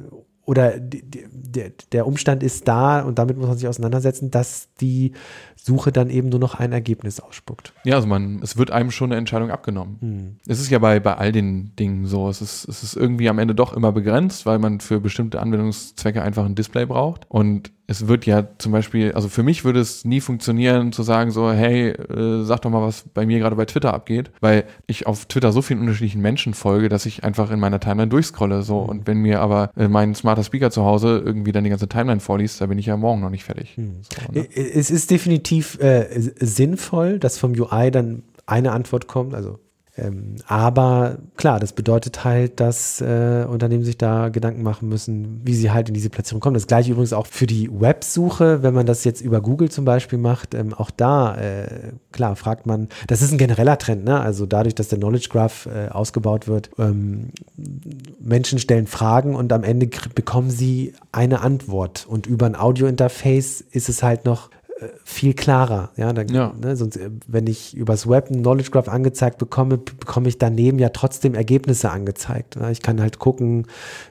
oder 0.45 0.79
die, 0.79 1.03
die, 1.09 1.73
der, 1.93 2.07
Umstand 2.07 2.43
ist 2.43 2.67
da 2.67 3.01
und 3.03 3.19
damit 3.21 3.39
muss 3.39 3.47
man 3.47 3.57
sich 3.57 3.69
auseinandersetzen, 3.69 4.33
dass 4.33 4.69
die 4.81 5.13
Suche 5.55 5.93
dann 5.93 6.11
eben 6.11 6.29
nur 6.29 6.41
noch 6.41 6.57
ein 6.57 6.73
Ergebnis 6.73 7.21
ausspuckt. 7.21 7.73
Ja, 7.85 7.95
also 7.95 8.09
man, 8.09 8.41
es 8.43 8.57
wird 8.57 8.73
einem 8.73 8.91
schon 8.91 9.11
eine 9.11 9.19
Entscheidung 9.19 9.53
abgenommen. 9.53 9.97
Hm. 10.01 10.37
Es 10.47 10.61
ist 10.61 10.71
ja 10.71 10.81
bei, 10.81 10.99
bei 10.99 11.15
all 11.15 11.31
den 11.31 11.75
Dingen 11.77 12.07
so. 12.07 12.29
Es 12.29 12.43
ist, 12.43 12.69
es 12.69 12.83
ist 12.83 12.97
irgendwie 12.97 13.29
am 13.29 13.39
Ende 13.39 13.55
doch 13.55 13.73
immer 13.73 13.93
begrenzt, 13.93 14.45
weil 14.45 14.59
man 14.59 14.81
für 14.81 15.01
bestimmte 15.01 15.41
Anwendungszwecke 15.41 16.21
einfach 16.21 16.45
ein 16.45 16.57
Display 16.57 16.85
braucht. 16.85 17.25
Und 17.31 17.71
es 17.87 18.09
wird 18.09 18.27
ja 18.27 18.49
zum 18.59 18.73
Beispiel, 18.73 19.13
also 19.13 19.29
für 19.29 19.43
mich 19.43 19.65
würde 19.65 19.81
es 19.81 20.05
nie 20.05 20.21
funktionieren 20.21 20.93
zu 20.93 21.03
sagen 21.03 21.31
so, 21.31 21.53
hey, 21.53 21.91
äh, 21.91 22.43
sag 22.45 22.63
doch 22.63 22.71
mal, 22.71 22.83
was 22.83 23.05
bei 23.13 23.27
mir 23.27 23.39
gerade 23.39 23.57
bei 23.57 23.67
Twitter 23.67 23.93
abgeht, 23.93 24.31
weil 24.41 24.65
ich 24.87 25.07
auf 25.07 25.27
Twitter 25.27 25.53
so 25.53 25.61
vielen 25.61 25.81
unterschiedlichen 25.81 26.23
Menschen 26.23 26.55
folge, 26.55 26.89
dass 26.89 27.05
ich 27.07 27.25
einfach 27.25 27.51
in 27.51 27.61
meiner 27.61 27.81
Timeline 27.81 28.09
durchscrolle 28.09 28.63
so 28.63 28.83
mhm. 28.83 28.89
und 28.89 29.07
wenn 29.07 29.19
mir 29.19 29.41
aber 29.41 29.71
äh, 29.77 29.89
mein 29.89 30.15
smarter 30.15 30.45
Speaker 30.45 30.71
zu 30.71 30.85
Hause 30.85 31.23
irgendwie 31.25 31.53
dann 31.53 31.65
die 31.65 31.71
ganze 31.71 31.89
Timeline 31.89 32.21
vorliest, 32.21 32.61
da 32.61 32.67
bin 32.67 32.79
ich 32.79 32.87
ja 32.87 32.97
morgen 32.97 33.21
noch 33.21 33.31
nicht 33.31 33.45
fertig. 33.45 33.77
Mhm. 33.77 33.97
So, 34.03 34.33
ne? 34.33 34.49
Es 34.55 34.91
ist 34.91 35.11
definitiv 35.11 35.79
äh, 35.81 36.07
sinnvoll, 36.41 37.19
dass 37.19 37.39
vom 37.39 37.53
UI 37.53 37.91
dann 37.91 38.23
eine 38.47 38.73
Antwort 38.73 39.09
kommt, 39.09 39.35
also 39.35 39.59
ähm, 39.97 40.37
aber 40.49 41.19
klar, 41.37 41.61
das 41.61 41.73
bedeutet 41.73 42.25
halt, 42.25 42.59
dass 42.59 43.01
äh, 43.01 43.47
Unternehmen 43.49 43.85
sich 43.85 43.97
da 43.97 44.29
Gedanken 44.29 44.65
machen 44.65 44.89
müssen, 44.89 45.41
wie 45.45 45.55
sie 45.55 45.71
halt 45.71 45.87
in 45.89 45.95
diese 45.95 46.11
Platzierung 46.11 46.41
kommen. 46.41 46.55
Das 46.55 46.67
gleiche 46.67 46.91
übrigens 46.91 47.13
auch 47.13 47.27
für 47.27 47.47
die 47.47 47.71
Websuche, 47.73 48.65
wenn 48.65 48.75
man 48.75 48.87
das 48.87 49.05
jetzt 49.05 49.21
über 49.21 49.41
Google 49.41 49.71
zum 49.71 49.85
Beispiel 49.85 50.19
macht. 50.19 50.55
Ähm, 50.55 50.75
auch 50.75 50.91
da, 50.91 51.37
äh, 51.37 51.93
klar, 52.11 52.35
fragt 52.35 52.67
man, 52.67 52.89
das 53.07 53.23
ist 53.23 53.31
ein 53.31 53.39
genereller 53.39 53.79
Trend, 53.79 54.05
ne? 54.05 54.19
also 54.19 54.47
dadurch, 54.47 54.75
dass 54.75 54.89
der 54.89 54.99
Knowledge 54.99 55.29
Graph 55.31 55.67
äh, 55.67 55.89
ausgebaut 55.91 56.49
wird, 56.49 56.71
ähm, 56.77 57.31
Menschen 58.19 58.59
stellen 58.59 58.89
Fragen 58.89 59.37
und 59.37 59.53
am 59.53 59.63
Ende 59.63 59.89
bekommen 60.15 60.51
sie 60.51 60.95
eine 61.13 61.41
Antwort. 61.41 62.05
Und 62.09 62.27
über 62.27 62.47
ein 62.47 62.57
Audio-Interface 62.57 63.61
ist 63.61 63.89
es 63.89 64.03
halt 64.03 64.25
noch 64.25 64.51
viel 65.05 65.35
klarer. 65.35 65.91
Ja, 65.97 66.13
dann, 66.13 66.29
Ja. 66.29 66.53
Ne, 66.61 66.77
sonst, 66.77 66.97
äh, 66.97 67.11
wenn 67.27 67.47
ich 67.47 67.77
übers 67.77 68.09
Web 68.09 68.31
ein 68.31 68.41
Knowledge 68.41 68.71
Graph 68.71 68.89
angezeigt 68.89 69.39
bekomme, 69.39 69.79
bekomme 69.79 70.29
ich 70.29 70.39
daneben 70.39 70.79
ja 70.79 70.89
trotzdem 70.89 71.35
Ergebnisse 71.35 71.91
angezeigt. 71.91 72.57
Ja, 72.57 72.71
ich 72.71 72.83
kann 72.83 73.01
halt 73.01 73.19
gucken 73.19 73.67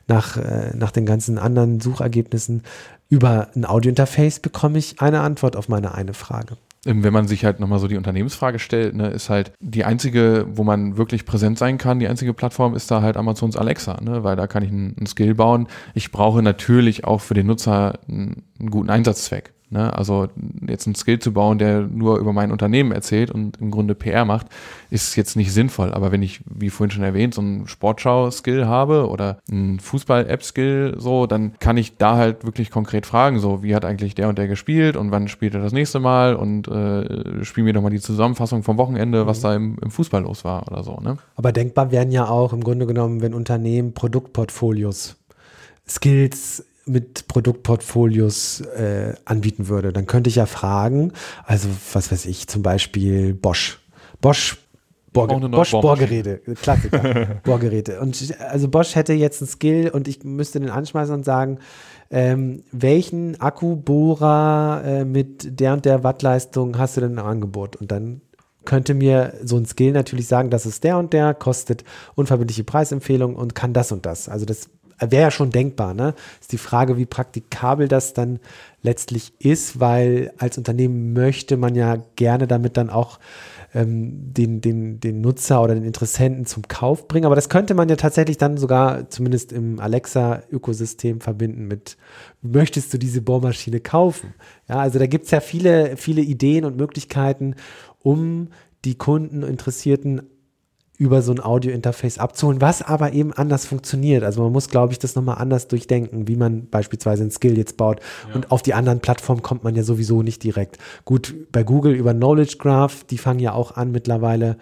nach, 0.07 0.37
äh, 0.37 0.75
nach 0.75 0.91
den 0.91 1.05
ganzen 1.05 1.37
anderen 1.37 1.79
Suchergebnissen. 1.79 2.63
Über 3.09 3.49
ein 3.55 3.65
Audiointerface 3.65 4.39
bekomme 4.39 4.79
ich 4.79 5.01
eine 5.01 5.21
Antwort 5.21 5.55
auf 5.55 5.69
meine 5.69 5.93
eine 5.93 6.13
Frage. 6.13 6.57
Ähm, 6.85 7.03
Wenn 7.03 7.13
man 7.13 7.27
sich 7.27 7.45
halt 7.45 7.59
nochmal 7.59 7.79
so 7.79 7.87
die 7.87 7.97
Unternehmensfrage 7.97 8.59
stellt, 8.59 8.95
ne, 8.95 9.09
ist 9.09 9.29
halt 9.29 9.51
die 9.59 9.85
einzige, 9.85 10.45
wo 10.49 10.63
man 10.63 10.97
wirklich 10.97 11.25
präsent 11.25 11.57
sein 11.57 11.77
kann, 11.77 11.99
die 11.99 12.07
einzige 12.07 12.33
Plattform 12.33 12.75
ist 12.75 12.89
da 12.91 13.01
halt 13.01 13.17
Amazons 13.17 13.55
Alexa, 13.55 14.01
ne, 14.01 14.23
weil 14.23 14.35
da 14.35 14.47
kann 14.47 14.63
ich 14.63 14.69
einen, 14.69 14.95
einen 14.97 15.07
Skill 15.07 15.35
bauen. 15.35 15.67
Ich 15.93 16.11
brauche 16.11 16.41
natürlich 16.41 17.05
auch 17.05 17.21
für 17.21 17.33
den 17.33 17.47
Nutzer 17.47 17.99
einen, 18.07 18.43
einen 18.59 18.71
guten 18.71 18.89
Einsatzzweck. 18.89 19.53
Ne? 19.73 19.91
Also 19.91 20.27
jetzt 20.67 20.85
einen 20.85 20.95
Skill 20.95 21.17
zu 21.17 21.33
bauen, 21.33 21.57
der 21.57 21.81
nur 21.81 22.19
über 22.19 22.31
mein 22.31 22.51
Unternehmen 22.51 22.91
erzählt 22.91 23.31
und 23.31 23.59
im 23.59 23.71
Grunde 23.71 23.95
PR 23.95 24.23
macht, 24.23 24.47
ist 24.91 25.15
jetzt 25.15 25.35
nicht 25.35 25.51
sinnvoll. 25.51 25.91
Aber 25.91 26.11
wenn 26.11 26.21
ich, 26.21 26.41
wie 26.45 26.69
vorhin 26.69 26.91
schon 26.91 27.03
erwähnt, 27.03 27.33
so 27.33 27.41
einen 27.41 27.67
Sportschau-Skill 27.67 28.67
habe 28.67 29.09
oder 29.09 29.39
einen 29.51 29.79
Fußball-App-Skill, 29.79 30.95
so, 30.99 31.25
dann 31.25 31.53
kann 31.59 31.75
ich 31.75 31.97
da 31.97 32.15
halt 32.17 32.45
wirklich 32.45 32.69
konkret 32.69 33.07
fragen, 33.07 33.39
so, 33.39 33.63
wie 33.63 33.73
hat 33.73 33.83
eigentlich 33.83 34.13
der 34.13 34.29
und 34.29 34.37
der 34.37 34.47
gespielt 34.47 34.95
und 34.95 35.09
wann 35.09 35.27
spielt 35.27 35.55
er 35.55 35.61
das 35.61 35.73
nächste 35.73 35.99
Mal 35.99 36.35
und 36.35 36.67
äh, 36.67 37.43
spiel 37.43 37.63
mir 37.63 37.73
doch 37.73 37.81
mal 37.81 37.89
die 37.89 37.99
Zusammenfassung 37.99 38.61
vom 38.61 38.77
Wochenende, 38.77 39.25
was 39.25 39.41
da 39.41 39.55
im, 39.55 39.77
im 39.81 39.89
Fußball 39.89 40.21
los 40.21 40.45
war 40.45 40.67
oder 40.71 40.83
so. 40.83 40.99
Ne? 41.01 41.17
Aber 41.35 41.51
denkbar 41.51 41.91
wären 41.91 42.11
ja 42.11 42.27
auch 42.27 42.53
im 42.53 42.63
Grunde 42.63 42.85
genommen, 42.85 43.21
wenn 43.21 43.33
Unternehmen 43.33 43.95
Produktportfolios, 43.95 45.15
Skills 45.87 46.63
mit 46.85 47.27
Produktportfolios 47.27 48.61
äh, 48.61 49.13
anbieten 49.25 49.67
würde, 49.67 49.93
dann 49.93 50.05
könnte 50.05 50.29
ich 50.29 50.35
ja 50.35 50.45
fragen, 50.45 51.13
also 51.45 51.69
was 51.93 52.11
weiß 52.11 52.25
ich, 52.25 52.47
zum 52.47 52.61
Beispiel 52.61 53.33
Bosch. 53.33 53.79
Bosch 54.21 54.57
Bohrge 55.13 55.47
Bosch. 55.47 55.71
Bohrgeräte, 55.71 56.39
Klassiker, 56.61 57.39
Bohrgeräte. 57.43 57.99
Und 58.01 58.35
also 58.49 58.67
Bosch 58.67 58.95
hätte 58.95 59.13
jetzt 59.13 59.41
einen 59.41 59.47
Skill 59.47 59.89
und 59.89 60.07
ich 60.07 60.23
müsste 60.23 60.59
den 60.59 60.69
anschmeißen 60.69 61.13
und 61.13 61.23
sagen, 61.23 61.59
ähm, 62.09 62.63
welchen 62.71 63.39
Akkubohrer 63.39 64.81
äh, 64.83 65.05
mit 65.05 65.59
der 65.59 65.73
und 65.73 65.85
der 65.85 66.03
Wattleistung 66.03 66.77
hast 66.77 66.97
du 66.97 67.01
denn 67.01 67.13
im 67.13 67.19
Angebot? 67.19 67.75
Und 67.75 67.91
dann 67.91 68.21
könnte 68.65 68.93
mir 68.93 69.33
so 69.43 69.57
ein 69.57 69.65
Skill 69.65 69.91
natürlich 69.91 70.27
sagen, 70.27 70.49
das 70.49 70.65
ist 70.65 70.83
der 70.83 70.97
und 70.97 71.13
der, 71.13 71.33
kostet 71.33 71.83
unverbindliche 72.15 72.63
Preisempfehlung 72.63 73.35
und 73.35 73.55
kann 73.55 73.73
das 73.73 73.91
und 73.91 74.05
das. 74.05 74.29
Also 74.29 74.45
das 74.45 74.69
wäre 75.11 75.23
ja 75.23 75.31
schon 75.31 75.51
denkbar, 75.51 75.93
ne? 75.93 76.13
Ist 76.39 76.51
die 76.51 76.57
Frage, 76.57 76.97
wie 76.97 77.05
praktikabel 77.05 77.87
das 77.87 78.13
dann 78.13 78.39
letztlich 78.81 79.33
ist, 79.39 79.79
weil 79.79 80.33
als 80.37 80.57
Unternehmen 80.57 81.13
möchte 81.13 81.57
man 81.57 81.75
ja 81.75 81.97
gerne 82.15 82.47
damit 82.47 82.77
dann 82.77 82.89
auch 82.89 83.19
ähm, 83.73 84.33
den, 84.33 84.61
den, 84.61 84.99
den 84.99 85.21
Nutzer 85.21 85.61
oder 85.61 85.73
den 85.73 85.83
Interessenten 85.83 86.45
zum 86.45 86.67
Kauf 86.67 87.07
bringen. 87.07 87.25
Aber 87.25 87.35
das 87.35 87.49
könnte 87.49 87.73
man 87.73 87.89
ja 87.89 87.95
tatsächlich 87.95 88.37
dann 88.37 88.57
sogar 88.57 89.09
zumindest 89.09 89.51
im 89.51 89.79
Alexa-Ökosystem 89.79 91.21
verbinden 91.21 91.67
mit, 91.67 91.97
möchtest 92.41 92.93
du 92.93 92.97
diese 92.97 93.21
Bohrmaschine 93.21 93.79
kaufen? 93.79 94.33
Ja, 94.69 94.77
also 94.77 94.99
da 94.99 95.07
gibt 95.07 95.25
es 95.25 95.31
ja 95.31 95.39
viele, 95.39 95.97
viele 95.97 96.21
Ideen 96.21 96.65
und 96.65 96.77
Möglichkeiten, 96.77 97.55
um 98.01 98.49
die 98.85 98.95
Kunden, 98.95 99.43
Interessierten 99.43 100.23
über 100.97 101.21
so 101.23 101.31
ein 101.31 101.43
Audio-Interface 101.43 102.19
abzuholen, 102.19 102.61
was 102.61 102.83
aber 102.83 103.13
eben 103.13 103.33
anders 103.33 103.65
funktioniert. 103.65 104.23
Also 104.23 104.43
man 104.43 104.51
muss, 104.51 104.69
glaube 104.69 104.93
ich, 104.93 104.99
das 104.99 105.15
nochmal 105.15 105.39
anders 105.39 105.67
durchdenken, 105.67 106.27
wie 106.27 106.35
man 106.35 106.69
beispielsweise 106.69 107.23
ein 107.23 107.31
Skill 107.31 107.57
jetzt 107.57 107.77
baut. 107.77 107.99
Und 108.33 108.51
auf 108.51 108.61
die 108.61 108.75
anderen 108.75 108.99
Plattformen 108.99 109.41
kommt 109.41 109.63
man 109.63 109.75
ja 109.75 109.83
sowieso 109.83 110.21
nicht 110.21 110.43
direkt. 110.43 110.77
Gut, 111.03 111.33
bei 111.51 111.63
Google 111.63 111.93
über 111.93 112.13
Knowledge 112.13 112.57
Graph, 112.59 113.03
die 113.05 113.17
fangen 113.17 113.39
ja 113.39 113.53
auch 113.53 113.75
an 113.75 113.91
mittlerweile 113.91 114.57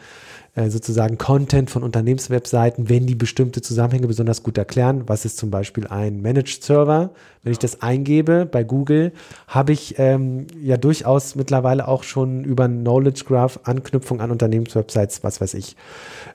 sozusagen 0.54 1.18
Content 1.18 1.70
von 1.70 1.82
Unternehmenswebseiten, 1.82 2.90
wenn 2.90 3.08
die 3.08 3.16
bestimmte 3.16 3.62
Zusammenhänge 3.62 4.08
besonders 4.08 4.44
gut 4.44 4.58
erklären. 4.58 5.04
Was 5.08 5.24
ist 5.24 5.38
zum 5.38 5.50
Beispiel 5.50 5.88
ein 5.88 6.22
Managed 6.22 6.62
Server? 6.62 7.12
Wenn 7.42 7.54
ich 7.54 7.60
das 7.60 7.82
eingebe 7.82 8.46
bei 8.46 8.66
Google, 8.66 9.14
habe 9.48 9.72
ich 9.72 9.96
ähm, 9.98 10.48
ja 10.62 10.76
durchaus 10.76 11.36
mittlerweile 11.36 11.88
auch 11.88 12.04
schon 12.04 12.44
über 12.44 12.68
Knowledge 12.68 13.24
Graph 13.26 13.62
Anknüpfung 13.64 14.20
an 14.20 14.30
Unternehmenswebsites, 14.30 15.24
was 15.24 15.40
weiß 15.40 15.54
ich, 15.54 15.78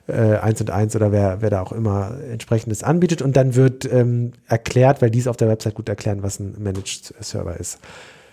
äh, 0.07 0.37
eins 0.37 0.61
und 0.61 0.71
eins 0.71 0.95
oder 0.95 1.11
wer, 1.11 1.41
wer 1.41 1.51
da 1.51 1.61
auch 1.61 1.71
immer 1.71 2.17
entsprechendes 2.31 2.81
anbietet. 2.81 3.21
Und 3.21 3.37
dann 3.37 3.53
wird 3.53 3.85
ähm, 3.85 4.31
erklärt, 4.47 4.99
weil 5.03 5.11
die 5.11 5.19
es 5.19 5.27
auf 5.27 5.37
der 5.37 5.47
Website 5.47 5.75
gut 5.75 5.89
erklären, 5.89 6.23
was 6.23 6.39
ein 6.39 6.55
Managed 6.57 7.13
Server 7.19 7.55
ist. 7.55 7.77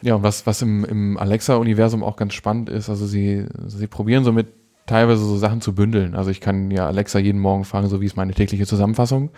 Ja, 0.01 0.15
und 0.15 0.23
was, 0.23 0.47
was 0.47 0.63
im, 0.63 0.85
im 0.87 1.19
Alexa-Universum 1.19 2.03
auch 2.03 2.17
ganz 2.17 2.33
spannend 2.33 2.71
ist, 2.71 2.89
also 2.89 3.07
sie, 3.07 3.47
sie 3.67 3.87
probieren 3.87 4.25
so 4.25 4.33
mit 4.33 4.64
teilweise 4.87 5.25
so 5.25 5.37
Sachen 5.37 5.61
zu 5.61 5.75
bündeln. 5.75 6.15
Also 6.15 6.31
ich 6.31 6.41
kann 6.41 6.71
ja 6.71 6.87
Alexa 6.87 7.19
jeden 7.19 7.41
Morgen 7.41 7.65
fragen, 7.65 7.89
so 7.89 8.01
wie 8.01 8.07
ist 8.07 8.17
meine 8.17 8.35
tägliche 8.35 8.67
Zusammenfassung. 8.67 9.31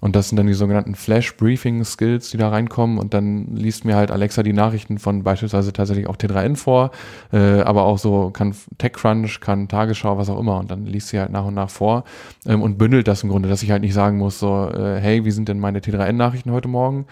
Und 0.00 0.14
das 0.14 0.28
sind 0.28 0.36
dann 0.36 0.46
die 0.46 0.54
sogenannten 0.54 0.94
Flash-Briefing-Skills, 0.94 2.30
die 2.30 2.36
da 2.36 2.50
reinkommen. 2.50 2.98
Und 2.98 3.12
dann 3.12 3.54
liest 3.54 3.84
mir 3.84 3.96
halt 3.96 4.10
Alexa 4.12 4.42
die 4.42 4.52
Nachrichten 4.52 4.98
von 4.98 5.24
beispielsweise 5.24 5.72
tatsächlich 5.72 6.06
auch 6.06 6.16
T3N 6.16 6.56
vor, 6.56 6.92
äh, 7.32 7.60
aber 7.62 7.82
auch 7.82 7.98
so 7.98 8.30
kann 8.30 8.54
TechCrunch, 8.78 9.40
kann 9.40 9.66
Tagesschau, 9.68 10.18
was 10.18 10.30
auch 10.30 10.38
immer. 10.38 10.58
Und 10.58 10.70
dann 10.70 10.86
liest 10.86 11.08
sie 11.08 11.18
halt 11.18 11.30
nach 11.30 11.44
und 11.44 11.54
nach 11.54 11.70
vor 11.70 12.04
ähm, 12.46 12.62
und 12.62 12.78
bündelt 12.78 13.08
das 13.08 13.24
im 13.24 13.28
Grunde, 13.28 13.48
dass 13.48 13.62
ich 13.62 13.70
halt 13.70 13.82
nicht 13.82 13.94
sagen 13.94 14.18
muss, 14.18 14.38
so, 14.38 14.70
äh, 14.70 15.00
hey, 15.00 15.24
wie 15.24 15.32
sind 15.32 15.48
denn 15.48 15.58
meine 15.58 15.80
T3N-Nachrichten 15.80 16.52
heute 16.52 16.68
Morgen? 16.68 17.06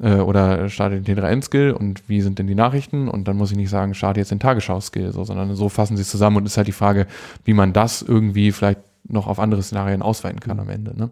Äh, 0.00 0.16
oder 0.16 0.68
starte 0.68 1.00
den 1.00 1.18
T3N-Skill 1.18 1.72
und 1.72 2.08
wie 2.08 2.20
sind 2.20 2.38
denn 2.38 2.46
die 2.46 2.54
Nachrichten 2.54 3.08
und 3.08 3.28
dann 3.28 3.36
muss 3.36 3.50
ich 3.50 3.56
nicht 3.56 3.70
sagen, 3.70 3.94
starte 3.94 4.20
jetzt 4.20 4.30
den 4.30 4.40
Tagesschau-Skill, 4.40 5.12
so, 5.12 5.24
sondern 5.24 5.54
so 5.54 5.68
fassen 5.68 5.96
sie 5.96 6.02
es 6.02 6.10
zusammen 6.10 6.38
und 6.38 6.46
ist 6.46 6.56
halt 6.56 6.68
die 6.68 6.72
Frage, 6.72 7.06
wie 7.44 7.54
man 7.54 7.72
das 7.72 8.02
irgendwie 8.02 8.52
vielleicht 8.52 8.80
noch 9.06 9.26
auf 9.26 9.38
andere 9.38 9.62
Szenarien 9.62 10.02
ausweiten 10.02 10.40
kann 10.40 10.58
am 10.58 10.68
Ende. 10.68 10.96
Ne? 10.98 11.10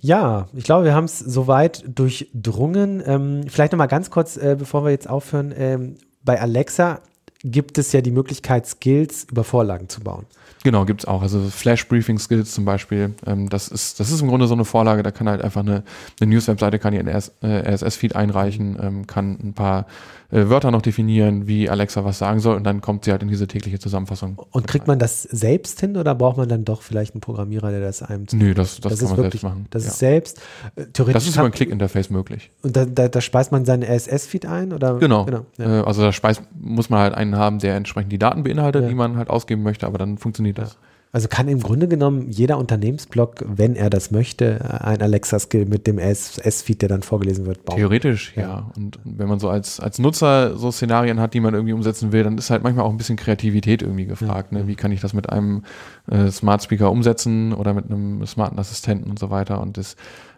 Ja, 0.00 0.48
ich 0.54 0.64
glaube, 0.64 0.84
wir 0.84 0.94
haben 0.94 1.04
es 1.04 1.18
soweit 1.18 1.84
durchdrungen. 1.86 3.02
Ähm, 3.04 3.44
vielleicht 3.48 3.72
nochmal 3.72 3.88
ganz 3.88 4.10
kurz, 4.10 4.36
äh, 4.36 4.56
bevor 4.58 4.84
wir 4.84 4.90
jetzt 4.90 5.08
aufhören. 5.08 5.54
Ähm, 5.56 5.96
bei 6.22 6.40
Alexa 6.40 7.00
gibt 7.42 7.78
es 7.78 7.92
ja 7.92 8.00
die 8.00 8.10
Möglichkeit, 8.10 8.66
Skills 8.66 9.26
über 9.30 9.44
Vorlagen 9.44 9.88
zu 9.88 10.00
bauen. 10.00 10.26
Genau, 10.64 10.84
gibt's 10.84 11.04
auch. 11.04 11.22
Also 11.22 11.40
Flash-Briefing-Skills 11.40 12.52
zum 12.52 12.64
Beispiel. 12.64 13.14
Ähm, 13.26 13.48
das, 13.48 13.68
ist, 13.68 14.00
das 14.00 14.10
ist 14.10 14.20
im 14.20 14.28
Grunde 14.28 14.46
so 14.46 14.54
eine 14.54 14.64
Vorlage, 14.64 15.02
da 15.02 15.10
kann 15.10 15.28
halt 15.28 15.42
einfach 15.42 15.60
eine, 15.60 15.82
eine 16.20 16.30
News-Webseite, 16.30 16.78
kann 16.78 16.94
RS, 16.94 17.32
äh, 17.42 17.72
RSS-Feed 17.72 18.16
einreichen, 18.16 18.76
ähm, 18.80 19.06
kann 19.06 19.38
ein 19.42 19.52
paar 19.54 19.86
äh, 20.30 20.48
Wörter 20.48 20.70
noch 20.70 20.82
definieren, 20.82 21.46
wie 21.46 21.68
Alexa 21.68 22.04
was 22.04 22.18
sagen 22.18 22.40
soll 22.40 22.56
und 22.56 22.64
dann 22.64 22.80
kommt 22.80 23.04
sie 23.04 23.12
halt 23.12 23.22
in 23.22 23.28
diese 23.28 23.46
tägliche 23.46 23.78
Zusammenfassung. 23.78 24.42
Und 24.50 24.66
kriegt 24.66 24.86
man 24.86 24.98
das 24.98 25.22
selbst 25.22 25.80
hin 25.80 25.96
oder 25.96 26.14
braucht 26.14 26.36
man 26.36 26.48
dann 26.48 26.64
doch 26.64 26.82
vielleicht 26.82 27.14
einen 27.14 27.20
Programmierer, 27.20 27.70
der 27.70 27.80
das 27.80 28.02
einem 28.02 28.26
Nö, 28.32 28.54
das, 28.54 28.80
das, 28.80 28.92
das 28.92 29.00
kann 29.00 29.08
man 29.08 29.16
wirklich, 29.18 29.40
selbst 29.40 29.44
machen. 29.44 29.66
Das 29.70 29.84
ja. 29.84 29.90
ist 29.90 29.98
selbst. 29.98 30.40
Äh, 30.76 30.86
theoretisch 30.86 31.14
das 31.14 31.28
ist 31.28 31.36
über 31.36 31.44
ein 31.44 31.52
Click-Interface 31.52 32.10
möglich. 32.10 32.50
Und 32.62 32.76
da, 32.76 32.84
da, 32.84 33.08
da 33.08 33.20
speist 33.20 33.52
man 33.52 33.64
seinen 33.64 33.82
RSS-Feed 33.82 34.46
ein? 34.46 34.72
Oder? 34.72 34.98
Genau. 34.98 35.26
ja. 35.28 35.44
Äh, 35.58 35.84
also 35.84 36.02
da 36.02 36.12
speist, 36.12 36.42
muss 36.58 36.90
man 36.90 37.00
halt 37.00 37.14
einen 37.14 37.36
haben, 37.36 37.58
der 37.58 37.76
entsprechend 37.76 38.12
die 38.12 38.18
Daten 38.18 38.42
beinhaltet, 38.42 38.82
Ja. 38.82 38.88
die 38.88 38.94
man 38.94 39.16
halt 39.16 39.30
ausgeben 39.30 39.62
möchte, 39.62 39.86
aber 39.86 39.98
dann 39.98 40.18
funktioniert 40.18 40.58
das. 40.58 40.76
Also 41.12 41.28
kann 41.28 41.48
im 41.48 41.60
Grunde 41.60 41.88
genommen 41.88 42.30
jeder 42.30 42.58
Unternehmensblog, 42.58 43.44
wenn 43.46 43.74
er 43.74 43.88
das 43.88 44.10
möchte, 44.10 44.82
ein 44.84 45.00
Alexa-Skill 45.00 45.64
mit 45.64 45.86
dem 45.86 45.98
RSS-Feed, 45.98 46.82
der 46.82 46.88
dann 46.88 47.02
vorgelesen 47.02 47.46
wird, 47.46 47.64
bauen. 47.64 47.78
Theoretisch, 47.78 48.34
ja. 48.36 48.42
Ja. 48.42 48.70
Und 48.76 48.98
wenn 49.04 49.28
man 49.28 49.38
so 49.38 49.48
als, 49.48 49.80
als 49.80 49.98
Nutzer 49.98 50.56
so 50.58 50.70
Szenarien 50.70 51.20
hat, 51.20 51.32
die 51.32 51.40
man 51.40 51.54
irgendwie 51.54 51.72
umsetzen 51.72 52.12
will, 52.12 52.24
dann 52.24 52.36
ist 52.36 52.50
halt 52.50 52.62
manchmal 52.62 52.84
auch 52.84 52.90
ein 52.90 52.98
bisschen 52.98 53.16
Kreativität 53.16 53.82
irgendwie 53.82 54.06
gefragt. 54.06 54.52
Ne? 54.52 54.66
Wie 54.66 54.74
kann 54.74 54.92
ich 54.92 55.00
das 55.00 55.14
mit 55.14 55.30
einem 55.30 55.62
äh, 56.10 56.30
Smart 56.30 56.62
Speaker 56.62 56.90
umsetzen 56.90 57.52
oder 57.52 57.72
mit 57.72 57.86
einem 57.86 58.26
smarten 58.26 58.58
Assistenten 58.58 59.08
und 59.08 59.18
so 59.18 59.30
weiter. 59.30 59.60
Und 59.60 59.78
das, 59.78 59.96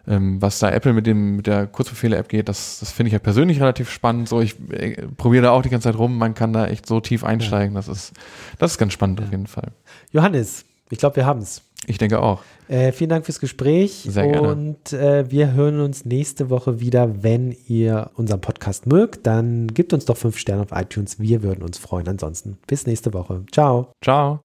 ähm, 0.09 0.41
was 0.41 0.59
da 0.59 0.71
Apple 0.71 0.93
mit 0.93 1.05
dem 1.05 1.37
mit 1.37 1.47
der 1.47 1.67
Kurzbefehle-App 1.67 2.27
geht, 2.27 2.49
das, 2.49 2.79
das 2.79 2.91
finde 2.91 3.09
ich 3.09 3.13
halt 3.13 3.23
persönlich 3.23 3.61
relativ 3.61 3.91
spannend. 3.91 4.27
So, 4.27 4.41
ich 4.41 4.55
äh, 4.71 5.07
probiere 5.15 5.43
da 5.43 5.51
auch 5.51 5.61
die 5.61 5.69
ganze 5.69 5.89
Zeit 5.89 5.99
rum, 5.99 6.17
man 6.17 6.33
kann 6.33 6.51
da 6.51 6.67
echt 6.67 6.87
so 6.87 6.99
tief 6.99 7.23
einsteigen. 7.23 7.75
Das 7.75 7.87
ist, 7.87 8.13
das 8.57 8.71
ist 8.71 8.77
ganz 8.79 8.93
spannend 8.93 9.21
auf 9.21 9.29
jeden 9.31 9.47
Fall. 9.47 9.71
Johannes, 10.11 10.65
ich 10.89 10.97
glaube, 10.97 11.17
wir 11.17 11.25
haben 11.25 11.41
es. 11.41 11.61
Ich 11.85 11.97
denke 11.97 12.21
auch. 12.21 12.41
Äh, 12.67 12.91
vielen 12.91 13.09
Dank 13.09 13.25
fürs 13.25 13.39
Gespräch. 13.39 14.05
Sehr 14.07 14.27
gerne. 14.27 14.51
Und 14.51 14.93
äh, 14.93 15.29
wir 15.31 15.53
hören 15.53 15.79
uns 15.79 16.05
nächste 16.05 16.49
Woche 16.49 16.79
wieder. 16.79 17.23
Wenn 17.23 17.55
ihr 17.67 18.11
unseren 18.15 18.41
Podcast 18.41 18.85
mögt, 18.85 19.25
dann 19.25 19.67
gebt 19.67 19.93
uns 19.93 20.05
doch 20.05 20.17
fünf 20.17 20.37
Sterne 20.37 20.63
auf 20.63 20.71
iTunes. 20.71 21.19
Wir 21.19 21.41
würden 21.41 21.63
uns 21.63 21.77
freuen. 21.77 22.07
Ansonsten 22.07 22.57
bis 22.67 22.85
nächste 22.85 23.13
Woche. 23.13 23.43
Ciao. 23.51 23.91
Ciao. 24.03 24.41